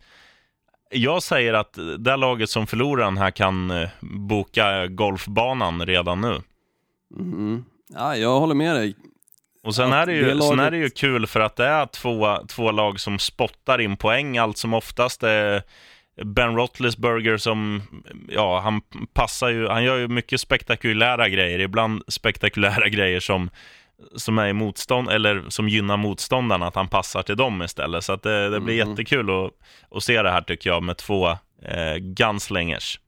jag 0.90 1.22
säger 1.22 1.54
att 1.54 1.78
det 1.98 2.16
laget 2.16 2.50
som 2.50 2.66
förlorar 2.66 3.04
den 3.04 3.18
här 3.18 3.30
kan 3.30 3.70
eh, 3.70 3.88
boka 4.00 4.86
golfbanan 4.86 5.86
redan 5.86 6.20
nu. 6.20 6.40
Mm. 7.18 7.64
Ja, 7.94 8.16
jag 8.16 8.40
håller 8.40 8.54
med 8.54 8.76
dig. 8.76 8.94
Och 9.62 9.74
sen, 9.74 9.92
är 9.92 10.06
det 10.06 10.12
ju, 10.12 10.24
det 10.24 10.34
laget- 10.34 10.48
sen 10.48 10.60
är 10.60 10.70
det 10.70 10.76
ju 10.76 10.90
kul 10.90 11.26
för 11.26 11.40
att 11.40 11.56
det 11.56 11.66
är 11.66 11.86
två, 11.86 12.36
två 12.48 12.70
lag 12.70 13.00
som 13.00 13.18
spottar 13.18 13.80
in 13.80 13.96
poäng 13.96 14.38
allt 14.38 14.56
som 14.58 14.74
oftast. 14.74 15.22
Är 15.22 15.62
Ben 16.24 16.56
Roethlisberger 16.56 17.36
som, 17.36 17.82
ja, 18.28 18.60
han 18.60 18.80
passar 19.12 19.48
ju, 19.48 19.68
han 19.68 19.84
gör 19.84 19.96
ju 19.96 20.08
mycket 20.08 20.40
spektakulära 20.40 21.28
grejer, 21.28 21.58
ibland 21.58 22.02
spektakulära 22.08 22.88
grejer 22.88 23.20
som, 23.20 23.50
som 24.16 24.38
är 24.38 24.48
i 24.48 24.52
motstånd, 24.52 25.08
eller 25.10 25.44
som 25.48 25.68
gynnar 25.68 25.96
motståndarna, 25.96 26.66
att 26.66 26.74
han 26.74 26.88
passar 26.88 27.22
till 27.22 27.36
dem 27.36 27.62
istället. 27.62 28.04
Så 28.04 28.12
att 28.12 28.22
det, 28.22 28.48
det 28.48 28.60
blir 28.60 28.82
Mhm. 28.84 28.90
jättekul 28.90 29.30
att, 29.30 29.52
att 29.96 30.02
se 30.02 30.22
det 30.22 30.30
här 30.30 30.40
tycker 30.42 30.70
jag, 30.70 30.82
med 30.82 30.96
två 30.96 31.28
eh, 31.62 31.96
gunslingers. 32.00 33.00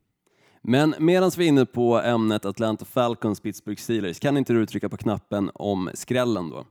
Men 0.62 0.94
medan 0.98 1.30
vi 1.36 1.44
är 1.44 1.48
inne 1.48 1.66
på 1.66 2.00
ämnet 2.00 2.44
Atlanta 2.44 2.84
Falcons, 2.84 3.40
Pittsburgh 3.40 3.80
Steelers, 3.80 4.18
kan 4.20 4.36
inte 4.36 4.52
du 4.52 4.66
trycka 4.66 4.88
på 4.88 4.96
knappen 4.96 5.50
om 5.54 5.90
skrällen 5.94 6.50
då? 6.50 6.66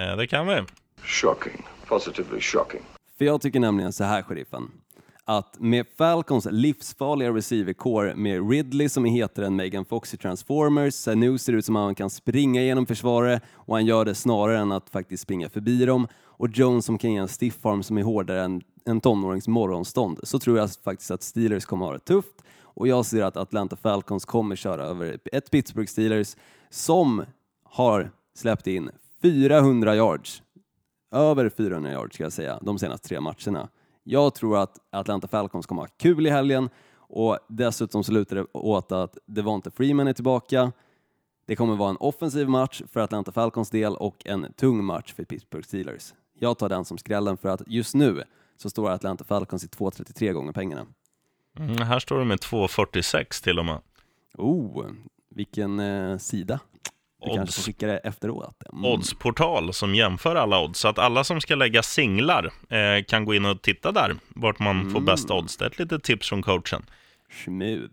Eh, 0.00 0.16
det 0.16 0.26
kan 0.26 0.46
vi. 0.46 0.62
Shocking. 1.02 1.66
Positively 1.86 2.40
shocking. 2.40 2.80
För 3.18 3.24
jag 3.24 3.40
tycker 3.40 3.60
nämligen 3.60 3.92
så 3.92 4.04
här, 4.04 4.22
sheriffen, 4.22 4.70
att 5.24 5.60
med 5.60 5.86
Falcons 5.98 6.46
livsfarliga 6.50 7.30
receiver-core 7.30 8.14
med 8.14 8.50
Ridley 8.50 8.88
som 8.88 9.06
är 9.06 9.10
hetare 9.10 9.46
än 9.46 9.56
Megan 9.56 9.84
Fox 9.84 10.14
i 10.14 10.16
Transformers, 10.16 10.94
Sanu 10.94 11.30
nu 11.30 11.38
ser 11.38 11.52
det 11.52 11.58
ut 11.58 11.64
som 11.64 11.76
att 11.76 11.82
han 11.82 11.94
kan 11.94 12.10
springa 12.10 12.62
genom 12.62 12.86
försvaret 12.86 13.42
och 13.54 13.74
han 13.74 13.86
gör 13.86 14.04
det 14.04 14.14
snarare 14.14 14.58
än 14.58 14.72
att 14.72 14.90
faktiskt 14.90 15.22
springa 15.22 15.48
förbi 15.48 15.84
dem. 15.84 16.08
Och 16.22 16.48
Jones 16.48 16.84
som 16.84 16.98
kan 16.98 17.12
ge 17.12 17.18
en 17.18 17.28
stiff 17.28 17.66
arm 17.66 17.82
som 17.82 17.98
är 17.98 18.02
hårdare 18.02 18.42
än 18.42 18.62
en 18.84 19.00
tonårings 19.00 19.48
morgonstånd 19.48 20.20
så 20.22 20.38
tror 20.38 20.58
jag 20.58 20.70
faktiskt 20.84 21.10
att 21.10 21.22
Steelers 21.22 21.64
kommer 21.64 21.86
ha 21.86 21.92
det 21.92 21.98
tufft. 21.98 22.42
Och 22.60 22.88
jag 22.88 23.06
ser 23.06 23.22
att 23.22 23.36
Atlanta 23.36 23.76
Falcons 23.76 24.24
kommer 24.24 24.56
köra 24.56 24.84
över 24.84 25.18
ett 25.32 25.50
Pittsburgh 25.50 25.90
Steelers 25.90 26.36
som 26.70 27.24
har 27.62 28.10
släppt 28.34 28.66
in 28.66 28.90
400 29.22 29.96
yards. 29.96 30.42
Över 31.12 31.48
400 31.48 31.92
yards 31.92 32.14
ska 32.14 32.22
jag 32.22 32.32
säga, 32.32 32.58
de 32.62 32.78
senaste 32.78 33.08
tre 33.08 33.20
matcherna. 33.20 33.68
Jag 34.04 34.34
tror 34.34 34.58
att 34.58 34.78
Atlanta 34.90 35.28
Falcons 35.28 35.66
kommer 35.66 35.82
ha 35.82 35.88
kul 35.96 36.26
i 36.26 36.30
helgen 36.30 36.70
och 36.96 37.38
dessutom 37.48 38.04
så 38.04 38.12
lutar 38.12 38.36
det 38.36 38.46
åt 38.52 38.92
att 38.92 39.18
Devonta 39.26 39.70
Freeman 39.70 40.08
är 40.08 40.12
tillbaka. 40.12 40.72
Det 41.46 41.56
kommer 41.56 41.76
vara 41.76 41.90
en 41.90 41.96
offensiv 41.96 42.48
match 42.48 42.82
för 42.92 43.00
Atlanta 43.00 43.32
Falcons 43.32 43.70
del 43.70 43.96
och 43.96 44.26
en 44.26 44.52
tung 44.52 44.84
match 44.84 45.12
för 45.14 45.24
Pittsburgh 45.24 45.66
Steelers. 45.66 46.14
Jag 46.38 46.58
tar 46.58 46.68
den 46.68 46.84
som 46.84 46.98
skrällen 46.98 47.36
för 47.36 47.48
att 47.48 47.62
just 47.66 47.94
nu 47.94 48.22
så 48.56 48.70
står 48.70 48.90
Atlanta 48.90 49.24
Falcons 49.24 49.64
i 49.64 49.66
2,33 49.66 50.32
gånger 50.32 50.52
pengarna. 50.52 50.86
Mm, 51.58 51.78
här 51.78 51.98
står 51.98 52.18
det 52.18 52.24
med 52.24 52.38
2.46 52.38 53.44
till 53.44 53.58
och 53.58 53.64
med. 53.64 53.80
Oh, 54.34 54.86
vilken 55.30 55.80
eh, 55.80 56.18
sida. 56.18 56.60
Du 57.24 57.28
kanske 57.30 57.42
Odds. 57.42 57.56
får 57.56 57.62
skicka 57.62 57.86
det 57.86 57.98
efteråt. 57.98 58.62
Mm. 58.72 58.84
oddsportal 58.84 59.72
som 59.74 59.94
jämför 59.94 60.36
alla 60.36 60.60
odds. 60.64 60.80
Så 60.80 60.88
att 60.88 60.98
alla 60.98 61.24
som 61.24 61.40
ska 61.40 61.54
lägga 61.54 61.82
singlar 61.82 62.44
eh, 62.68 63.04
kan 63.08 63.24
gå 63.24 63.34
in 63.34 63.44
och 63.44 63.62
titta 63.62 63.92
där, 63.92 64.16
vart 64.28 64.58
man 64.58 64.90
får 64.90 65.00
bästa 65.00 65.34
odds. 65.34 65.56
Det 65.56 65.64
är 65.64 65.70
ett 65.70 65.78
litet 65.78 66.02
tips 66.02 66.28
från 66.28 66.42
coachen. 66.42 66.82
Smooth. 67.44 67.88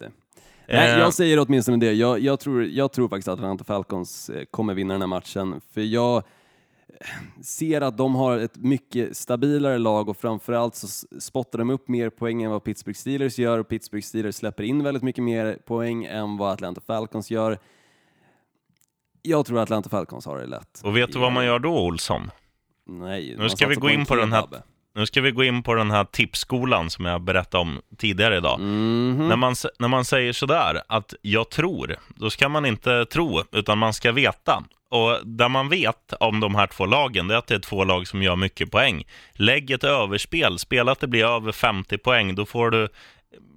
Nej, 0.67 0.91
Eh. 0.91 1.00
jag 1.00 1.13
säger 1.13 1.39
åtminstone 1.39 1.78
det. 1.78 1.94
Jag, 1.94 2.20
jag, 2.20 2.39
tror, 2.39 2.63
jag 2.65 2.91
tror 2.91 3.10
faktiskt 3.10 3.28
att 3.28 3.34
Atlanta 3.39 3.63
Falcons 3.63 4.30
eh, 4.30 4.44
kommer 4.52 4.74
vinna 4.74 4.94
den 4.94 5.02
här 5.02 5.08
matchen, 5.08 5.62
för 5.74 5.82
jag 5.82 6.17
eh, 6.17 7.41
ser 7.44 7.82
att 7.82 7.98
de 7.98 8.15
har 8.15 8.38
ett 8.38 8.58
mycket 8.58 9.17
stabilare 9.17 9.78
lag 9.78 10.10
och 10.10 10.17
framförallt 10.17 10.76
så 10.76 10.88
spottar 11.20 11.60
de 11.60 11.70
upp 11.70 11.88
mer 11.88 12.10
poäng 12.10 12.44
än 12.44 12.52
vad 12.52 12.63
Pittsburgh 12.63 12.98
Steelers 13.00 13.39
gör 13.39 13.60
och 13.60 13.67
Pittsburgh 13.67 14.06
Steelers 14.06 14.36
släpper 14.36 14.63
in 14.63 14.84
väldigt 14.84 15.04
mycket 15.04 15.24
mer 15.24 15.58
poäng 15.65 16.06
än 16.06 16.38
vad 16.38 16.52
Atlanta 16.52 16.82
Falcons 16.82 17.32
gör. 17.32 17.60
Jag 19.22 19.46
tror 19.46 19.58
att 19.58 19.64
Atlanta 19.64 19.90
Falcons 19.90 20.26
har 20.26 20.38
det 20.40 20.46
lätt. 20.46 20.82
Och 20.84 20.98
vet 20.98 21.14
du 21.14 21.20
vad 21.20 21.32
man 21.32 21.46
gör 21.46 21.60
då, 21.60 21.80
Olsson? 21.80 22.32
Nej, 22.90 23.36
Nu 23.38 23.50
ska 23.50 23.68
vi 23.68 23.76
gå 23.76 23.90
in 23.90 24.06
på 24.06 24.16
den 24.16 24.34
här- 24.34 24.42
kebab. 24.42 24.62
Nu 24.96 25.06
ska 25.06 25.22
vi 25.22 25.32
gå 25.32 25.44
in 25.44 25.64
på 25.64 25.74
den 25.74 25.92
här 25.92 26.04
tipsskolan 26.04 26.90
som 26.90 27.06
jag 27.06 27.22
berättade 27.22 27.62
om 27.62 27.82
tidigare 27.98 28.38
idag. 28.38 28.60
Mhm. 28.60 29.28
När, 29.28 29.36
man, 29.36 29.56
när 29.80 29.88
man 29.88 30.06
säger 30.06 30.34
sådär, 30.34 30.82
att 30.88 31.14
jag 31.22 31.50
tror, 31.50 31.96
då 32.16 32.30
ska 32.30 32.50
man 32.50 32.66
inte 32.66 33.06
tro, 33.06 33.44
utan 33.52 33.78
man 33.78 33.94
ska 33.94 34.12
veta. 34.12 34.64
Och 34.90 35.28
där 35.28 35.50
man 35.50 35.70
vet 35.70 36.14
om 36.20 36.40
de 36.40 36.56
här 36.56 36.68
två 36.68 36.86
lagen, 36.86 37.28
det 37.28 37.34
är 37.34 37.38
att 37.38 37.48
det 37.48 37.56
är 37.56 37.60
två 37.60 37.84
lag 37.84 38.08
som 38.08 38.24
gör 38.24 38.36
mycket 38.36 38.72
poäng. 38.72 39.04
Lägg 39.34 39.72
ett 39.72 39.84
överspel, 39.84 40.60
spela 40.60 40.92
att 40.92 41.00
det 41.00 41.08
blir 41.08 41.26
över 41.26 41.52
50 41.52 41.98
poäng, 41.98 42.36
då 42.36 42.46
får 42.46 42.70
du 42.72 42.90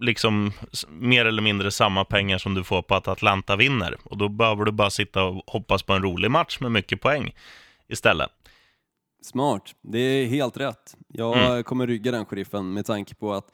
liksom 0.00 0.52
mer 0.88 1.24
eller 1.24 1.42
mindre 1.42 1.70
samma 1.70 2.04
pengar 2.04 2.38
som 2.38 2.54
du 2.54 2.64
får 2.64 2.82
på 2.82 2.94
att 2.94 3.08
Atlanta 3.08 3.56
vinner. 3.56 3.96
Och 4.04 4.18
då 4.18 4.28
behöver 4.28 4.64
du 4.64 4.72
bara 4.72 4.90
sitta 4.90 5.24
och 5.24 5.42
hoppas 5.46 5.82
på 5.82 5.92
en 5.92 6.02
rolig 6.02 6.30
match 6.30 6.60
med 6.60 6.72
mycket 6.72 7.00
poäng 7.00 7.34
istället. 7.88 8.30
Smart, 9.22 9.74
det 9.82 9.98
är 9.98 10.26
helt 10.26 10.56
rätt. 10.56 10.96
Jag 11.08 11.36
Mm. 11.38 11.62
kommer 11.64 11.86
rygga 11.86 12.12
den 12.12 12.26
sheriffen 12.26 12.72
med 12.72 12.86
tanke 12.86 13.14
på 13.14 13.32
att 13.32 13.52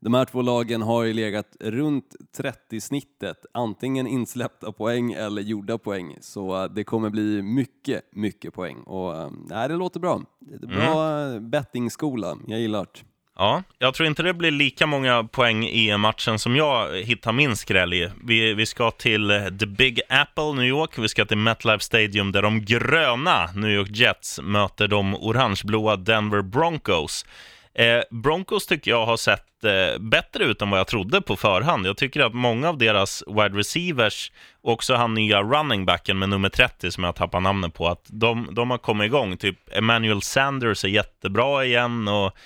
de 0.00 0.14
här 0.14 0.24
två 0.24 0.42
lagen 0.42 0.82
har 0.82 1.04
ju 1.04 1.12
legat 1.12 1.56
runt 1.60 2.16
30-snittet, 2.38 3.46
antingen 3.54 4.06
insläppta 4.06 4.72
poäng 4.72 5.12
eller 5.12 5.42
gjorda 5.42 5.78
poäng. 5.78 6.16
Så 6.20 6.62
eh, 6.62 6.70
det 6.70 6.84
kommer 6.84 7.10
bli 7.10 7.42
mycket, 7.42 8.04
mycket 8.12 8.54
poäng. 8.54 8.76
Och 8.76 9.16
eh, 9.16 9.30
nej, 9.48 9.68
det 9.68 9.76
låter 9.76 10.00
bra. 10.00 10.22
Det 10.40 10.66
bra 10.66 11.10
mm. 11.10 11.50
bettingskola, 11.50 12.38
jag 12.46 12.60
gillar 12.60 12.86
det. 12.94 13.00
Ja, 13.38 13.62
jag 13.78 13.94
tror 13.94 14.06
inte 14.06 14.22
det 14.22 14.34
blir 14.34 14.50
lika 14.50 14.86
många 14.86 15.24
poäng 15.24 15.64
i 15.64 15.96
matchen 15.96 16.38
som 16.38 16.56
jag 16.56 16.96
hittar 16.96 17.32
min 17.32 17.56
skräll 17.56 17.94
i. 17.94 18.10
Vi, 18.24 18.54
vi 18.54 18.66
ska 18.66 18.90
till 18.90 19.28
The 19.60 19.66
Big 19.66 20.00
Apple, 20.08 20.52
New 20.52 20.64
York. 20.64 20.98
Vi 20.98 21.08
ska 21.08 21.24
till 21.24 21.36
MetLife 21.36 21.84
Stadium 21.84 22.32
där 22.32 22.42
de 22.42 22.64
gröna 22.64 23.50
New 23.54 23.70
York 23.70 23.90
Jets 23.90 24.40
möter 24.42 24.88
de 24.88 25.14
orangeblåa 25.14 25.96
Denver 25.96 26.42
Broncos. 26.42 27.26
Eh, 27.74 28.00
Broncos 28.10 28.66
tycker 28.66 28.90
jag 28.90 29.06
har 29.06 29.16
sett 29.16 29.64
eh, 29.64 29.98
bättre 30.00 30.44
ut 30.44 30.62
än 30.62 30.70
vad 30.70 30.80
jag 30.80 30.86
trodde 30.86 31.20
på 31.20 31.36
förhand. 31.36 31.86
Jag 31.86 31.96
tycker 31.96 32.20
att 32.20 32.34
många 32.34 32.68
av 32.68 32.78
deras 32.78 33.24
wide 33.26 33.58
receivers, 33.58 34.32
och 34.62 34.72
också 34.72 34.94
han 34.94 35.14
nya 35.14 35.42
running 35.42 35.84
backen 35.84 36.18
med 36.18 36.28
nummer 36.28 36.48
30 36.48 36.90
som 36.90 37.04
jag 37.04 37.14
tappar 37.14 37.40
namnet 37.40 37.74
på, 37.74 37.88
att 37.88 38.06
de, 38.06 38.48
de 38.52 38.70
har 38.70 38.78
kommit 38.78 39.06
igång. 39.06 39.36
Typ 39.36 39.58
Emmanuel 39.72 40.22
Sanders 40.22 40.84
är 40.84 40.88
jättebra 40.88 41.64
igen 41.64 42.08
och 42.08 42.36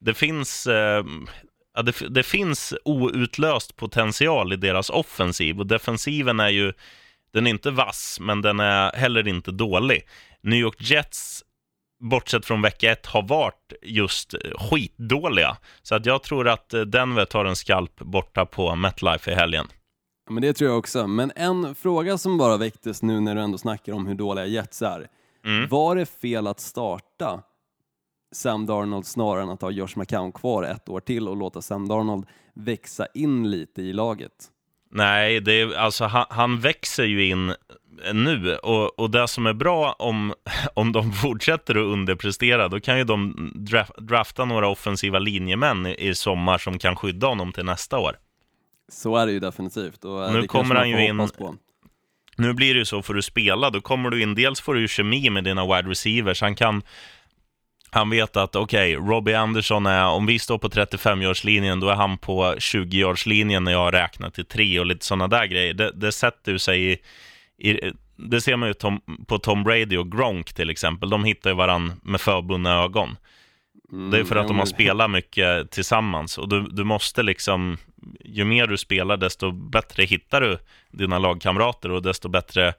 det 0.00 0.14
finns, 0.14 0.66
eh, 0.66 1.04
det, 1.84 2.08
det 2.08 2.22
finns 2.22 2.74
outlöst 2.84 3.76
potential 3.76 4.52
i 4.52 4.56
deras 4.56 4.90
offensiv 4.90 5.60
och 5.60 5.66
defensiven 5.66 6.40
är 6.40 6.48
ju, 6.48 6.72
den 7.32 7.46
är 7.46 7.50
inte 7.50 7.70
vass, 7.70 8.18
men 8.20 8.42
den 8.42 8.60
är 8.60 8.92
heller 8.92 9.28
inte 9.28 9.50
dålig. 9.50 10.06
New 10.42 10.58
York 10.58 10.76
Jets, 10.78 11.44
bortsett 12.00 12.46
från 12.46 12.62
vecka 12.62 12.92
ett, 12.92 13.06
har 13.06 13.22
varit 13.22 13.72
just 13.82 14.34
skitdåliga. 14.58 15.56
Så 15.82 15.94
att 15.94 16.06
jag 16.06 16.22
tror 16.22 16.48
att 16.48 16.74
eh, 16.74 16.80
Denver 16.80 17.24
tar 17.24 17.44
en 17.44 17.56
skalp 17.56 18.00
borta 18.00 18.46
på 18.46 18.74
MetLife 18.74 19.30
i 19.30 19.34
helgen. 19.34 19.66
Ja, 20.26 20.32
Men 20.32 20.42
det 20.42 20.52
tror 20.52 20.70
jag 20.70 20.78
också. 20.78 21.06
Men 21.06 21.32
en 21.36 21.74
fråga 21.74 22.18
som 22.18 22.38
bara 22.38 22.56
väcktes 22.56 23.02
nu 23.02 23.20
när 23.20 23.34
du 23.34 23.40
ändå 23.40 23.58
snackar 23.58 23.92
om 23.92 24.06
hur 24.06 24.14
dåliga 24.14 24.46
Jets 24.46 24.82
är. 24.82 25.08
Mm. 25.44 25.68
Var 25.68 25.96
det 25.96 26.06
fel 26.06 26.46
att 26.46 26.60
starta 26.60 27.42
Sam 28.32 28.66
Darnold 28.66 29.06
snarare 29.06 29.42
än 29.42 29.48
att 29.50 29.62
ha 29.62 29.70
Josh 29.70 29.92
McCown 29.98 30.32
kvar 30.32 30.62
ett 30.62 30.88
år 30.88 31.00
till 31.00 31.28
och 31.28 31.36
låta 31.36 31.62
Sam 31.62 31.88
Darnold 31.88 32.26
växa 32.54 33.06
in 33.14 33.50
lite 33.50 33.82
i 33.82 33.92
laget? 33.92 34.32
Nej, 34.92 35.40
det 35.40 35.60
är, 35.60 35.74
alltså, 35.76 36.04
han, 36.04 36.24
han 36.30 36.60
växer 36.60 37.04
ju 37.04 37.26
in 37.26 37.54
nu 38.12 38.56
och, 38.56 38.98
och 38.98 39.10
det 39.10 39.28
som 39.28 39.46
är 39.46 39.52
bra 39.52 39.92
om, 39.98 40.34
om 40.74 40.92
de 40.92 41.12
fortsätter 41.12 41.74
att 41.74 41.92
underprestera, 41.92 42.68
då 42.68 42.80
kan 42.80 42.98
ju 42.98 43.04
de 43.04 43.50
draf, 43.54 43.90
drafta 43.98 44.44
några 44.44 44.68
offensiva 44.68 45.18
linjemän 45.18 45.86
i, 45.86 46.08
i 46.08 46.14
sommar 46.14 46.58
som 46.58 46.78
kan 46.78 46.96
skydda 46.96 47.26
honom 47.26 47.52
till 47.52 47.64
nästa 47.64 47.98
år. 47.98 48.16
Så 48.92 49.16
är 49.16 49.26
det 49.26 49.32
ju 49.32 49.40
definitivt. 49.40 50.04
Och 50.04 50.24
eh, 50.24 50.32
Nu 50.32 50.46
kommer 50.46 50.74
han 50.74 50.90
ju 50.90 51.06
in- 51.06 51.28
På. 51.38 51.54
Nu 52.36 52.52
blir 52.54 52.74
det 52.74 52.78
ju 52.78 52.84
så, 52.84 53.02
får 53.02 53.14
du 53.14 53.22
spela, 53.22 53.70
då 53.70 53.80
kommer 53.80 54.10
du 54.10 54.22
in, 54.22 54.34
dels 54.34 54.60
får 54.60 54.74
du 54.74 54.80
ju 54.80 54.88
kemi 54.88 55.30
med 55.30 55.44
dina 55.44 55.64
wide 55.76 55.90
receivers. 55.90 56.40
Han 56.40 56.54
kan, 56.54 56.82
han 57.90 58.10
vet 58.10 58.36
att 58.36 58.56
okej, 58.56 58.94
Robbie 58.96 59.34
Anderson 59.34 59.86
är, 59.86 60.06
om 60.06 60.26
vi 60.26 60.38
står 60.38 60.58
på 60.58 60.68
35-yardslinjen, 60.68 61.80
då 61.80 61.88
är 61.88 61.94
han 61.94 62.18
på 62.18 62.54
20-yardslinjen 62.54 63.64
när 63.64 63.72
jag 63.72 63.94
räknar 63.94 64.30
till 64.30 64.44
tre 64.44 64.80
och 64.80 64.86
lite 64.86 65.04
sådana 65.06 65.28
där 65.28 65.46
grejer. 65.46 65.74
Det, 65.74 65.92
det 65.92 66.12
sätter 66.12 66.52
ju 66.52 66.58
sig 66.58 66.92
i, 66.92 66.98
i 67.70 67.92
det 68.16 68.40
ser 68.40 68.56
man 68.56 68.68
ju 68.68 68.74
Tom, 68.74 69.00
på 69.26 69.38
Tom 69.38 69.64
Brady 69.64 69.96
och 69.96 70.12
Gronk 70.12 70.52
till 70.52 70.70
exempel. 70.70 71.10
De 71.10 71.24
hittar 71.24 71.50
ju 71.50 71.56
varandra 71.56 71.94
med 72.02 72.20
förbundna 72.20 72.82
ögon. 72.82 73.16
Mm, 73.92 74.10
Det 74.10 74.18
är 74.18 74.24
för 74.24 74.36
att 74.36 74.48
de 74.48 74.58
har 74.58 74.66
spelat 74.66 75.10
mycket 75.10 75.70
tillsammans 75.70 76.38
och 76.38 76.48
du, 76.48 76.62
du 76.62 76.84
måste 76.84 77.22
liksom, 77.22 77.78
ju 78.24 78.44
mer 78.44 78.66
du 78.66 78.76
spelar 78.76 79.16
desto 79.16 79.52
bättre 79.52 80.04
hittar 80.04 80.40
du 80.40 80.58
dina 80.90 81.18
lagkamrater 81.18 81.90
och 81.90 82.02
desto 82.02 82.28
bättre, 82.28 82.74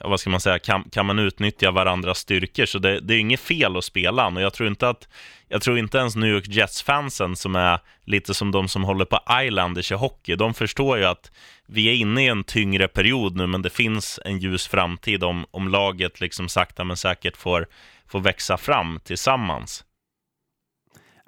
vad 0.00 0.20
ska 0.20 0.30
man 0.30 0.40
säga, 0.40 0.58
kan, 0.58 0.84
kan 0.90 1.06
man 1.06 1.18
utnyttja 1.18 1.70
varandras 1.70 2.18
styrkor. 2.18 2.66
Så 2.66 2.78
det, 2.78 3.00
det 3.00 3.14
är 3.14 3.18
inget 3.18 3.40
fel 3.40 3.76
att 3.76 3.84
spela 3.84 4.22
han 4.22 4.36
och 4.36 4.42
jag 4.42 4.52
tror 4.52 4.68
inte 4.68 4.88
att, 4.88 5.08
jag 5.48 5.62
tror 5.62 5.78
inte 5.78 5.98
ens 5.98 6.16
New 6.16 6.30
York 6.30 6.48
Jets-fansen 6.48 7.36
som 7.36 7.56
är 7.56 7.80
lite 8.04 8.34
som 8.34 8.50
de 8.50 8.68
som 8.68 8.84
håller 8.84 9.04
på 9.04 9.18
Islanders 9.42 9.92
i 9.92 9.94
hockey, 9.94 10.36
de 10.36 10.54
förstår 10.54 10.98
ju 10.98 11.04
att 11.04 11.30
vi 11.66 11.88
är 11.88 11.94
inne 11.94 12.24
i 12.24 12.28
en 12.28 12.44
tyngre 12.44 12.88
period 12.88 13.36
nu, 13.36 13.46
men 13.46 13.62
det 13.62 13.70
finns 13.70 14.20
en 14.24 14.38
ljus 14.38 14.66
framtid 14.66 15.24
om, 15.24 15.46
om 15.50 15.68
laget 15.68 16.20
liksom 16.20 16.48
sakta 16.48 16.84
men 16.84 16.96
säkert 16.96 17.36
får, 17.36 17.66
får 18.06 18.20
växa 18.20 18.56
fram 18.56 19.00
tillsammans. 19.04 19.84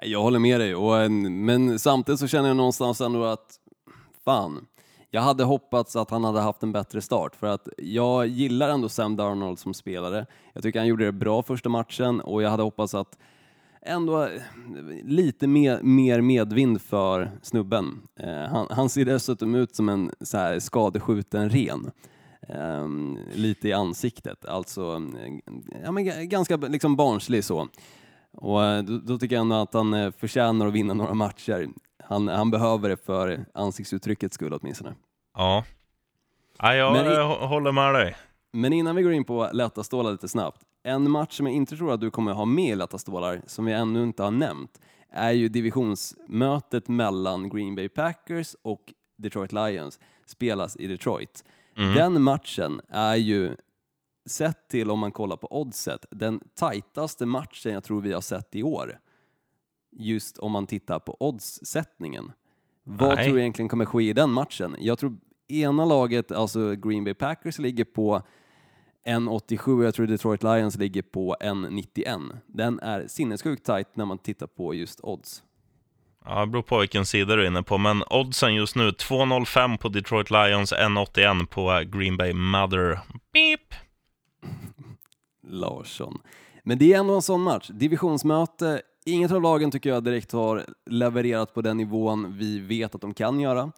Jag 0.02 0.22
håller 0.22 0.38
med 0.38 0.61
dig, 0.61 0.74
och, 0.74 1.11
men 1.11 1.78
samtidigt 1.78 2.20
så 2.20 2.28
känner 2.28 2.48
jag 2.48 2.57
någonstans 2.57 3.00
ändå 3.00 3.24
att 3.24 3.46
fan, 4.24 4.66
jag 5.14 5.20
hade 5.20 5.44
hoppats 5.44 5.96
att 5.96 6.10
han 6.10 6.24
hade 6.24 6.40
haft 6.40 6.62
en 6.62 6.72
bättre 6.72 7.00
start 7.00 7.36
för 7.36 7.46
att 7.46 7.68
jag 7.78 8.26
gillar 8.26 8.68
ändå 8.68 8.88
Sam 8.88 9.16
Darnold 9.16 9.58
som 9.58 9.74
spelare. 9.74 10.26
Jag 10.52 10.62
tycker 10.62 10.78
han 10.78 10.88
gjorde 10.88 11.04
det 11.04 11.12
bra 11.12 11.42
första 11.42 11.68
matchen 11.68 12.20
och 12.20 12.42
jag 12.42 12.50
hade 12.50 12.62
hoppats 12.62 12.94
att 12.94 13.18
ändå 13.82 14.22
eh, 14.22 14.30
lite 15.04 15.46
mer, 15.46 15.82
mer 15.82 16.20
medvind 16.20 16.80
för 16.82 17.30
snubben. 17.42 18.00
Eh, 18.16 18.44
han, 18.50 18.66
han 18.70 18.88
ser 18.88 19.04
dessutom 19.04 19.54
ut 19.54 19.76
som 19.76 19.88
en 19.88 20.10
så 20.20 20.38
här 20.38 20.58
skadeskjuten 20.58 21.50
ren. 21.50 21.90
Ehm, 22.48 23.18
lite 23.34 23.68
i 23.68 23.72
ansiktet, 23.72 24.44
alltså 24.44 24.82
eh, 24.94 25.54
ja, 25.84 25.92
men 25.92 26.28
ganska 26.28 26.56
liksom 26.56 26.96
barnslig 26.96 27.44
så. 27.44 27.68
Och 28.32 28.64
eh, 28.64 28.82
då, 28.82 28.98
då 28.98 29.18
tycker 29.18 29.36
jag 29.36 29.40
ändå 29.40 29.56
att 29.56 29.74
han 29.74 30.12
förtjänar 30.12 30.66
att 30.66 30.72
vinna 30.72 30.94
några 30.94 31.14
matcher. 31.14 31.68
Han, 32.04 32.28
han 32.28 32.50
behöver 32.50 32.88
det 32.88 32.96
för 32.96 33.44
ansiktsuttryckets 33.52 34.34
skull 34.34 34.52
åtminstone. 34.52 34.94
Ja. 35.35 35.64
ja 36.59 36.74
jag 36.74 36.93
Men 36.93 37.07
i- 37.07 37.09
hå- 37.16 37.47
håller 37.47 37.72
med 37.72 37.95
dig. 37.95 38.16
Men 38.53 38.72
innan 38.72 38.97
vi 38.97 39.03
går 39.03 39.12
in 39.12 39.24
på 39.24 39.49
lätta 39.53 39.82
stålar 39.85 40.12
lite 40.12 40.28
snabbt. 40.28 40.61
En 40.82 41.11
match 41.11 41.37
som 41.37 41.47
jag 41.47 41.55
inte 41.55 41.76
tror 41.76 41.93
att 41.93 42.01
du 42.01 42.11
kommer 42.11 42.32
ha 42.32 42.45
med 42.45 42.72
i 42.72 42.74
lätta 42.74 42.99
stålar, 42.99 43.43
som 43.47 43.64
vi 43.64 43.72
ännu 43.72 44.03
inte 44.03 44.22
har 44.22 44.30
nämnt, 44.30 44.80
är 45.11 45.30
ju 45.32 45.49
divisionsmötet 45.49 46.89
mellan 46.89 47.49
Green 47.49 47.74
Bay 47.74 47.89
Packers 47.89 48.57
och 48.62 48.93
Detroit 49.16 49.53
Lions. 49.53 50.01
Spelas 50.26 50.76
i 50.76 50.87
Detroit. 50.87 51.45
Den 51.95 52.22
matchen 52.22 52.80
är 52.89 53.16
ju, 53.16 53.57
sett 54.26 54.68
till 54.68 54.91
om 54.91 54.99
man 54.99 55.12
kollar 55.12 55.37
på 55.37 55.61
oddset, 55.61 56.07
den 56.11 56.41
tajtaste 56.55 57.26
matchen 57.26 57.72
jag 57.72 57.85
tror 57.85 58.01
vi 58.01 58.12
har 58.12 58.20
sett 58.20 58.55
i 58.55 58.62
år. 58.62 58.99
Just 59.93 60.39
om 60.39 60.53
man 60.53 60.66
tittar 60.66 60.99
på 60.99 61.16
oddssättningen. 61.20 62.32
Vad 62.85 63.18
tror 63.18 63.35
du 63.35 63.41
egentligen 63.41 63.68
kommer 63.68 63.85
ske 63.85 64.03
i 64.09 64.12
den 64.12 64.30
matchen? 64.30 64.76
Jag 64.78 64.99
tror 64.99 65.16
ena 65.49 65.84
laget, 65.84 66.32
alltså 66.32 66.74
Green 66.74 67.05
Bay 67.05 67.14
Packers, 67.14 67.59
ligger 67.59 67.84
på 67.84 68.22
1,87 69.07 69.78
och 69.78 69.84
jag 69.84 69.95
tror 69.95 70.07
Detroit 70.07 70.42
Lions 70.42 70.76
ligger 70.76 71.03
på 71.03 71.36
1,91. 71.40 72.36
Den 72.47 72.80
är 72.80 73.07
sinnessjukt 73.07 73.66
tajt 73.66 73.97
när 73.97 74.05
man 74.05 74.18
tittar 74.18 74.47
på 74.47 74.74
just 74.74 75.01
odds. 75.03 75.42
Ja, 76.24 76.40
det 76.40 76.47
beror 76.47 76.62
på 76.62 76.78
vilken 76.78 77.07
sida 77.07 77.36
du 77.36 77.42
är 77.42 77.47
inne 77.47 77.62
på, 77.62 77.78
men 77.78 78.03
oddsen 78.11 78.55
just 78.55 78.76
nu 78.76 78.90
2,05 78.90 79.78
på 79.78 79.88
Detroit 79.88 80.30
Lions, 80.30 80.72
1,81 80.72 81.47
på 81.47 81.82
Green 81.99 82.16
Bay 82.16 82.32
Mother. 82.32 82.99
Beep! 83.32 83.74
Larsson. 85.47 86.18
Men 86.62 86.78
det 86.78 86.92
är 86.92 86.99
ändå 86.99 87.14
en 87.14 87.22
sån 87.22 87.42
match. 87.42 87.68
Divisionsmöte. 87.68 88.82
Inget 89.07 89.32
av 89.32 89.42
lagen 89.42 89.70
tycker 89.70 89.90
jag 89.90 90.05
direkt 90.05 90.32
har 90.32 90.64
levererat 90.90 91.55
på 91.55 91.62
den 91.62 91.76
nivån 91.76 92.38
vi 92.38 92.59
vet 92.59 92.95
att 92.95 93.01
de 93.01 93.14
kan 93.14 93.40
göra. 93.40 93.72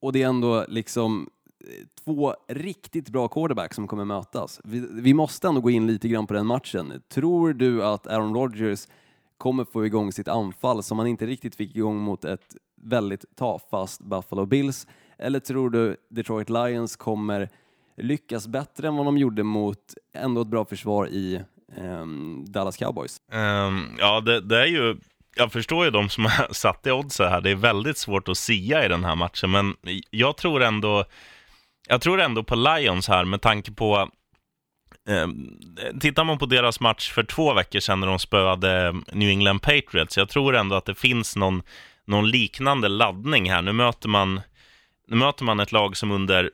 Och 0.00 0.12
det 0.12 0.22
är 0.22 0.28
ändå 0.28 0.64
liksom 0.68 1.30
eh, 1.60 1.86
två 2.04 2.34
riktigt 2.48 3.08
bra 3.08 3.28
quarterbacks 3.28 3.76
som 3.76 3.88
kommer 3.88 4.04
mötas. 4.04 4.60
Vi, 4.64 4.86
vi 4.90 5.14
måste 5.14 5.48
ändå 5.48 5.60
gå 5.60 5.70
in 5.70 5.86
lite 5.86 6.08
grann 6.08 6.26
på 6.26 6.34
den 6.34 6.46
matchen. 6.46 7.02
Tror 7.08 7.52
du 7.52 7.84
att 7.84 8.06
Aaron 8.06 8.34
Rodgers 8.34 8.88
kommer 9.38 9.64
få 9.64 9.86
igång 9.86 10.12
sitt 10.12 10.28
anfall 10.28 10.82
som 10.82 10.98
han 10.98 11.08
inte 11.08 11.26
riktigt 11.26 11.54
fick 11.54 11.76
igång 11.76 11.98
mot 11.98 12.24
ett 12.24 12.56
väldigt 12.82 13.24
tafast 13.36 14.00
Buffalo 14.00 14.46
Bills? 14.46 14.86
Eller 15.18 15.40
tror 15.40 15.70
du 15.70 15.96
Detroit 16.08 16.50
Lions 16.50 16.96
kommer 16.96 17.48
lyckas 17.96 18.48
bättre 18.48 18.88
än 18.88 18.96
vad 18.96 19.06
de 19.06 19.18
gjorde 19.18 19.42
mot 19.42 19.94
ändå 20.12 20.40
ett 20.40 20.48
bra 20.48 20.64
försvar 20.64 21.08
i 21.08 21.42
um, 21.76 22.44
Dallas 22.48 22.76
Cowboys? 22.76 23.20
Um, 23.32 23.96
ja, 23.98 24.20
det, 24.20 24.40
det 24.40 24.60
är 24.60 24.66
ju... 24.66 24.96
Jag 25.38 25.52
förstår 25.52 25.84
ju 25.84 25.90
de 25.90 26.08
som 26.08 26.24
har 26.24 26.48
satt 26.52 26.86
i 26.86 26.90
oddset 26.90 27.30
här. 27.30 27.40
Det 27.40 27.50
är 27.50 27.54
väldigt 27.54 27.98
svårt 27.98 28.28
att 28.28 28.38
sia 28.38 28.84
i 28.84 28.88
den 28.88 29.04
här 29.04 29.14
matchen, 29.14 29.50
men 29.50 29.76
jag 30.10 30.36
tror 30.36 30.62
ändå... 30.62 31.04
Jag 31.88 32.00
tror 32.00 32.20
ändå 32.20 32.42
på 32.42 32.54
Lions 32.54 33.08
här 33.08 33.24
med 33.24 33.40
tanke 33.40 33.72
på... 33.72 34.10
Eh, 35.08 35.28
tittar 36.00 36.24
man 36.24 36.38
på 36.38 36.46
deras 36.46 36.80
match 36.80 37.12
för 37.12 37.22
två 37.22 37.54
veckor 37.54 37.80
sedan 37.80 38.00
när 38.00 38.06
de 38.06 38.18
spöade 38.18 38.94
New 39.12 39.28
England 39.28 39.58
Patriots, 39.58 40.16
jag 40.16 40.28
tror 40.28 40.56
ändå 40.56 40.76
att 40.76 40.84
det 40.84 40.94
finns 40.94 41.36
någon, 41.36 41.62
någon 42.04 42.30
liknande 42.30 42.88
laddning 42.88 43.50
här. 43.50 43.62
Nu 43.62 43.72
möter, 43.72 44.08
man, 44.08 44.40
nu 45.08 45.16
möter 45.16 45.44
man 45.44 45.60
ett 45.60 45.72
lag 45.72 45.96
som 45.96 46.10
under 46.10 46.50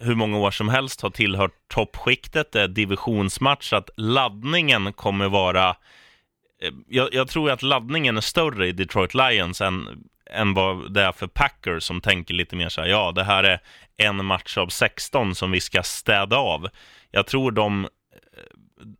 hur 0.00 0.14
många 0.14 0.38
år 0.38 0.50
som 0.50 0.68
helst 0.68 1.00
har 1.00 1.10
tillhört 1.10 1.54
toppskiktet, 1.68 2.52
det 2.52 2.62
är 2.62 2.68
divisionsmatch, 2.68 3.68
så 3.68 3.76
att 3.76 3.90
laddningen 3.96 4.92
kommer 4.92 5.28
vara... 5.28 5.76
Eh, 6.62 6.72
jag, 6.88 7.14
jag 7.14 7.28
tror 7.28 7.50
att 7.50 7.62
laddningen 7.62 8.16
är 8.16 8.20
större 8.20 8.66
i 8.66 8.72
Detroit 8.72 9.14
Lions 9.14 9.60
än, 9.60 10.04
än 10.30 10.54
vad 10.54 10.94
det 10.94 11.02
är 11.02 11.12
för 11.12 11.26
Packers 11.26 11.82
som 11.82 12.00
tänker 12.00 12.34
lite 12.34 12.56
mer 12.56 12.68
så 12.68 12.80
här, 12.80 12.88
ja, 12.88 13.12
det 13.12 13.24
här 13.24 13.44
är 13.44 13.60
en 13.96 14.24
match 14.24 14.58
av 14.58 14.68
16 14.68 15.34
som 15.34 15.50
vi 15.50 15.60
ska 15.60 15.82
städa 15.82 16.36
av. 16.36 16.68
Jag 17.10 17.26
tror 17.26 17.50
de, 17.50 17.84
eh, 17.84 17.88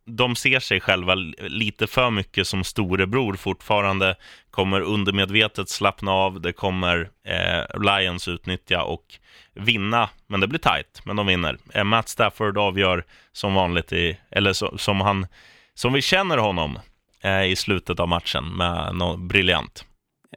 de 0.05 0.35
ser 0.35 0.59
sig 0.59 0.79
själva 0.79 1.15
lite 1.39 1.87
för 1.87 2.09
mycket 2.09 2.47
som 2.47 2.63
storebror 2.63 3.33
fortfarande, 3.33 4.15
kommer 4.51 4.81
undermedvetet 4.81 5.69
slappna 5.69 6.11
av, 6.11 6.41
det 6.41 6.53
kommer 6.53 7.09
eh, 7.27 7.81
Lions 7.81 8.27
utnyttja 8.27 8.83
och 8.83 9.05
vinna, 9.53 10.09
men 10.27 10.39
det 10.39 10.47
blir 10.47 10.59
tight, 10.59 11.01
men 11.05 11.15
de 11.15 11.27
vinner. 11.27 11.57
Eh, 11.73 11.83
Matt 11.83 12.09
Stafford 12.09 12.57
avgör 12.57 13.05
som 13.31 13.53
vanligt, 13.53 13.93
i, 13.93 14.17
eller 14.31 14.53
så, 14.53 14.77
som, 14.77 15.01
han, 15.01 15.27
som 15.73 15.93
vi 15.93 16.01
känner 16.01 16.37
honom 16.37 16.79
Eh, 17.23 17.45
i 17.45 17.55
slutet 17.55 17.99
av 17.99 18.07
matchen 18.07 18.57
med 18.57 18.95
något 18.95 19.19
briljant. 19.19 19.85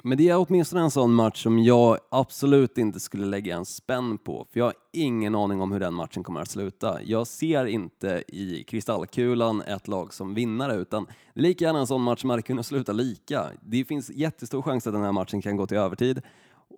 Men 0.02 0.18
det 0.18 0.28
är 0.28 0.46
åtminstone 0.48 0.82
en 0.82 0.90
sån 0.90 1.14
match 1.14 1.42
som 1.42 1.58
jag 1.58 1.98
absolut 2.10 2.78
inte 2.78 3.00
skulle 3.00 3.26
lägga 3.26 3.56
en 3.56 3.64
spänn 3.64 4.18
på, 4.18 4.46
för 4.52 4.60
jag 4.60 4.64
har 4.64 4.74
ingen 4.92 5.34
aning 5.34 5.60
om 5.60 5.72
hur 5.72 5.80
den 5.80 5.94
matchen 5.94 6.22
kommer 6.22 6.40
att 6.40 6.50
sluta. 6.50 7.02
Jag 7.02 7.26
ser 7.26 7.66
inte 7.66 8.24
i 8.28 8.64
kristallkulan 8.64 9.62
ett 9.62 9.88
lag 9.88 10.14
som 10.14 10.34
vinnare, 10.34 10.74
utan 10.74 11.06
lika 11.34 11.64
gärna 11.64 11.78
en 11.78 11.86
sån 11.86 12.02
match 12.02 12.20
som 12.20 12.30
hade 12.30 12.42
kunnat 12.42 12.66
sluta 12.66 12.92
lika. 12.92 13.46
Det 13.62 13.84
finns 13.84 14.10
jättestor 14.10 14.62
chans 14.62 14.86
att 14.86 14.92
den 14.92 15.02
här 15.02 15.12
matchen 15.12 15.42
kan 15.42 15.56
gå 15.56 15.66
till 15.66 15.76
övertid. 15.76 16.22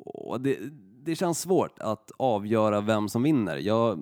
Och 0.04 0.40
det, 0.40 0.58
det 1.04 1.16
känns 1.16 1.40
svårt 1.40 1.78
att 1.78 2.10
avgöra 2.18 2.80
vem 2.80 3.08
som 3.08 3.22
vinner. 3.22 3.56
Jag, 3.56 3.98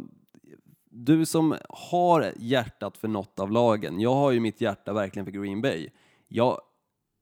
du 1.04 1.26
som 1.26 1.56
har 1.68 2.32
hjärtat 2.36 2.96
för 2.96 3.08
något 3.08 3.40
av 3.40 3.50
lagen, 3.50 4.00
jag 4.00 4.14
har 4.14 4.30
ju 4.30 4.40
mitt 4.40 4.60
hjärta 4.60 4.92
verkligen 4.92 5.26
för 5.26 5.32
Green 5.32 5.62
Bay. 5.62 5.88
Jag 6.28 6.60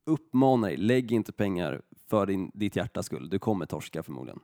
uppmanar 0.07 0.69
dig, 0.69 0.77
lägg 0.77 1.13
inte 1.13 1.33
pengar 1.33 1.83
för 2.11 2.27
din, 2.27 2.51
ditt 2.55 2.77
hjärtas 2.77 3.07
skull. 3.07 3.29
Du 3.29 3.39
kommer 3.39 3.67
torska 3.67 4.03
förmodligen. 4.03 4.41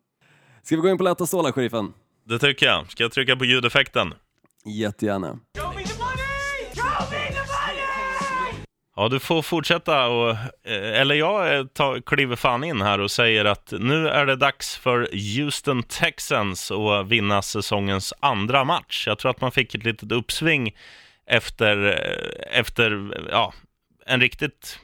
Ska 0.62 0.76
vi 0.76 0.83
gå 0.83 0.89
in 0.89 0.99
på 0.99 1.05
lätta 1.05 1.26
stålar, 1.26 1.53
sheriffen? 1.53 1.93
Det 2.24 2.39
tycker 2.39 2.66
jag. 2.66 2.91
Ska 2.91 3.03
jag 3.03 3.12
trycka 3.12 3.37
på 3.37 3.45
ljudeffekten? 3.45 4.14
Jättegärna. 4.64 5.39
Ja, 8.97 9.09
du 9.09 9.20
får 9.20 9.43
fortsätta 9.43 10.09
och, 10.09 10.30
eh, 10.64 11.01
eller 11.01 11.14
jag 11.14 11.57
eh, 11.57 11.64
tar, 11.64 12.01
kliver 12.01 12.36
fan 12.36 12.64
in 12.64 12.82
här 12.82 13.01
och 13.01 13.11
säger 13.11 13.45
att 13.45 13.72
nu 13.78 14.09
är 14.09 14.26
det 14.26 14.36
dags 14.36 14.76
för 14.76 15.09
Houston 15.36 15.82
Texans 15.82 16.70
att 16.70 17.09
vinna 17.09 17.43
säsongens 17.43 18.14
andra 18.20 18.64
match. 18.64 19.07
Jag 19.07 19.18
tror 19.18 19.30
att 19.30 19.41
man 19.41 19.53
fick 19.53 19.74
ett 19.74 19.84
litet 19.84 20.12
uppsving 20.12 20.76
efter, 21.26 21.86
eh, 21.86 22.59
efter 22.59 23.11
ja, 23.30 23.53
en 24.07 24.20
riktigt, 24.20 24.80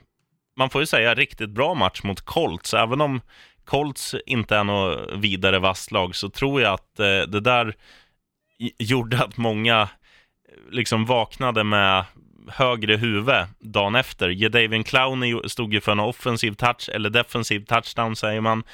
man 0.56 0.70
får 0.70 0.82
ju 0.82 0.86
säga 0.86 1.14
riktigt 1.14 1.50
bra 1.50 1.74
match 1.74 2.02
mot 2.02 2.20
Colts, 2.20 2.74
även 2.74 3.00
om 3.00 3.20
Colts 3.64 4.14
inte 4.26 4.56
är 4.56 4.64
något 4.64 5.12
vidare 5.12 5.58
vasst 5.58 5.92
lag 5.92 6.16
så 6.16 6.28
tror 6.28 6.62
jag 6.62 6.74
att 6.74 6.96
det 6.96 7.40
där 7.40 7.74
gjorde 8.78 9.24
att 9.24 9.36
många 9.36 9.88
liksom 10.70 11.06
vaknade 11.06 11.64
med 11.64 12.04
högre 12.48 12.96
huvud 12.96 13.34
dagen 13.58 13.94
efter. 13.94 14.28
Jadavian 14.28 14.84
Clowney 14.84 15.48
stod 15.48 15.74
ju 15.74 15.80
för 15.80 15.92
en 15.92 16.00
offensiv 16.00 16.52
touch, 16.52 16.90
eller 16.92 17.10
defensiv 17.10 17.64
touchdown 17.64 18.16
säger 18.16 18.40
man. 18.40 18.64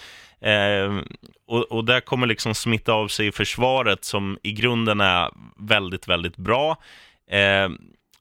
Eh, 0.40 1.02
och, 1.46 1.72
och 1.72 1.84
det 1.84 2.00
kommer 2.00 2.26
liksom 2.26 2.54
smitta 2.54 2.92
av 2.92 3.08
sig 3.08 3.26
i 3.26 3.32
försvaret 3.32 4.04
som 4.04 4.38
i 4.42 4.52
grunden 4.52 5.00
är 5.00 5.30
väldigt, 5.56 6.08
väldigt 6.08 6.36
bra. 6.36 6.76
Eh, 7.30 7.68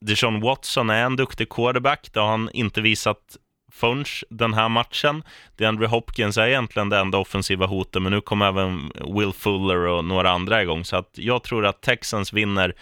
Deshaun 0.02 0.42
Watson 0.42 0.90
är 0.90 1.06
en 1.06 1.16
duktig 1.16 1.50
quarterback, 1.50 2.10
det 2.14 2.20
har 2.20 2.28
han 2.28 2.50
inte 2.54 2.82
visat 2.82 3.38
förrän 3.72 4.06
den 4.30 4.54
här 4.54 4.70
matchen. 4.70 5.24
DeAndre 5.58 5.88
Hopkins 5.88 6.38
är 6.38 6.48
egentligen 6.48 6.90
det 6.90 6.98
enda 6.98 7.18
offensiva 7.18 7.66
hotet, 7.66 8.02
men 8.02 8.12
nu 8.12 8.22
kommer 8.22 8.48
även 8.48 8.92
Will 9.16 9.34
Fuller 9.34 9.78
och 9.78 10.06
några 10.06 10.32
andra 10.32 10.62
igång, 10.62 10.86
så 10.86 10.96
att 10.96 11.10
jag 11.14 11.44
tror 11.44 11.66
att 11.66 11.82
Texans 11.82 12.34
vinner 12.34 12.76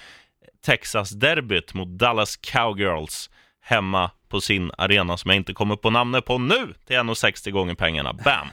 Texas-derbyt 0.62 1.74
mot 1.74 1.88
Dallas 1.88 2.38
Cowgirls 2.38 3.30
hemma 3.62 4.12
på 4.28 4.42
sin 4.42 4.72
arena 4.78 5.18
som 5.18 5.30
jag 5.30 5.36
inte 5.36 5.54
kommer 5.54 5.76
på 5.76 5.90
namnet 5.90 6.26
på 6.26 6.38
nu 6.38 6.74
till 6.86 6.96
1,60 6.96 7.52
gånger 7.52 7.76
pengarna. 7.76 8.14
Bam! 8.14 8.48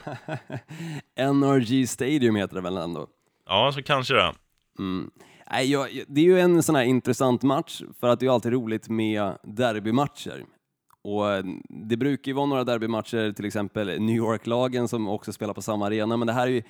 NRG 1.35 1.89
Stadium 1.89 2.35
heter 2.35 2.55
det 2.55 2.61
väl 2.61 2.77
ändå? 2.77 3.07
Ja, 3.45 3.71
så 3.71 3.83
kanske 3.83 4.13
det. 4.13 4.33
Mm. 4.79 5.11
Nej, 5.51 5.71
jag, 5.71 6.03
det 6.07 6.21
är 6.21 6.25
ju 6.25 6.39
en 6.39 6.63
sån 6.63 6.75
här 6.75 6.83
intressant 6.83 7.43
match 7.43 7.81
för 7.99 8.07
att 8.07 8.19
det 8.19 8.25
är 8.25 8.29
alltid 8.29 8.53
roligt 8.53 8.89
med 8.89 9.37
derbymatcher. 9.43 10.45
Och 11.03 11.31
eh, 11.31 11.43
det 11.69 11.97
brukar 11.97 12.29
ju 12.29 12.33
vara 12.33 12.45
några 12.45 12.63
derbymatcher, 12.63 13.31
till 13.31 13.45
exempel 13.45 14.01
New 14.01 14.15
York-lagen 14.15 14.87
som 14.87 15.07
också 15.07 15.33
spelar 15.33 15.53
på 15.53 15.61
samma 15.61 15.85
arena, 15.85 16.17
men 16.17 16.27
det 16.27 16.33
här 16.33 16.47
är 16.47 16.51
ju 16.51 16.63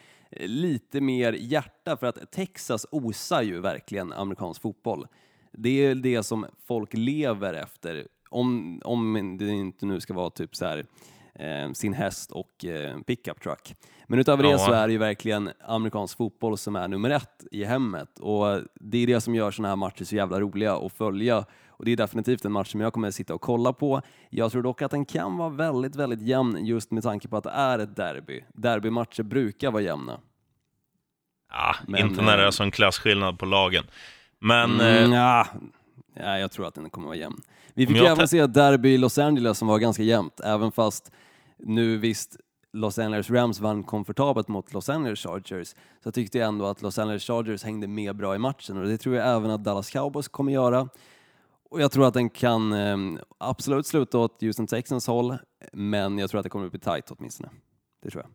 lite 0.47 1.01
mer 1.01 1.33
hjärta 1.33 1.97
för 1.97 2.07
att 2.07 2.31
Texas 2.31 2.85
osar 2.91 3.41
ju 3.41 3.59
verkligen 3.59 4.13
amerikansk 4.13 4.61
fotboll. 4.61 5.07
Det 5.59 5.85
är 5.85 5.95
det 5.95 6.23
som 6.23 6.45
folk 6.67 6.93
lever 6.93 7.53
efter, 7.53 8.07
om, 8.29 8.81
om 8.85 9.37
det 9.39 9.49
inte 9.49 9.85
nu 9.85 9.99
ska 9.99 10.13
vara 10.13 10.29
typ 10.29 10.55
så 10.55 10.65
här 10.65 10.85
eh, 11.35 11.71
sin 11.71 11.93
häst 11.93 12.31
och 12.31 12.65
eh, 12.65 12.99
pickup 12.99 13.41
truck. 13.41 13.75
Men 14.07 14.19
utöver 14.19 14.43
det 14.43 14.59
så 14.59 14.71
är 14.71 14.87
det 14.87 14.93
ju 14.93 14.99
verkligen 14.99 15.51
amerikansk 15.61 16.17
fotboll 16.17 16.57
som 16.57 16.75
är 16.75 16.87
nummer 16.87 17.09
ett 17.09 17.45
i 17.51 17.63
hemmet 17.63 18.19
och 18.19 18.61
det 18.73 18.97
är 18.97 19.07
det 19.07 19.21
som 19.21 19.35
gör 19.35 19.51
sådana 19.51 19.69
här 19.69 19.75
matcher 19.75 20.03
så 20.03 20.15
jävla 20.15 20.39
roliga 20.39 20.75
att 20.75 20.93
följa 20.93 21.45
och 21.67 21.85
det 21.85 21.91
är 21.91 21.97
definitivt 21.97 22.45
en 22.45 22.51
match 22.51 22.71
som 22.71 22.81
jag 22.81 22.93
kommer 22.93 23.07
att 23.07 23.15
sitta 23.15 23.33
och 23.33 23.41
kolla 23.41 23.73
på. 23.73 24.01
Jag 24.29 24.51
tror 24.51 24.63
dock 24.63 24.81
att 24.81 24.91
den 24.91 25.05
kan 25.05 25.37
vara 25.37 25.49
väldigt, 25.49 25.95
väldigt 25.95 26.21
jämn 26.21 26.65
just 26.65 26.91
med 26.91 27.03
tanke 27.03 27.27
på 27.27 27.37
att 27.37 27.43
det 27.43 27.49
är 27.49 27.79
ett 27.79 27.95
derby. 27.95 28.43
Derbymatcher 28.53 29.23
brukar 29.23 29.71
vara 29.71 29.83
jämna. 29.83 30.19
Ja, 31.49 31.75
Men, 31.87 32.01
inte 32.01 32.21
när 32.21 32.37
det 32.37 32.43
är 32.43 32.47
eh, 32.47 32.51
sån 32.51 32.71
klasskillnad 32.71 33.39
på 33.39 33.45
lagen. 33.45 33.83
Men... 34.39 34.71
Mm, 34.71 35.13
eh, 35.13 35.19
ja, 35.19 35.47
ja, 36.13 36.39
jag 36.39 36.51
tror 36.51 36.67
att 36.67 36.75
den 36.75 36.89
kommer 36.89 37.07
att 37.07 37.09
vara 37.09 37.17
jämn. 37.17 37.41
Vi 37.73 37.87
fick 37.87 37.97
även 37.97 38.27
se 38.27 38.39
ett 38.39 38.53
derby 38.53 38.89
i 38.89 38.97
Los 38.97 39.17
Angeles 39.17 39.57
som 39.57 39.67
var 39.67 39.79
ganska 39.79 40.03
jämnt, 40.03 40.39
även 40.39 40.71
fast 40.71 41.11
nu 41.57 41.97
visst 41.97 42.37
Los 42.73 42.99
Angeles 42.99 43.29
Rams 43.29 43.59
vann 43.59 43.83
komfortabelt 43.83 44.47
mot 44.47 44.73
Los 44.73 44.89
Angeles 44.89 45.19
Chargers 45.19 45.75
så 46.03 46.11
tyckte 46.11 46.37
jag 46.37 46.47
ändå 46.47 46.65
att 46.65 46.81
Los 46.81 46.99
Angeles 46.99 47.23
Chargers 47.23 47.63
hängde 47.63 47.87
med 47.87 48.15
bra 48.15 48.35
i 48.35 48.37
matchen 48.37 48.77
och 48.77 48.87
det 48.87 48.97
tror 48.97 49.15
jag 49.15 49.35
även 49.35 49.51
att 49.51 49.63
Dallas 49.63 49.89
Cowboys 49.89 50.27
kommer 50.27 50.51
göra. 50.51 50.89
Och 51.69 51.81
jag 51.81 51.91
tror 51.91 52.07
att 52.07 52.13
den 52.13 52.29
kan 52.29 52.73
eh, 52.73 53.21
absolut 53.37 53.87
sluta 53.87 54.17
åt 54.17 54.41
Houston 54.41 54.67
Texans 54.67 55.07
håll, 55.07 55.37
men 55.73 56.17
jag 56.17 56.29
tror 56.29 56.39
att 56.39 56.43
det 56.43 56.49
kommer 56.49 56.65
att 56.65 56.71
bli 56.71 56.79
tight 56.79 57.11
åtminstone. 57.11 57.49
Det 58.03 58.09
tror 58.09 58.23
jag. 58.23 58.31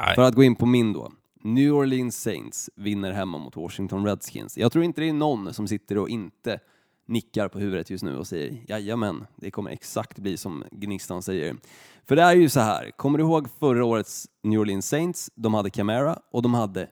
Nej. 0.00 0.14
För 0.14 0.22
att 0.22 0.34
gå 0.34 0.42
in 0.42 0.56
på 0.56 0.66
min 0.66 0.92
då. 0.92 1.12
New 1.42 1.74
Orleans 1.74 2.22
Saints 2.22 2.70
vinner 2.76 3.12
hemma 3.12 3.38
mot 3.38 3.56
Washington 3.56 4.06
Redskins. 4.06 4.58
Jag 4.58 4.72
tror 4.72 4.84
inte 4.84 5.00
det 5.00 5.08
är 5.08 5.12
någon 5.12 5.54
som 5.54 5.68
sitter 5.68 5.98
och 5.98 6.08
inte 6.08 6.60
nickar 7.06 7.48
på 7.48 7.58
huvudet 7.58 7.90
just 7.90 8.04
nu 8.04 8.16
och 8.16 8.26
säger 8.26 8.64
jajamän, 8.68 9.26
det 9.36 9.50
kommer 9.50 9.70
exakt 9.70 10.18
bli 10.18 10.36
som 10.36 10.64
Gnistan 10.70 11.22
säger. 11.22 11.56
För 12.04 12.16
det 12.16 12.22
är 12.22 12.34
ju 12.34 12.48
så 12.48 12.60
här, 12.60 12.90
kommer 12.90 13.18
du 13.18 13.24
ihåg 13.24 13.48
förra 13.58 13.84
årets 13.84 14.28
New 14.42 14.60
Orleans 14.60 14.88
Saints? 14.88 15.30
De 15.34 15.54
hade 15.54 15.70
Camara 15.70 16.18
och 16.30 16.42
de 16.42 16.54
hade 16.54 16.88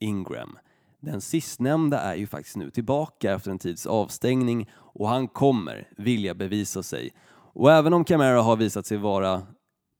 Ingram. 0.00 0.58
Den 1.00 1.20
sistnämnda 1.20 2.00
är 2.00 2.14
ju 2.14 2.26
faktiskt 2.26 2.56
nu 2.56 2.70
tillbaka 2.70 3.32
efter 3.32 3.50
en 3.50 3.58
tids 3.58 3.86
avstängning 3.86 4.70
och 4.74 5.08
han 5.08 5.28
kommer 5.28 5.88
vilja 5.96 6.34
bevisa 6.34 6.82
sig. 6.82 7.10
Och 7.54 7.72
även 7.72 7.92
om 7.92 8.04
Camara 8.04 8.42
har 8.42 8.56
visat 8.56 8.86
sig 8.86 8.96
vara 8.96 9.42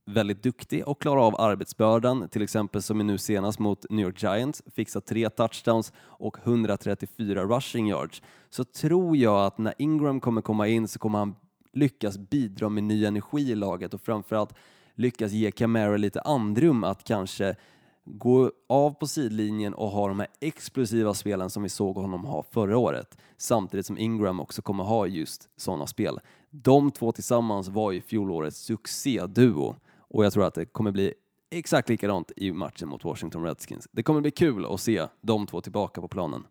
väldigt 0.05 0.43
duktig 0.43 0.89
och 0.89 1.03
klarar 1.03 1.21
av 1.21 1.41
arbetsbördan, 1.41 2.29
till 2.29 2.43
exempel 2.43 2.83
som 2.83 2.99
nu 2.99 3.19
senast 3.19 3.59
mot 3.59 3.91
New 3.91 4.07
York 4.07 4.23
Giants, 4.23 4.63
fixar 4.75 5.01
tre 5.01 5.31
touchdowns 5.31 5.93
och 5.99 6.37
134 6.45 7.45
rushing 7.45 7.89
yards, 7.89 8.23
så 8.51 8.65
tror 8.65 9.17
jag 9.17 9.47
att 9.47 9.59
när 9.59 9.75
Ingram 9.79 10.21
kommer 10.21 10.43
komma 10.43 10.69
in 10.69 10.89
så 10.89 10.99
kommer 10.99 11.19
han 11.19 11.35
lyckas 11.73 12.19
bidra 12.19 12.69
med 12.69 12.85
ny 12.85 13.05
energi 13.05 13.51
i 13.51 13.55
laget 13.55 13.95
och 13.95 14.01
framförallt 14.01 14.55
lyckas 14.95 15.33
ge 15.33 15.51
Camara 15.51 15.97
lite 15.97 16.21
andrum 16.21 16.85
att 16.85 17.05
kanske 17.05 17.57
gå 18.05 18.53
av 18.69 18.91
på 18.91 19.07
sidlinjen 19.07 19.75
och 19.75 19.89
ha 19.89 20.09
de 20.09 20.21
här 20.21 20.29
explosiva 20.41 21.15
spelen 21.15 21.51
som 21.51 21.63
vi 21.63 21.69
såg 21.69 21.97
honom 21.97 22.25
ha 22.25 22.43
förra 22.43 22.79
året, 22.79 23.19
samtidigt 23.37 23.87
som 23.87 23.99
Ingram 23.99 24.41
också 24.41 24.63
kommer 24.63 24.85
ha 24.85 25.07
just 25.07 25.49
sådana 25.57 25.87
spel. 25.87 26.21
De 26.51 26.91
två 26.91 27.13
tillsammans 27.13 27.69
var 27.69 27.93
ju 27.93 28.01
fjolårets 28.01 28.59
succéduo 28.59 29.77
och 30.13 30.25
jag 30.25 30.33
tror 30.33 30.47
att 30.47 30.55
det 30.55 30.65
kommer 30.65 30.91
bli 30.91 31.15
exakt 31.51 31.89
likadant 31.89 32.33
i 32.37 32.53
matchen 32.53 32.89
mot 32.89 33.05
Washington 33.05 33.45
Redskins. 33.45 33.89
Det 33.93 34.03
kommer 34.03 34.21
bli 34.21 34.31
kul 34.31 34.67
att 34.67 34.81
se 34.81 35.07
de 35.21 35.47
två 35.47 35.61
tillbaka 35.61 36.01
på 36.01 36.09
planen. 36.09 36.45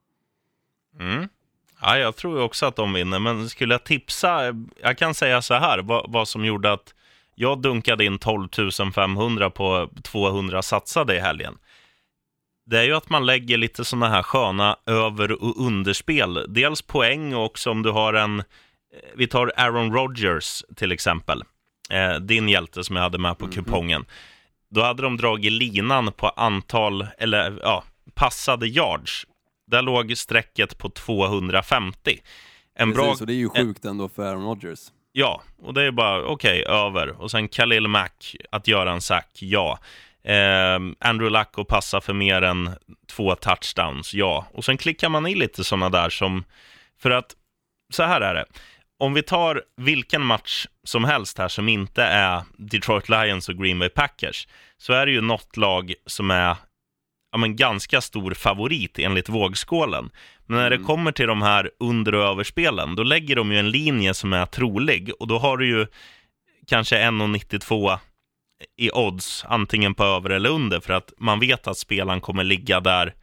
Mm. 0.99 1.30
Ja, 1.82 1.97
jag 1.97 2.16
tror 2.16 2.41
också 2.41 2.66
att 2.66 2.76
de 2.76 2.93
vinner, 2.93 3.20
men 3.20 3.49
skulle 3.49 3.74
jag 3.74 3.84
tipsa, 3.84 4.41
jag 4.82 4.97
kan 4.97 5.14
säga 5.14 5.41
så 5.41 5.53
här, 5.53 5.80
vad, 5.80 6.12
vad 6.12 6.28
som 6.28 6.45
gjorde 6.45 6.72
att 6.72 6.93
jag 7.36 7.62
dunkade 7.62 8.05
in 8.05 8.20
12 8.20 8.49
500 8.95 9.49
på 9.49 9.89
200 10.03 10.62
satsade 10.62 11.16
i 11.16 11.20
helgen. 11.20 11.57
Det 12.66 12.80
är 12.80 12.84
ju 12.84 12.93
att 12.93 13.09
man 13.09 13.26
lägger 13.26 13.57
lite 13.57 13.86
sådana 13.86 14.09
här 14.09 14.24
sköna 14.24 14.78
över 14.86 15.43
och 15.43 15.66
underspel. 15.66 16.45
Dels 16.49 16.82
poäng 16.82 17.34
och 17.36 17.45
också 17.45 17.72
om 17.72 17.84
du 17.84 17.91
har 17.91 18.14
en, 18.14 18.39
eh, 18.39 18.45
vi 19.16 19.28
tar 19.28 19.53
Aaron 19.57 19.93
Rodgers 19.93 20.64
till 20.76 20.91
exempel 20.91 21.43
eh, 21.92 22.16
din 22.16 22.50
hjälte 22.50 22.84
som 22.84 22.96
jag 22.96 23.04
hade 23.04 23.18
med 23.18 23.38
på 23.38 23.46
mm. 23.46 23.56
kupongen, 23.56 24.06
då 24.70 24.82
hade 24.82 25.04
de 25.04 25.18
dragit 25.18 25.52
linan 25.52 26.12
på 26.12 26.30
antal, 26.30 27.08
eller 27.18 27.60
ja, 27.62 27.84
passade 28.14 28.68
yards. 28.68 29.26
Där 29.68 29.82
låg 29.82 30.18
strecket 30.18 30.78
på 30.78 30.89
250. 30.89 32.20
En 32.76 32.94
Precis, 32.94 32.96
bra... 32.96 33.12
och 33.12 33.28
det 33.28 33.34
är 33.34 33.36
ju 33.36 33.50
sjukt 33.50 33.86
ändå 33.86 34.10
för 34.10 34.24
Aaron 34.24 34.44
Rodgers. 34.44 34.80
Ja, 35.12 35.42
och 35.62 35.74
det 35.74 35.84
är 35.84 35.92
bara 35.92 36.26
okej, 36.26 36.64
okay, 36.64 36.76
över. 36.76 37.22
Och 37.22 37.32
sen 37.32 37.48
Khalil 37.48 37.88
Mack 37.88 38.36
att 38.52 38.68
göra 38.68 38.92
en 38.92 39.02
sack, 39.02 39.30
ja. 39.39 39.80
Eh, 40.24 40.80
Andrew 41.00 41.30
Luck 41.30 41.50
att 41.58 41.68
passa 41.68 42.02
för 42.02 42.14
mer 42.14 42.42
än 42.42 42.70
två 43.08 43.36
touchdowns, 43.36 44.14
ja. 44.14 44.48
Och 44.54 44.66
sen 44.66 44.78
klickar 44.78 45.10
man 45.10 45.28
i 45.28 45.36
lite 45.36 45.64
sådana 45.64 45.89
där 45.89 46.10
som, 46.10 46.44
för 47.00 47.12
att 47.12 47.36
så 47.94 48.04
här 48.04 48.22
är 48.22 48.34
det 48.34 48.46
om 49.02 49.14
vi 49.14 49.24
tar 49.24 49.64
vilken 49.78 50.26
match 50.26 50.66
som 50.84 51.04
helst 51.04 51.38
här 51.38 51.47
som 51.47 51.70
inte 51.70 52.04
är 52.04 52.43
Detroit 52.58 53.10
Lions 53.10 53.49
och 53.49 53.58
Green 53.58 53.80
Bay 53.80 53.89
Packers, 53.89 54.47
så 54.78 54.93
är 54.93 55.06
det 55.06 55.12
ju 55.12 55.22
något 55.22 55.58
lag 55.58 55.93
som 56.06 56.32
är 56.32 56.56
ja, 57.32 57.38
men 57.38 57.56
ganska 57.56 58.02
stor 58.02 58.34
favorit 58.34 58.99
enligt 58.99 59.30
vågskålen. 59.30 60.10
Men 60.45 60.58
när 60.58 60.68
mm. 60.68 60.80
det 60.80 60.86
kommer 60.86 61.12
till 61.12 61.28
de 61.28 61.41
här 61.41 61.72
under 61.80 62.16
och 62.16 62.24
överspelen, 62.24 62.95
då 62.95 63.04
lägger 63.04 63.36
de 63.36 63.52
ju 63.52 63.60
en 63.60 63.72
linje 63.72 64.14
som 64.14 64.34
är 64.34 64.45
trolig 64.45 65.12
och 65.20 65.28
då 65.28 65.38
har 65.38 65.58
du 65.58 65.68
ju 65.68 65.88
kanske 66.68 67.10
1,92 67.10 67.97
i 68.78 68.91
odds, 68.91 69.45
antingen 69.47 69.95
på 69.95 70.04
över 70.04 70.30
eller 70.30 70.49
under, 70.49 70.80
för 70.80 70.93
att 70.93 71.14
man 71.18 71.39
vet 71.39 71.68
att 71.68 71.78
spelaren 71.78 72.22
kommer 72.22 72.43
ligga 72.43 72.80
där 72.80 73.14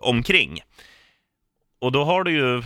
omkring. 0.00 0.60
Och 1.80 1.92
då 1.92 2.04
har 2.04 2.24
du 2.24 2.32
ju 2.32 2.62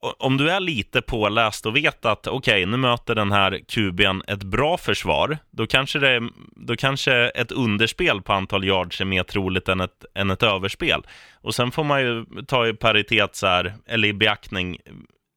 om 0.00 0.36
du 0.36 0.50
är 0.50 0.60
lite 0.60 1.02
påläst 1.02 1.66
och 1.66 1.76
vet 1.76 2.04
att 2.04 2.26
okej, 2.26 2.36
okay, 2.36 2.66
nu 2.66 2.76
möter 2.76 3.14
den 3.14 3.32
här 3.32 3.60
kuben 3.68 4.22
ett 4.26 4.42
bra 4.42 4.76
försvar, 4.76 5.38
då 5.50 5.66
kanske, 5.66 5.98
det, 5.98 6.30
då 6.56 6.76
kanske 6.76 7.12
ett 7.14 7.52
underspel 7.52 8.22
på 8.22 8.32
antal 8.32 8.64
yards 8.64 9.00
är 9.00 9.04
mer 9.04 9.22
troligt 9.22 9.68
än 9.68 9.80
ett, 9.80 10.04
än 10.14 10.30
ett 10.30 10.42
överspel. 10.42 11.06
Och 11.40 11.54
sen 11.54 11.70
får 11.70 11.84
man 11.84 12.00
ju 12.00 12.24
ta 12.46 12.68
i 12.68 12.74
paritet 12.74 13.36
så 13.36 13.46
här, 13.46 13.74
eller 13.86 14.08
i 14.08 14.12
beaktning, 14.12 14.78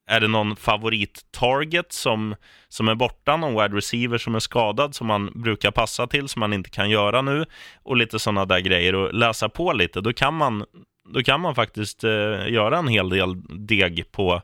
är 0.10 0.20
det 0.20 0.28
någon 0.28 0.56
favorit-target 0.56 1.92
som, 1.92 2.36
som 2.68 2.88
är 2.88 2.96
borta, 2.96 3.38
någon 3.38 3.64
wide 3.64 3.78
receiver 3.78 4.18
som 4.18 4.36
är 4.36 4.40
skadad 4.40 4.96
som 4.96 5.08
man 5.08 5.32
brukar 5.36 5.72
passa 5.72 6.08
till, 6.08 6.28
som 6.28 6.40
man 6.40 6.54
inte 6.54 6.70
kan 6.70 6.90
göra 6.90 7.22
nu, 7.22 7.46
och 7.84 7.98
lite 7.98 8.20
sådana 8.20 8.46
där 8.46 8.60
grejer 8.60 8.96
och 8.96 9.14
läsa 9.14 9.50
på 9.50 9.74
lite, 9.74 10.02
då 10.02 10.14
kan 10.14 10.34
man 10.34 10.66
då 11.14 11.24
kan 11.24 11.42
man 11.42 11.56
faktiskt 11.56 12.04
eh, 12.04 12.10
göra 12.50 12.78
en 12.78 12.88
hel 12.88 13.10
del 13.10 13.42
deg 13.68 14.12
på 14.12 14.42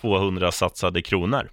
200 0.00 0.52
satsade 0.52 1.02
kronor. 1.02 1.50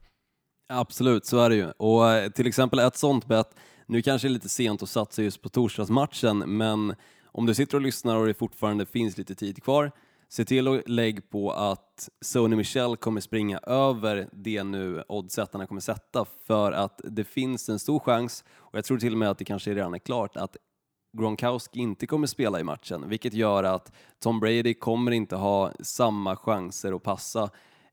Absolut, 0.74 1.26
så 1.26 1.40
är 1.40 1.50
det 1.50 1.56
ju. 1.56 1.72
Och 1.72 2.10
eh, 2.10 2.32
till 2.32 2.48
exempel 2.48 2.80
ett 2.80 2.98
sånt 2.98 3.26
bett, 3.26 3.56
Nu 3.86 4.02
kanske 4.02 4.28
det 4.28 4.30
är 4.30 4.34
lite 4.34 4.50
sent 4.50 4.84
att 4.84 4.90
satsa 4.90 5.22
just 5.22 5.42
på 5.42 5.50
torsdagsmatchen, 5.50 6.38
men 6.38 6.96
om 7.26 7.46
du 7.46 7.54
sitter 7.54 7.78
och 7.78 7.82
lyssnar 7.82 8.16
och 8.16 8.28
det 8.28 8.34
fortfarande 8.34 8.86
finns 8.86 9.18
lite 9.18 9.36
tid 9.36 9.64
kvar, 9.64 9.92
se 10.30 10.46
till 10.46 10.68
att 10.68 10.90
lägga 10.90 11.22
på 11.32 11.52
att 11.52 12.10
Sony 12.22 12.56
Michel 12.56 12.98
kommer 12.98 13.22
springa 13.22 13.58
över 13.58 14.30
det 14.32 14.64
nu 14.64 15.04
oddsättarna 15.08 15.68
kommer 15.68 15.82
sätta 15.82 16.26
för 16.48 16.72
att 16.72 17.02
det 17.04 17.24
finns 17.24 17.70
en 17.70 17.80
stor 17.80 18.00
chans, 18.00 18.44
och 18.58 18.78
jag 18.78 18.86
tror 18.86 19.00
till 19.00 19.14
och 19.14 19.20
med 19.20 19.30
att 19.30 19.38
det 19.38 19.46
kanske 19.46 19.74
redan 19.74 19.94
är 19.94 20.00
klart, 20.00 20.38
att 20.38 20.58
Gronkowski 21.14 21.80
inte 21.80 22.08
kommer 22.08 22.28
spela 22.28 22.60
i 22.60 22.64
matchen, 22.64 23.10
vilket 23.10 23.34
gör 23.34 23.64
att 23.64 23.92
Tom 24.20 24.40
Brady 24.40 24.74
kommer 24.74 25.12
inte 25.12 25.36
ha 25.36 25.72
samma 25.80 26.36
chanser 26.36 26.94
att 26.94 27.04
passa 27.04 27.50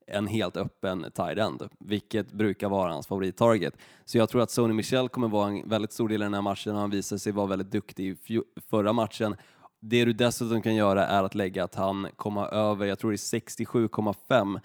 en 0.07 0.27
helt 0.27 0.57
öppen 0.57 1.07
tight 1.15 1.39
end, 1.39 1.69
vilket 1.79 2.33
brukar 2.33 2.69
vara 2.69 2.93
hans 2.93 3.07
favorittarget. 3.07 3.75
Så 4.05 4.19
jag 4.19 4.29
tror 4.29 4.43
att 4.43 4.51
Sony 4.51 4.75
Michel 4.75 5.09
kommer 5.09 5.29
vara 5.29 5.49
en 5.49 5.69
väldigt 5.69 5.93
stor 5.93 6.09
del 6.09 6.23
i 6.23 6.25
den 6.25 6.35
här 6.35 6.43
matchen 6.43 6.75
och 6.75 6.81
han 6.81 6.91
visade 6.91 7.19
sig 7.19 7.33
vara 7.33 7.47
väldigt 7.47 7.71
duktig 7.71 8.19
i 8.27 8.41
förra 8.71 8.93
matchen. 8.93 9.37
Det 9.81 10.05
du 10.05 10.13
dessutom 10.13 10.63
kan 10.63 10.75
göra 10.75 11.07
är 11.07 11.23
att 11.23 11.35
lägga 11.35 11.65
att 11.65 11.75
han 11.75 12.09
kommer 12.17 12.55
över, 12.55 12.87
jag 12.87 12.99
tror 12.99 13.11
det 13.11 13.15
är 13.15 13.41
67,5 13.41 14.61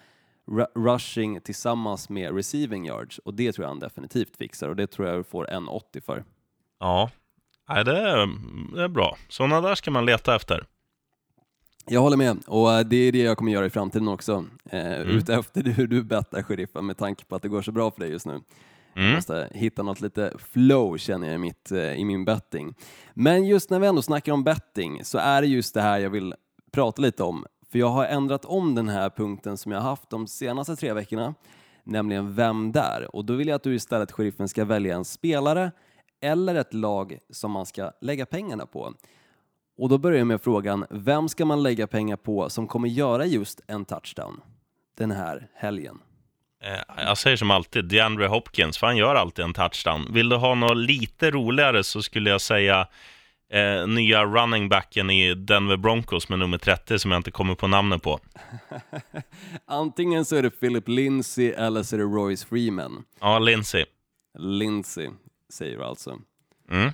rushing 0.74 1.40
tillsammans 1.40 2.08
med 2.08 2.34
receiving 2.34 2.86
yards 2.86 3.18
och 3.18 3.34
det 3.34 3.52
tror 3.52 3.64
jag 3.64 3.68
han 3.68 3.78
definitivt 3.78 4.36
fixar 4.36 4.68
och 4.68 4.76
det 4.76 4.86
tror 4.86 5.08
jag 5.08 5.18
du 5.18 5.24
får 5.24 5.46
1,80 5.46 6.00
för. 6.00 6.24
Ja, 6.80 7.10
Nej, 7.68 7.84
det, 7.84 7.98
är, 7.98 8.28
det 8.74 8.82
är 8.82 8.88
bra. 8.88 9.16
Sådana 9.28 9.60
där 9.60 9.74
ska 9.74 9.90
man 9.90 10.06
leta 10.06 10.36
efter. 10.36 10.66
Jag 11.86 12.00
håller 12.00 12.16
med 12.16 12.38
och 12.46 12.72
eh, 12.72 12.86
det 12.86 12.96
är 12.96 13.12
det 13.12 13.18
jag 13.18 13.38
kommer 13.38 13.52
göra 13.52 13.66
i 13.66 13.70
framtiden 13.70 14.08
också. 14.08 14.44
Eh, 14.70 14.86
mm. 14.86 15.08
Utefter 15.08 15.62
hur 15.76 15.86
du 15.86 16.02
bettar 16.02 16.42
sheriffen 16.42 16.86
med 16.86 16.96
tanke 16.98 17.24
på 17.24 17.36
att 17.36 17.42
det 17.42 17.48
går 17.48 17.62
så 17.62 17.72
bra 17.72 17.90
för 17.90 18.00
dig 18.00 18.10
just 18.10 18.26
nu. 18.26 18.32
Mm. 18.96 19.08
Jag 19.08 19.14
måste 19.14 19.48
hitta 19.52 19.82
något 19.82 20.00
lite 20.00 20.32
flow 20.52 20.98
känner 20.98 21.26
jag 21.26 21.34
i, 21.34 21.38
mitt, 21.38 21.72
eh, 21.72 21.94
i 21.94 22.04
min 22.04 22.24
betting. 22.24 22.74
Men 23.14 23.44
just 23.46 23.70
när 23.70 23.78
vi 23.78 23.86
ändå 23.86 24.02
snackar 24.02 24.32
om 24.32 24.44
betting 24.44 25.04
så 25.04 25.18
är 25.18 25.40
det 25.40 25.46
just 25.46 25.74
det 25.74 25.80
här 25.80 25.98
jag 25.98 26.10
vill 26.10 26.34
prata 26.72 27.02
lite 27.02 27.22
om. 27.22 27.46
För 27.72 27.78
jag 27.78 27.88
har 27.88 28.06
ändrat 28.06 28.44
om 28.44 28.74
den 28.74 28.88
här 28.88 29.10
punkten 29.10 29.56
som 29.56 29.72
jag 29.72 29.80
haft 29.80 30.10
de 30.10 30.26
senaste 30.26 30.76
tre 30.76 30.92
veckorna, 30.92 31.34
nämligen 31.84 32.34
Vem 32.34 32.72
där? 32.72 33.16
Och 33.16 33.24
då 33.24 33.34
vill 33.34 33.48
jag 33.48 33.54
att 33.54 33.62
du 33.62 33.74
istället, 33.74 34.12
sheriffen, 34.12 34.48
ska 34.48 34.64
välja 34.64 34.96
en 34.96 35.04
spelare 35.04 35.70
eller 36.24 36.54
ett 36.54 36.74
lag 36.74 37.18
som 37.30 37.50
man 37.50 37.66
ska 37.66 37.90
lägga 38.00 38.26
pengarna 38.26 38.66
på. 38.66 38.94
Och 39.78 39.88
då 39.88 39.98
börjar 39.98 40.18
jag 40.18 40.26
med 40.26 40.42
frågan, 40.42 40.86
vem 40.90 41.28
ska 41.28 41.44
man 41.44 41.62
lägga 41.62 41.86
pengar 41.86 42.16
på 42.16 42.50
som 42.50 42.66
kommer 42.66 42.88
göra 42.88 43.26
just 43.26 43.60
en 43.66 43.84
touchdown 43.84 44.40
den 44.98 45.10
här 45.10 45.48
helgen? 45.54 45.98
Eh, 46.64 47.04
jag 47.06 47.18
säger 47.18 47.36
som 47.36 47.50
alltid, 47.50 47.84
DeAndre 47.84 48.26
Hopkins, 48.26 48.78
för 48.78 48.86
han 48.86 48.96
gör 48.96 49.14
alltid 49.14 49.44
en 49.44 49.54
touchdown. 49.54 50.12
Vill 50.12 50.28
du 50.28 50.36
ha 50.36 50.54
något 50.54 50.76
lite 50.76 51.30
roligare 51.30 51.84
så 51.84 52.02
skulle 52.02 52.30
jag 52.30 52.40
säga 52.40 52.88
eh, 53.52 53.86
nya 53.86 54.24
running 54.24 54.68
backen 54.68 55.10
i 55.10 55.34
Denver 55.34 55.76
Broncos 55.76 56.28
med 56.28 56.38
nummer 56.38 56.58
30 56.58 56.98
som 56.98 57.10
jag 57.10 57.18
inte 57.18 57.30
kommer 57.30 57.54
på 57.54 57.66
namnet 57.66 58.02
på. 58.02 58.20
Antingen 59.66 60.24
så 60.24 60.36
är 60.36 60.42
det 60.42 60.50
Philip 60.50 60.88
Lindsay 60.88 61.50
eller 61.50 61.82
så 61.82 61.96
är 61.96 61.98
det 61.98 62.04
Royce 62.04 62.44
Freeman. 62.44 63.04
Ja, 63.20 63.38
Lindsay. 63.38 63.84
Lindsay 64.38 65.08
säger 65.54 65.78
du 65.78 65.84
alltså. 65.84 66.18
Mm. 66.70 66.92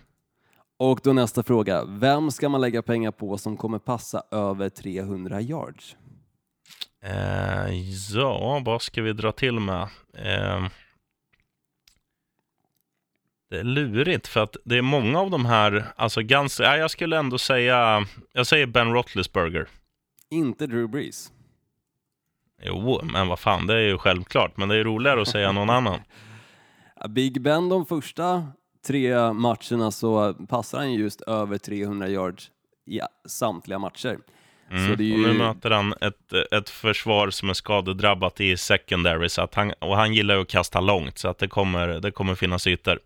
Och 0.76 1.00
då 1.02 1.12
nästa 1.12 1.42
fråga, 1.42 1.84
vem 1.84 2.30
ska 2.30 2.48
man 2.48 2.60
lägga 2.60 2.82
pengar 2.82 3.10
på 3.10 3.38
som 3.38 3.56
kommer 3.56 3.78
passa 3.78 4.22
över 4.30 4.68
300 4.68 5.40
yards? 5.40 5.96
Eh, 7.02 7.70
ja, 8.14 8.62
vad 8.64 8.82
ska 8.82 9.02
vi 9.02 9.12
dra 9.12 9.32
till 9.32 9.60
med? 9.60 9.82
Eh, 10.14 10.66
det 13.50 13.58
är 13.58 13.64
lurigt 13.64 14.26
för 14.26 14.40
att 14.42 14.56
det 14.64 14.78
är 14.78 14.82
många 14.82 15.20
av 15.20 15.30
de 15.30 15.46
här, 15.46 15.84
alltså 15.96 16.22
ganska, 16.22 16.62
ja, 16.62 16.76
jag 16.76 16.90
skulle 16.90 17.18
ändå 17.18 17.38
säga, 17.38 18.06
jag 18.32 18.46
säger 18.46 18.66
Ben 18.66 18.92
Roethlisberger. 18.92 19.68
Inte 20.30 20.66
Drew 20.66 20.88
Brees. 20.88 21.32
Jo, 22.62 23.00
men 23.04 23.28
vad 23.28 23.38
fan, 23.38 23.66
det 23.66 23.74
är 23.74 23.88
ju 23.88 23.98
självklart, 23.98 24.56
men 24.56 24.68
det 24.68 24.76
är 24.76 24.84
roligare 24.84 25.22
att 25.22 25.28
säga 25.28 25.52
någon 25.52 25.70
annan. 25.70 26.00
Big 27.08 27.42
Ben 27.42 27.68
de 27.68 27.86
första 27.86 28.46
tre 28.86 29.32
matcherna 29.32 29.90
så 29.90 30.34
passar 30.48 30.78
han 30.78 30.92
just 30.92 31.20
över 31.20 31.58
300 31.58 32.08
yards 32.08 32.50
i 32.86 33.00
samtliga 33.28 33.78
matcher. 33.78 34.18
Mm, 34.70 35.00
ju... 35.00 35.14
och 35.14 35.20
nu 35.20 35.38
möter 35.38 35.70
han 35.70 35.94
ett, 36.00 36.32
ett 36.52 36.70
försvar 36.70 37.30
som 37.30 37.50
är 37.50 37.54
skadedrabbat 37.54 38.40
i 38.40 38.56
secondary, 38.56 39.28
så 39.28 39.42
att 39.42 39.54
han, 39.54 39.72
och 39.78 39.96
han 39.96 40.14
gillar 40.14 40.34
ju 40.34 40.40
att 40.40 40.48
kasta 40.48 40.80
långt, 40.80 41.18
så 41.18 41.28
att 41.28 41.38
det 41.38 41.48
kommer, 41.48 41.88
det 41.88 42.10
kommer 42.10 42.34
finnas 42.34 42.66
ytor. 42.66 42.98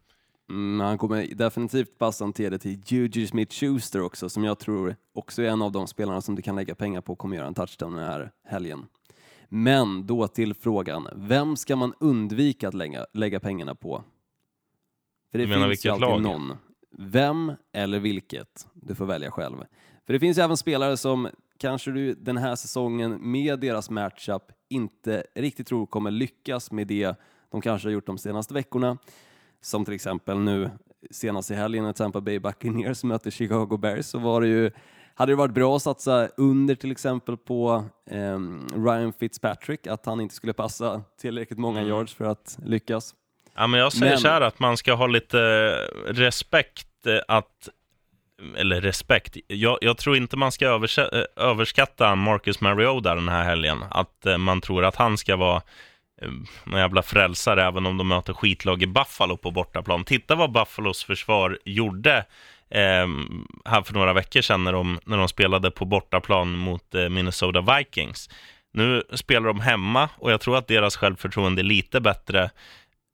Mm, 0.51 0.81
han 0.81 0.99
kommer 0.99 1.35
definitivt 1.35 1.99
passa 1.99 2.25
en 2.25 2.33
TD 2.33 2.59
till 2.59 2.81
Juju 2.87 3.27
Smith-Schuster 3.27 4.01
också, 4.01 4.29
som 4.29 4.45
jag 4.45 4.59
tror 4.59 4.97
också 5.15 5.43
är 5.43 5.47
en 5.47 5.63
av 5.63 5.73
de 5.73 5.87
spelarna 5.87 6.21
som 6.21 6.35
du 6.35 6.43
kan 6.43 6.57
lägga 6.57 6.75
pengar 6.75 7.01
på 7.01 7.17
kommer 7.17 7.37
göra 7.37 7.47
en 7.47 7.55
touchdown 7.55 7.95
den 7.95 8.05
här 8.05 8.31
helgen. 8.49 8.87
Men 9.57 10.07
då 10.07 10.29
till 10.29 10.55
frågan, 10.55 11.09
vem 11.17 11.57
ska 11.57 11.77
man 11.77 11.95
undvika 12.01 12.69
att 12.69 12.75
lägga, 12.75 13.07
lägga 13.13 13.41
pengarna 13.41 13.75
på? 13.75 14.05
För 15.31 15.39
det 15.39 15.45
du 15.45 15.49
menar 15.49 15.69
finns 15.69 15.85
vilket 15.85 16.01
lag? 16.01 16.23
Någon. 16.23 16.57
Vem 16.91 17.53
eller 17.73 17.99
vilket? 17.99 18.67
Du 18.75 18.95
får 18.95 19.07
välja 19.07 19.31
själv. 19.31 19.57
För 20.07 20.13
det 20.13 20.21
finns 20.21 20.39
ju 20.39 20.43
även 20.43 20.57
spelare 20.57 20.97
som 20.97 21.29
kanske 21.59 21.91
du 21.91 22.15
den 22.15 22.37
här 22.37 22.57
säsongen 22.57 23.31
med 23.31 23.61
deras 23.61 23.91
matchup 23.91 24.43
inte 24.69 25.25
riktigt 25.35 25.67
tror 25.67 25.87
kommer 25.87 26.11
lyckas 26.11 26.73
med 26.73 26.87
det 26.87 27.17
de 27.51 27.61
kanske 27.61 27.89
har 27.89 27.93
gjort 27.93 28.07
de 28.07 28.19
senaste 28.19 28.55
veckorna. 28.55 28.99
Som 29.61 29.85
till 29.85 29.95
exempel 29.95 30.39
nu 30.39 30.71
senast 31.11 31.51
i 31.51 31.55
helgen 31.55 31.85
när 31.85 31.93
Tampa 31.93 32.21
Bay 32.21 32.39
Buccaneers 32.39 33.05
mötte 33.05 33.31
Chicago 33.31 33.77
Bears 33.77 34.07
så 34.07 34.19
var 34.19 34.41
det 34.41 34.49
ju 34.49 34.71
hade 35.15 35.33
det 35.33 35.37
varit 35.37 35.55
bra 35.55 35.77
att 35.77 35.83
satsa 35.83 36.29
under 36.37 36.75
till 36.75 36.91
exempel 36.91 37.37
på 37.37 37.85
eh, 38.11 38.39
Ryan 38.85 39.13
Fitzpatrick, 39.13 39.87
att 39.87 40.07
han 40.07 40.21
inte 40.21 40.35
skulle 40.35 40.53
passa 40.53 41.03
tillräckligt 41.21 41.59
många 41.59 41.81
mm. 41.81 41.91
yards 41.91 42.15
för 42.15 42.25
att 42.25 42.59
lyckas? 42.65 43.15
Ja, 43.55 43.67
men 43.67 43.81
jag 43.81 43.93
säger 43.93 44.13
men... 44.13 44.21
så 44.21 44.29
här 44.29 44.41
att 44.41 44.59
man 44.59 44.77
ska 44.77 44.95
ha 44.95 45.07
lite 45.07 45.39
respekt 46.07 47.07
eh, 47.07 47.19
att 47.29 47.69
eller 48.57 48.81
respekt. 48.81 49.37
Jag, 49.47 49.79
jag, 49.81 49.97
tror 49.97 50.17
inte 50.17 50.37
man 50.37 50.53
ska 50.53 50.67
eh, 50.67 51.23
överskatta 51.37 52.15
Marcus 52.15 52.61
Mariota 52.61 53.15
den 53.15 53.29
här 53.29 53.45
helgen. 53.45 53.85
Att 53.91 54.27
eh, 54.27 54.39
man 54.39 54.61
tror 54.61 54.85
att 54.85 54.97
han 54.97 55.19
ska 55.19 55.37
vara 55.37 55.63
någon 56.65 56.81
jävla 56.81 57.03
frälsare 57.03 57.65
även 57.65 57.87
om 57.87 57.97
de 57.97 58.09
möter 58.09 58.33
skitlag 58.33 58.83
i 58.83 58.87
Buffalo 58.87 59.37
på 59.37 59.51
bortaplan. 59.51 60.05
Titta 60.05 60.35
vad 60.35 60.53
Buffalos 60.53 61.05
försvar 61.05 61.59
gjorde 61.65 62.25
eh, 62.75 63.09
här 63.65 63.83
för 63.83 63.95
några 63.95 64.13
veckor 64.13 64.41
sedan 64.41 64.65
när 64.65 64.73
de, 64.73 64.99
när 65.05 65.17
de 65.17 65.29
spelade 65.29 65.71
på 65.71 65.85
bortaplan 65.85 66.57
mot 66.57 66.95
eh, 66.95 67.09
Minnesota 67.09 67.77
Vikings. 67.77 68.31
Nu 68.73 69.03
spelar 69.13 69.47
de 69.47 69.61
hemma 69.61 70.09
och 70.17 70.33
jag 70.33 70.41
tror 70.41 70.57
att 70.57 70.69
deras 70.69 70.97
självförtroende 70.97 71.63
är 71.63 71.65
lite 71.65 72.01
bättre 72.01 72.51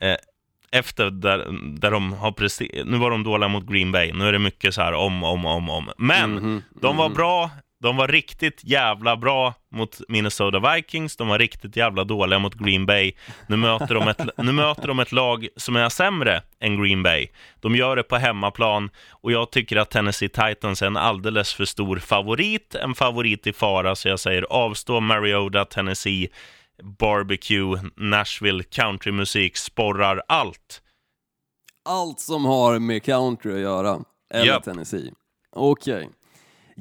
eh, 0.03 0.17
efter 0.73 1.11
där, 1.11 1.47
där 1.79 1.91
de 1.91 2.13
har 2.13 2.33
presterat. 2.33 2.87
Nu 2.87 2.97
var 2.97 3.11
de 3.11 3.25
dåliga 3.25 3.49
mot 3.49 3.67
Green 3.67 3.93
Bay. 3.93 4.13
Nu 4.13 4.29
är 4.29 4.33
det 4.33 4.39
mycket 4.39 4.75
så 4.75 4.83
här 4.83 4.93
om, 4.93 5.25
om, 5.25 5.47
om, 5.47 5.71
om. 5.71 5.91
Men 5.99 6.39
mm 6.39 6.45
-hmm, 6.45 6.63
de 6.81 6.97
var 6.97 7.09
-hmm. 7.09 7.15
bra 7.15 7.51
de 7.83 7.97
var 7.97 8.09
riktigt 8.09 8.64
jävla 8.64 9.16
bra 9.16 9.55
mot 9.72 10.01
Minnesota 10.09 10.74
Vikings, 10.74 11.16
de 11.16 11.28
var 11.28 11.39
riktigt 11.39 11.76
jävla 11.76 12.05
dåliga 12.05 12.39
mot 12.39 12.55
Green 12.55 12.87
Bay. 12.87 13.12
Nu 13.47 13.57
möter 13.57 13.95
de 13.95 14.09
ett, 14.09 14.37
nu 14.37 14.53
möter 14.53 14.89
de 14.89 15.01
ett 15.01 15.12
lag 15.12 15.49
som 15.57 15.76
är 15.76 15.89
sämre 15.89 16.43
än 16.61 16.83
Green 16.83 17.03
Bay. 17.03 17.28
De 17.61 17.76
gör 17.76 17.97
det 17.97 18.03
på 18.03 18.16
hemmaplan 18.16 18.91
och 19.11 19.33
jag 19.33 19.51
tycker 19.51 19.76
att 19.76 19.91
Tennessee 19.91 20.28
Titans 20.28 20.83
är 20.83 20.87
en 20.87 20.97
alldeles 20.97 21.55
för 21.55 21.64
stor 21.64 21.99
favorit, 21.99 22.74
en 22.74 22.95
favorit 22.95 23.47
i 23.47 23.53
fara, 23.53 23.97
så 23.97 24.09
jag 24.09 24.20
säger 24.20 24.43
avstå 24.43 25.01
Mariota, 25.01 25.64
Tennessee, 25.64 26.28
barbecue, 26.83 27.81
Nashville, 27.97 28.62
countrymusik, 28.62 29.57
sporrar, 29.57 30.22
allt. 30.28 30.83
Allt 31.85 32.20
som 32.20 32.45
har 32.45 32.78
med 32.78 33.03
country 33.03 33.55
att 33.55 33.61
göra, 33.61 34.01
eller 34.35 34.47
yep. 34.55 34.62
Tennessee. 34.62 35.12
Okej. 35.53 35.95
Okay. 35.95 36.09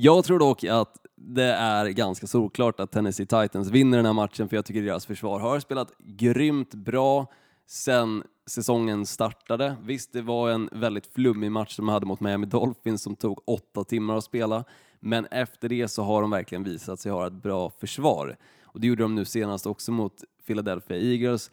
Jag 0.01 0.25
tror 0.25 0.39
dock 0.39 0.63
att 0.63 0.97
det 1.15 1.43
är 1.43 1.89
ganska 1.89 2.27
solklart 2.27 2.79
att 2.79 2.91
Tennessee 2.91 3.25
Titans 3.25 3.69
vinner 3.69 3.97
den 3.97 4.05
här 4.05 4.13
matchen 4.13 4.49
för 4.49 4.55
jag 4.55 4.65
tycker 4.65 4.81
deras 4.81 5.05
försvar 5.05 5.39
har 5.39 5.59
spelat 5.59 5.91
grymt 5.97 6.73
bra 6.73 7.27
sen 7.67 8.23
säsongen 8.47 9.05
startade. 9.05 9.75
Visst, 9.83 10.13
det 10.13 10.21
var 10.21 10.49
en 10.49 10.69
väldigt 10.71 11.13
flummig 11.13 11.51
match 11.51 11.75
som 11.75 11.85
de 11.85 11.91
hade 11.91 12.05
mot 12.05 12.19
Miami 12.19 12.45
Dolphins 12.45 13.03
som 13.03 13.15
tog 13.15 13.41
åtta 13.45 13.83
timmar 13.83 14.17
att 14.17 14.23
spela, 14.23 14.63
men 14.99 15.25
efter 15.25 15.69
det 15.69 15.87
så 15.87 16.03
har 16.03 16.21
de 16.21 16.31
verkligen 16.31 16.63
visat 16.63 16.99
sig 16.99 17.11
ha 17.11 17.27
ett 17.27 17.33
bra 17.33 17.69
försvar. 17.69 18.37
Och 18.63 18.79
det 18.79 18.87
gjorde 18.87 19.03
de 19.03 19.15
nu 19.15 19.25
senast 19.25 19.65
också 19.65 19.91
mot 19.91 20.23
Philadelphia 20.47 20.97
Eagles. 20.97 21.51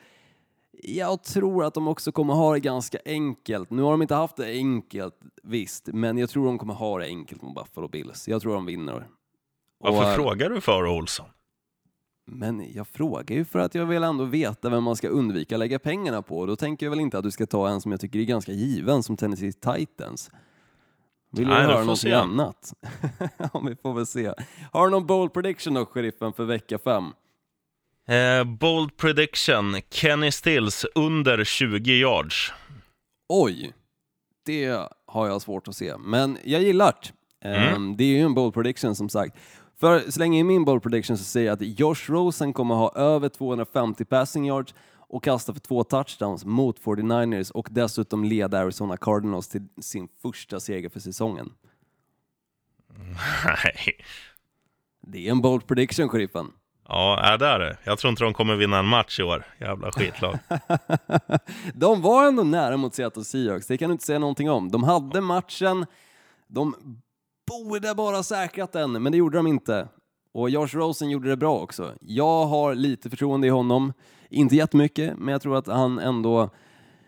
Jag 0.83 1.23
tror 1.23 1.65
att 1.65 1.75
de 1.75 1.89
också 1.89 2.13
kommer 2.13 2.35
ha 2.35 2.53
det 2.53 2.61
ganska 2.61 2.99
enkelt. 3.05 3.71
Nu 3.71 3.83
har 3.83 3.91
de 3.91 4.03
inte 4.03 4.15
haft 4.15 4.37
det 4.37 4.47
enkelt, 4.47 5.15
visst, 5.43 5.87
men 5.87 6.19
jag 6.19 6.31
tror 6.31 6.47
de 6.47 6.59
kommer 6.59 6.75
ha 6.75 6.99
det 6.99 7.05
enkelt 7.05 7.43
mot 7.43 7.55
Buffalo 7.55 7.89
Bills. 7.89 8.29
Jag 8.29 8.43
tror 8.43 8.55
de 8.55 8.67
vinner. 8.67 9.09
Varför 9.79 10.11
och, 10.11 10.15
frågar 10.15 10.51
du 10.51 10.61
för 10.61 10.87
Olsson? 10.87 11.27
Men 12.27 12.73
jag 12.75 12.89
frågar 12.89 13.37
ju 13.37 13.45
för 13.45 13.59
att 13.59 13.75
jag 13.75 13.87
vill 13.87 14.03
ändå 14.03 14.25
veta 14.25 14.69
vem 14.69 14.85
man 14.85 14.97
ska 14.97 15.09
undvika 15.09 15.57
lägga 15.57 15.79
pengarna 15.79 16.23
på. 16.23 16.47
Då 16.47 16.57
tänker 16.57 16.87
jag 16.87 16.91
väl 16.91 17.01
inte 17.01 17.19
att 17.19 17.25
du 17.25 17.31
ska 17.31 17.47
ta 17.47 17.69
en 17.69 17.81
som 17.81 17.91
jag 17.91 18.01
tycker 18.01 18.19
är 18.19 18.25
ganska 18.25 18.53
given, 18.53 19.03
som 19.03 19.17
Tennessee 19.17 19.53
Titans. 19.53 20.31
Vill 21.33 21.47
du 21.47 21.55
Nej, 21.55 21.67
du 21.67 21.73
höra 21.73 21.85
något 21.85 22.05
annat? 22.05 22.75
ja, 23.53 23.63
vi 23.69 23.77
får 23.77 23.95
väl 23.95 24.07
se. 24.07 24.33
Har 24.73 24.85
du 24.85 24.91
någon 24.91 25.07
bold 25.07 25.33
prediction 25.33 25.75
då, 25.75 25.87
sheriffen, 25.87 26.33
för 26.33 26.45
vecka 26.45 26.79
fem? 26.79 27.05
Eh, 28.09 28.45
bold 28.45 28.97
prediction, 28.97 29.81
Kenny 29.91 30.31
Stills 30.31 30.87
under 30.95 31.45
20 31.45 31.93
yards. 31.93 32.53
Oj, 33.29 33.73
det 34.45 34.89
har 35.07 35.27
jag 35.27 35.43
svårt 35.43 35.69
att 35.69 35.77
se, 35.77 35.97
men 35.99 36.39
jag 36.45 36.63
gillar 36.63 36.95
det. 37.41 37.49
Ehm, 37.49 37.97
Det 37.97 38.05
är 38.05 38.09
ju 38.09 38.21
en 38.21 38.35
bold 38.35 38.55
prediction 38.55 38.95
som 38.97 39.09
sagt. 39.09 39.37
För 39.81 40.11
så 40.11 40.19
länge 40.21 40.39
i 40.41 40.45
min 40.45 40.65
bold 40.65 40.83
prediction 40.83 41.19
så 41.19 41.25
säger 41.25 41.47
jag 41.47 41.55
att 41.55 41.79
Josh 41.81 42.11
Rosen 42.11 42.53
kommer 42.53 42.75
ha 42.75 42.93
över 42.95 43.29
250 43.29 44.05
passing 44.05 44.47
yards 44.47 44.75
och 45.09 45.25
kasta 45.25 45.53
för 45.53 45.61
två 45.61 45.85
touchdowns 45.85 46.45
mot 46.45 46.81
49ers 46.81 47.51
och 47.53 47.69
dessutom 47.71 48.25
leda 48.25 48.59
Arizona 48.59 48.97
Cardinals 48.97 49.49
till 49.49 49.69
sin 49.81 50.09
första 50.23 50.61
seger 50.61 50.89
för 50.89 51.01
säsongen. 51.01 51.53
Nej. 53.45 53.97
Det 55.07 55.27
är 55.27 55.31
en 55.31 55.41
bold 55.41 55.67
prediction, 55.67 56.09
sheriffen. 56.09 56.53
Ja, 56.89 57.21
är 57.21 57.39
det 57.39 57.47
är 57.47 57.59
det. 57.59 57.77
Jag 57.85 57.99
tror 57.99 58.11
inte 58.11 58.25
de 58.25 58.35
kommer 58.35 58.57
vinna 58.57 58.79
en 58.79 58.87
match 58.87 59.21
i 59.21 59.23
år. 59.23 59.45
Jävla 59.61 59.93
skitlag. 59.93 60.39
De 61.75 62.03
var 62.03 62.27
ändå 62.27 62.43
nära 62.43 62.77
mot 62.77 62.95
Seattle 62.95 63.25
Seahawks, 63.25 63.67
det 63.67 63.79
kan 63.79 63.89
du 63.89 63.93
inte 63.93 64.05
säga 64.05 64.19
någonting 64.19 64.51
om. 64.51 64.71
De 64.71 64.85
hade 64.85 65.21
matchen, 65.21 65.87
de 66.47 66.75
borde 67.47 67.95
bara 67.95 68.23
säkrat 68.23 68.73
den, 68.73 69.03
men 69.03 69.13
det 69.13 69.19
gjorde 69.19 69.39
de 69.39 69.47
inte. 69.47 69.89
Och 70.33 70.51
Josh 70.51 70.69
Rosen 70.73 71.11
gjorde 71.11 71.29
det 71.29 71.37
bra 71.37 71.59
också. 71.59 71.95
Jag 72.01 72.47
har 72.47 72.75
lite 72.75 73.11
förtroende 73.11 73.47
i 73.47 73.51
honom, 73.51 73.93
inte 74.31 74.57
jättemycket, 74.57 75.19
men 75.19 75.33
jag 75.33 75.43
tror 75.43 75.57
att 75.57 75.67
han 75.67 75.99
ändå 75.99 76.51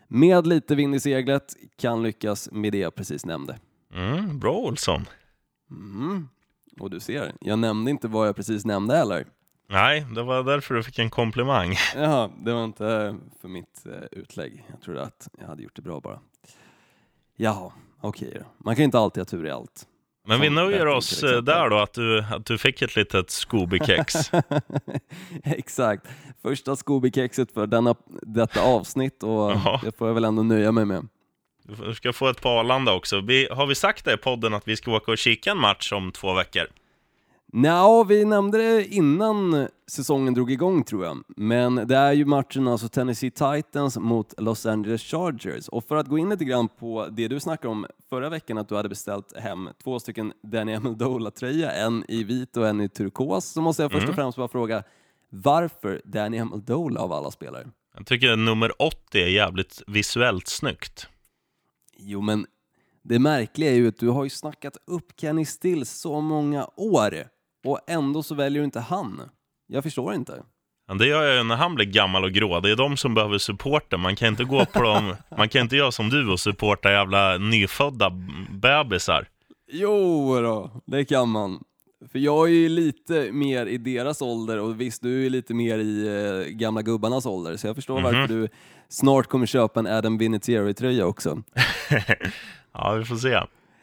med 0.08 0.46
lite 0.46 0.74
vind 0.74 0.94
i 0.94 1.00
seglet 1.00 1.56
kan 1.76 2.02
lyckas 2.02 2.48
med 2.52 2.72
det 2.72 2.78
jag 2.78 2.94
precis 2.94 3.26
nämnde. 3.26 3.58
Mm, 3.94 4.38
bra 4.38 4.56
Olsson. 4.56 5.04
Mm. 5.70 6.28
Och 6.80 6.90
du 6.90 7.00
ser, 7.00 7.32
jag 7.40 7.58
nämnde 7.58 7.90
inte 7.90 8.08
vad 8.08 8.28
jag 8.28 8.36
precis 8.36 8.64
nämnde 8.64 8.96
heller. 8.96 9.26
Nej, 9.70 10.06
det 10.14 10.22
var 10.22 10.42
därför 10.42 10.74
du 10.74 10.82
fick 10.82 10.98
en 10.98 11.10
komplimang. 11.10 11.74
Jaha, 11.94 12.30
det 12.38 12.52
var 12.52 12.64
inte 12.64 13.16
för 13.40 13.48
mitt 13.48 13.86
eh, 13.86 13.92
utlägg. 14.10 14.64
Jag 14.70 14.80
trodde 14.82 15.02
att 15.02 15.28
jag 15.40 15.46
hade 15.46 15.62
gjort 15.62 15.76
det 15.76 15.82
bra 15.82 16.00
bara. 16.00 16.20
Jaha, 17.36 17.72
okej 18.00 18.32
då. 18.34 18.46
Man 18.58 18.74
kan 18.74 18.82
ju 18.82 18.84
inte 18.84 18.98
alltid 18.98 19.20
ha 19.20 19.24
tur 19.24 19.46
i 19.46 19.50
allt. 19.50 19.86
Men 20.26 20.40
vi 20.40 20.50
nöjer 20.50 20.86
oss 20.86 21.22
eh, 21.22 21.42
där 21.42 21.70
då, 21.70 21.78
att 21.78 21.92
du, 21.92 22.24
att 22.24 22.46
du 22.46 22.58
fick 22.58 22.82
ett 22.82 22.96
litet 22.96 23.28
Scooby-kex. 23.28 24.32
Exakt. 25.44 26.06
Första 26.42 26.76
Scooby-kexet 26.76 27.52
för 27.54 27.66
denna, 27.66 27.94
detta 28.22 28.62
avsnitt 28.62 29.22
och 29.22 29.30
Jaha. 29.52 29.80
det 29.84 29.98
får 29.98 30.06
jag 30.06 30.14
väl 30.14 30.24
ändå 30.24 30.42
nöja 30.42 30.72
mig 30.72 30.84
med. 30.84 31.08
Du 31.62 31.94
ska 31.94 32.12
få 32.12 32.28
ett 32.28 32.40
på 32.40 32.48
Arlanda 32.48 32.92
också. 32.92 33.20
Vi, 33.20 33.48
har 33.50 33.66
vi 33.66 33.74
sagt 33.74 34.04
det 34.04 34.12
i 34.12 34.16
podden 34.16 34.54
att 34.54 34.68
vi 34.68 34.76
ska 34.76 34.92
åka 34.92 35.12
och 35.12 35.18
kika 35.18 35.50
en 35.50 35.58
match 35.58 35.92
om 35.92 36.12
två 36.12 36.34
veckor? 36.34 36.66
Nja, 37.52 38.04
vi 38.04 38.24
nämnde 38.24 38.58
det 38.58 38.86
innan 38.86 39.68
säsongen 39.86 40.34
drog 40.34 40.50
igång 40.50 40.84
tror 40.84 41.04
jag. 41.04 41.22
Men 41.36 41.74
det 41.74 41.96
är 41.96 42.12
ju 42.12 42.24
matchen 42.24 42.68
alltså 42.68 42.88
Tennessee 42.88 43.30
Titans 43.30 43.98
mot 43.98 44.40
Los 44.40 44.66
Angeles 44.66 45.02
Chargers. 45.02 45.68
Och 45.68 45.84
för 45.84 45.96
att 45.96 46.08
gå 46.08 46.18
in 46.18 46.28
lite 46.28 46.44
grann 46.44 46.68
på 46.68 47.06
det 47.10 47.28
du 47.28 47.40
snackade 47.40 47.68
om 47.68 47.86
förra 48.10 48.28
veckan, 48.28 48.58
att 48.58 48.68
du 48.68 48.76
hade 48.76 48.88
beställt 48.88 49.36
hem 49.36 49.68
två 49.84 50.00
stycken 50.00 50.32
Danny 50.42 50.74
Amendola-tröja, 50.74 51.72
en 51.72 52.04
i 52.08 52.24
vit 52.24 52.56
och 52.56 52.68
en 52.68 52.80
i 52.80 52.88
turkos, 52.88 53.44
så 53.44 53.60
måste 53.60 53.82
jag 53.82 53.92
först 53.92 54.08
och 54.08 54.14
främst 54.14 54.38
bara 54.38 54.48
fråga, 54.48 54.82
varför 55.30 56.02
Danny 56.04 56.38
Amendola 56.38 57.00
av 57.00 57.12
alla 57.12 57.30
spelare? 57.30 57.68
Jag 57.96 58.06
tycker 58.06 58.36
nummer 58.36 58.82
80 58.82 59.18
är 59.18 59.28
jävligt 59.28 59.82
visuellt 59.86 60.48
snyggt. 60.48 61.08
Jo, 61.98 62.20
men 62.20 62.46
det 63.02 63.18
märkliga 63.18 63.70
är 63.70 63.74
ju 63.74 63.88
att 63.88 63.98
du 63.98 64.08
har 64.08 64.24
ju 64.24 64.30
snackat 64.30 64.76
upp 64.86 65.20
Kenny 65.20 65.44
Stills 65.44 65.90
så 65.90 66.20
många 66.20 66.68
år 66.76 67.28
och 67.70 67.80
ändå 67.86 68.22
så 68.22 68.34
väljer 68.34 68.60
du 68.60 68.64
inte 68.64 68.80
han. 68.80 69.20
Jag 69.66 69.82
förstår 69.82 70.14
inte. 70.14 70.42
Det 70.98 71.06
gör 71.06 71.22
jag 71.22 71.36
ju 71.36 71.42
när 71.42 71.56
han 71.56 71.74
blir 71.74 71.86
gammal 71.86 72.24
och 72.24 72.32
grå. 72.32 72.60
Det 72.60 72.70
är 72.70 72.76
de 72.76 72.96
som 72.96 73.14
behöver 73.14 73.38
supporten. 73.38 74.00
Man 74.00 74.16
kan 74.16 74.28
inte 74.28 74.44
gå 74.44 74.64
på 74.64 74.82
dem. 74.82 75.14
Man 75.36 75.48
kan 75.48 75.62
inte 75.62 75.76
göra 75.76 75.92
som 75.92 76.08
du 76.10 76.32
och 76.32 76.40
supporta 76.40 76.90
jävla 76.90 77.38
nyfödda 77.38 78.10
bebisar. 78.50 79.28
Jo 79.72 80.34
då, 80.40 80.70
det 80.86 81.04
kan 81.04 81.28
man. 81.28 81.64
För 82.12 82.18
jag 82.18 82.48
är 82.48 82.52
ju 82.52 82.68
lite 82.68 83.32
mer 83.32 83.66
i 83.66 83.78
deras 83.78 84.22
ålder 84.22 84.58
och 84.58 84.80
visst, 84.80 85.02
du 85.02 85.26
är 85.26 85.30
lite 85.30 85.54
mer 85.54 85.78
i 85.78 86.06
eh, 86.06 86.52
gamla 86.52 86.82
gubbarnas 86.82 87.26
ålder, 87.26 87.56
så 87.56 87.66
jag 87.66 87.76
förstår 87.76 88.00
varför 88.00 88.28
du 88.28 88.48
snart 88.88 89.26
kommer 89.26 89.46
köpa 89.46 89.80
en 89.80 89.86
Adam 89.86 90.18
Vinatieri-tröja 90.18 91.06
också. 91.06 91.42
Ja, 92.72 92.92
vi 92.92 93.04
får 93.04 93.16
se. 93.16 93.40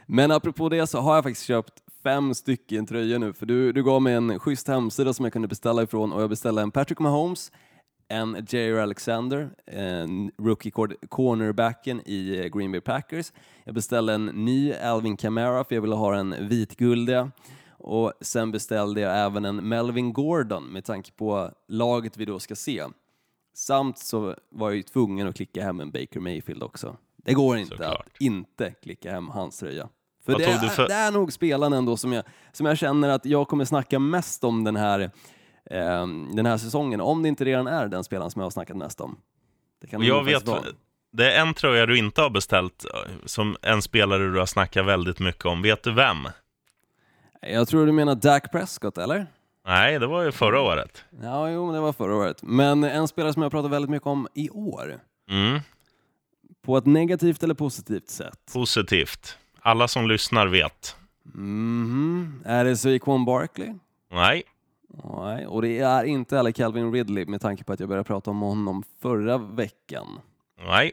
Men 0.08 0.32
apropå 0.32 0.70
det 0.70 0.88
så 0.88 1.00
har 1.00 1.16
jag 1.16 1.24
faktiskt 1.24 1.48
köpt 1.48 1.74
fem 2.06 2.34
stycken 2.34 2.86
tröjor 2.86 3.20
nu, 3.20 3.34
för 3.34 3.45
du, 3.45 3.72
du 3.72 3.84
gav 3.84 4.01
mig 4.01 4.14
en 4.14 4.39
schysst 4.39 4.68
hemsida 4.68 5.14
som 5.14 5.26
jag 5.26 5.34
kunde 5.34 5.47
beställa 5.47 5.84
ifrån 5.84 6.14
och 6.14 6.22
jag 6.22 6.30
beställde 6.30 6.62
en 6.62 6.72
Patrick 6.72 6.99
Mahomes, 6.99 7.51
en 8.08 8.45
Jair 8.49 8.76
Alexander, 8.76 9.49
en 9.66 10.32
rookie 10.38 10.72
cor- 10.72 11.08
cornerbacken 11.10 12.01
i 12.06 12.39
eh, 12.39 12.45
Green 12.58 12.72
Bay 12.72 12.82
Packers. 12.82 13.34
Jag 13.64 13.76
beställde 13.76 14.14
en 14.14 14.26
ny 14.26 14.74
Alvin 14.74 15.18
Kamara 15.18 15.64
för 15.64 15.76
jag 15.76 15.82
ville 15.82 15.95
ha 15.95 16.12
den 16.16 16.36
vitguldiga. 16.49 17.32
Och 17.70 18.14
sen 18.22 18.51
beställde 18.51 19.01
jag 19.01 19.18
även 19.26 19.45
en 19.45 19.56
Melvin 19.70 20.14
Gordon 20.14 20.64
med 20.64 20.86
tanke 20.86 21.12
på 21.12 21.51
laget 21.68 22.18
vi 22.18 22.26
då 22.26 22.39
ska 22.39 22.56
se. 22.56 22.84
Samt 23.53 23.97
så 23.97 24.36
var 24.49 24.70
jag 24.70 24.76
ju 24.76 24.84
tvungen 24.84 25.28
att 25.28 25.36
klicka 25.36 25.64
hem 25.64 25.80
en 25.80 25.91
Baker 25.91 26.20
Mayfield 26.20 26.64
också. 26.64 26.97
Det 27.18 27.34
går 27.34 27.58
inte 27.58 27.70
Såklart. 27.78 28.08
att 28.14 28.22
inte 28.22 28.72
klicka 28.72 29.12
hem 29.12 29.30
hans 29.30 29.60
tröja. 29.60 29.89
För 30.26 30.38
det, 30.38 30.45
är, 30.45 30.57
för- 30.69 30.88
det 30.88 30.93
är 30.93 31.11
nog 31.11 31.34
spelaren 31.34 31.73
ändå 31.73 31.97
som 31.97 32.13
jag, 32.13 32.23
som 32.51 32.65
jag 32.65 32.78
känner 32.78 33.09
att 33.09 33.26
jag 33.26 33.47
kommer 33.47 33.65
snacka 33.65 33.99
mest 33.99 34.43
om 34.43 34.63
den 34.63 34.76
här, 34.76 35.11
ehm, 35.71 36.36
den 36.36 36.45
här 36.45 36.57
säsongen, 36.57 37.01
om 37.01 37.23
det 37.23 37.30
inte 37.30 37.45
redan 37.45 37.67
är 37.67 37.88
den 37.88 38.03
spelaren 38.03 38.32
som 38.32 38.39
jag 38.39 38.45
har 38.45 38.51
snackat 38.51 38.78
mest 38.78 39.01
om. 39.01 39.17
Det 39.82 39.97
Och 39.97 40.03
jag 40.03 40.23
vet, 40.23 40.47
vara. 40.47 40.61
det 41.13 41.32
är 41.34 41.41
en 41.41 41.53
tröja 41.53 41.86
du 41.86 41.97
inte 41.97 42.21
har 42.21 42.30
beställt, 42.30 42.86
eh, 42.86 43.11
som 43.26 43.57
en 43.61 43.82
spelare 43.82 44.32
du 44.32 44.39
har 44.39 44.45
snackat 44.45 44.86
väldigt 44.86 45.19
mycket 45.19 45.45
om. 45.45 45.61
Vet 45.61 45.84
du 45.84 45.91
vem? 45.93 46.17
Jag 47.41 47.67
tror 47.67 47.86
du 47.86 47.91
menar 47.91 48.15
Dak 48.15 48.51
Prescott, 48.51 48.97
eller? 48.97 49.28
Nej, 49.67 49.99
det 49.99 50.07
var 50.07 50.23
ju 50.23 50.32
förra 50.32 50.61
året. 50.61 51.03
Ja, 51.23 51.49
jo, 51.49 51.71
det 51.71 51.80
var 51.80 51.93
förra 51.93 52.15
året. 52.15 52.43
Men 52.43 52.84
en 52.84 53.07
spelare 53.07 53.34
som 53.34 53.41
jag 53.41 53.51
pratat 53.51 53.71
väldigt 53.71 53.89
mycket 53.91 54.07
om 54.07 54.28
i 54.34 54.49
år, 54.49 54.99
Mm, 55.30 55.59
på 56.65 56.78
ett 56.78 56.86
negativt 56.86 57.43
eller 57.43 57.53
positivt 57.53 58.09
sätt. 58.09 58.39
positivt. 58.53 59.38
Alla 59.66 59.88
som 59.88 60.07
lyssnar 60.07 60.47
vet. 60.47 60.95
Mhm. 61.24 62.43
Är 62.45 62.66
det 62.66 62.78
Saquon 62.78 63.26
Barkley? 63.26 63.74
Nej, 64.11 64.43
Nej, 65.18 65.47
och 65.47 65.61
det 65.61 65.80
är 65.80 66.03
inte 66.03 66.36
heller 66.38 66.51
Calvin 66.51 66.91
Ridley 66.91 67.26
med 67.26 67.41
tanke 67.41 67.63
på 67.63 67.74
att 67.74 67.80
jag 67.80 67.89
började 67.89 68.07
prata 68.07 68.32
om 68.32 68.41
honom 68.41 68.84
förra 69.01 69.38
veckan. 69.38 70.07
nej. 70.68 70.91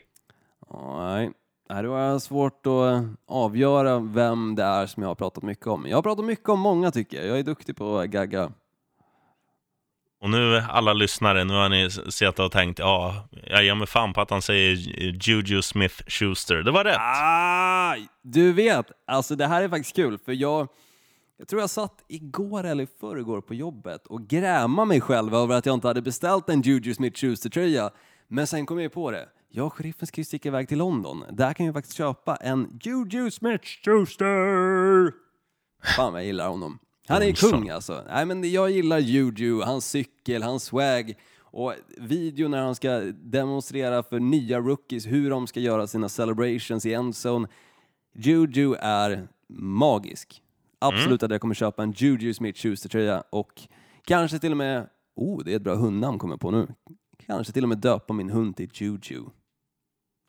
Nej, 0.70 1.30
har 1.68 1.84
jag 1.84 2.22
svårt 2.22 2.66
att 2.66 3.04
avgöra 3.26 3.98
vem 3.98 4.54
det 4.54 4.62
är 4.62 4.86
som 4.86 5.02
jag 5.02 5.10
har 5.10 5.14
pratat 5.14 5.42
mycket 5.42 5.66
om. 5.66 5.86
Jag 5.88 5.96
har 5.96 6.02
pratat 6.02 6.24
mycket 6.24 6.48
om 6.48 6.60
många 6.60 6.90
tycker 6.90 7.16
jag. 7.16 7.26
Jag 7.26 7.38
är 7.38 7.42
duktig 7.42 7.76
på 7.76 7.98
att 7.98 8.10
gagga. 8.10 8.52
Och 10.22 10.30
nu 10.30 10.62
alla 10.68 10.92
lyssnare, 10.92 11.44
nu 11.44 11.54
har 11.54 11.68
ni 11.68 11.90
sett 11.90 12.38
och 12.38 12.52
tänkt, 12.52 12.78
ja, 12.78 13.28
jag 13.46 13.64
ger 13.64 13.74
mig 13.74 13.86
fan 13.86 14.12
på 14.12 14.20
att 14.20 14.30
han 14.30 14.42
säger 14.42 14.76
Juju 15.28 15.62
Smith-Schuster. 15.62 16.62
Det 16.62 16.70
var 16.70 16.84
rätt. 16.84 16.96
Ah, 17.00 17.96
du 18.22 18.52
vet, 18.52 18.86
alltså 19.06 19.36
det 19.36 19.46
här 19.46 19.62
är 19.62 19.68
faktiskt 19.68 19.96
kul 19.96 20.18
för 20.18 20.32
jag, 20.32 20.68
jag 21.38 21.48
tror 21.48 21.60
jag 21.60 21.70
satt 21.70 22.04
igår 22.08 22.64
eller 22.64 22.84
i 22.84 22.88
förrgår 23.00 23.40
på 23.40 23.54
jobbet 23.54 24.06
och 24.06 24.28
grämade 24.28 24.88
mig 24.88 25.00
själv 25.00 25.34
över 25.34 25.54
att 25.54 25.66
jag 25.66 25.74
inte 25.74 25.88
hade 25.88 26.02
beställt 26.02 26.48
en 26.48 26.62
Juju 26.62 26.94
Smith-Schuster-tröja. 26.94 27.90
Men 28.28 28.46
sen 28.46 28.66
kom 28.66 28.80
jag 28.80 28.92
på 28.92 29.10
det. 29.10 29.28
Jag 29.50 29.66
och 29.66 29.74
sheriffen 29.74 30.06
ska 30.06 30.20
ju 30.20 30.24
sticka 30.24 30.48
iväg 30.48 30.68
till 30.68 30.78
London. 30.78 31.24
Där 31.30 31.52
kan 31.52 31.66
jag 31.66 31.74
faktiskt 31.74 31.96
köpa 31.96 32.36
en 32.36 32.78
Juju 32.82 33.30
Smith-Schuster. 33.30 35.12
Fan 35.96 36.12
vad 36.12 36.20
jag 36.20 36.26
gillar 36.26 36.48
honom. 36.48 36.78
Han 37.09 37.22
är 37.22 37.32
kung 37.32 37.68
alltså. 37.68 38.05
Nej 38.09 38.26
men 38.26 38.50
jag 38.50 38.70
gillar 38.70 38.98
Juju, 38.98 39.61
hans 39.61 39.90
cykel, 39.90 40.42
hans 40.42 40.64
swag 40.64 41.14
och 41.40 41.74
video 41.98 42.48
när 42.48 42.62
han 42.62 42.74
ska 42.74 43.00
demonstrera 43.14 44.03
för 44.03 44.20
nya 44.20 44.59
rookies 44.61 45.07
hur 45.07 45.30
de 45.30 45.46
ska 45.46 45.61
göra 45.61 45.86
sina 45.86 46.09
celebrations 46.09 46.86
i 46.86 46.94
endzone. 46.94 47.48
Juju 48.14 48.74
är 48.74 49.28
magisk. 49.59 50.42
Absolut 50.78 51.22
att 51.22 51.30
jag 51.30 51.40
kommer 51.40 51.55
köpa 51.55 51.82
en 51.82 51.92
Juju 51.92 52.32
Smith-Schuster-tröja 52.32 53.22
och 53.30 53.62
kanske 54.05 54.38
till 54.38 54.50
och 54.50 54.57
med, 54.57 54.88
oh 55.16 55.44
det 55.44 55.53
är 55.53 55.57
ett 55.57 55.62
bra 55.62 55.74
hundnamn 55.74 56.18
kommer 56.18 56.32
jag 56.32 56.40
på 56.40 56.50
nu, 56.50 56.68
kanske 57.26 57.53
till 57.53 57.62
och 57.62 57.68
med 57.68 57.78
döpa 57.78 58.12
min 58.12 58.30
hund 58.30 58.57
till 58.57 58.70
Juju. 58.72 59.22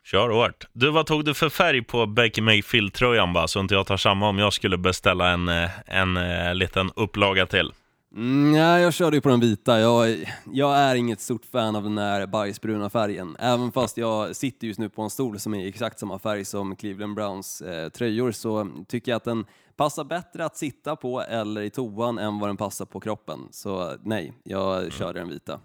Kör 0.04 0.28
hårt. 0.28 0.66
Du, 0.72 0.90
vad 0.90 1.06
tog 1.06 1.24
du 1.24 1.34
för 1.34 1.48
färg 1.48 1.82
på 1.82 2.06
Baker 2.06 2.42
Mayfield-tröjan 2.42 3.32
bara, 3.32 3.48
så 3.48 3.60
inte 3.60 3.74
jag 3.74 3.86
tar 3.86 3.96
samma 3.96 4.28
om 4.28 4.38
jag 4.38 4.52
skulle 4.52 4.78
beställa 4.78 5.30
en, 5.30 5.48
eh, 5.48 5.70
en, 5.86 6.16
eh, 6.16 6.54
liten 6.54 6.90
upplaga 6.96 7.46
till? 7.46 7.72
Mm, 8.16 8.52
nej, 8.52 8.82
jag 8.82 8.94
körde 8.94 9.16
ju 9.16 9.20
på 9.20 9.28
den 9.28 9.40
vita. 9.40 9.80
Jag, 9.80 10.24
jag 10.52 10.76
är 10.76 10.94
inget 10.94 11.20
stort 11.20 11.44
fan 11.52 11.76
av 11.76 11.82
den 11.82 11.98
här 11.98 12.26
bajsbruna 12.26 12.90
färgen. 12.90 13.36
Även 13.38 13.72
fast 13.72 13.96
jag 13.96 14.36
sitter 14.36 14.66
just 14.66 14.80
nu 14.80 14.88
på 14.88 15.02
en 15.02 15.10
stol 15.10 15.38
som 15.38 15.54
är 15.54 15.68
exakt 15.68 15.98
samma 15.98 16.18
färg 16.18 16.44
som 16.44 16.76
Cleveland 16.76 17.14
Browns 17.14 17.60
eh, 17.60 17.88
tröjor 17.88 18.32
så 18.32 18.68
tycker 18.88 19.12
jag 19.12 19.16
att 19.16 19.24
den 19.24 19.46
passar 19.76 20.04
bättre 20.04 20.44
att 20.44 20.56
sitta 20.56 20.96
på 20.96 21.22
eller 21.22 21.60
i 21.60 21.70
toan 21.70 22.18
än 22.18 22.38
vad 22.38 22.48
den 22.48 22.56
passar 22.56 22.84
på 22.84 23.00
kroppen. 23.00 23.38
Så 23.50 23.92
nej, 24.02 24.32
jag 24.44 24.92
kör 24.92 25.14
den 25.14 25.28
vita. 25.28 25.60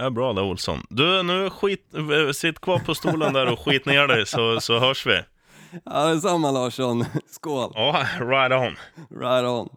Ja, 0.00 0.10
bra 0.10 0.32
där 0.32 0.42
Olsson. 0.42 0.82
Du, 0.88 1.22
nu 1.22 1.50
skit, 1.50 1.94
eh, 1.94 2.32
sitt 2.32 2.60
kvar 2.60 2.78
på 2.78 2.94
stolen 2.94 3.32
där 3.32 3.52
och 3.52 3.60
skit 3.60 3.86
ner 3.86 4.06
dig 4.06 4.26
så, 4.26 4.60
så 4.60 4.78
hörs 4.78 5.06
vi. 5.06 5.20
Ja, 5.84 6.06
detsamma 6.06 6.50
Larsson. 6.50 7.04
Skål! 7.26 7.72
Ja, 7.74 8.06
right 8.20 8.52
on. 8.52 8.76
Right 9.20 9.44
on. 9.44 9.68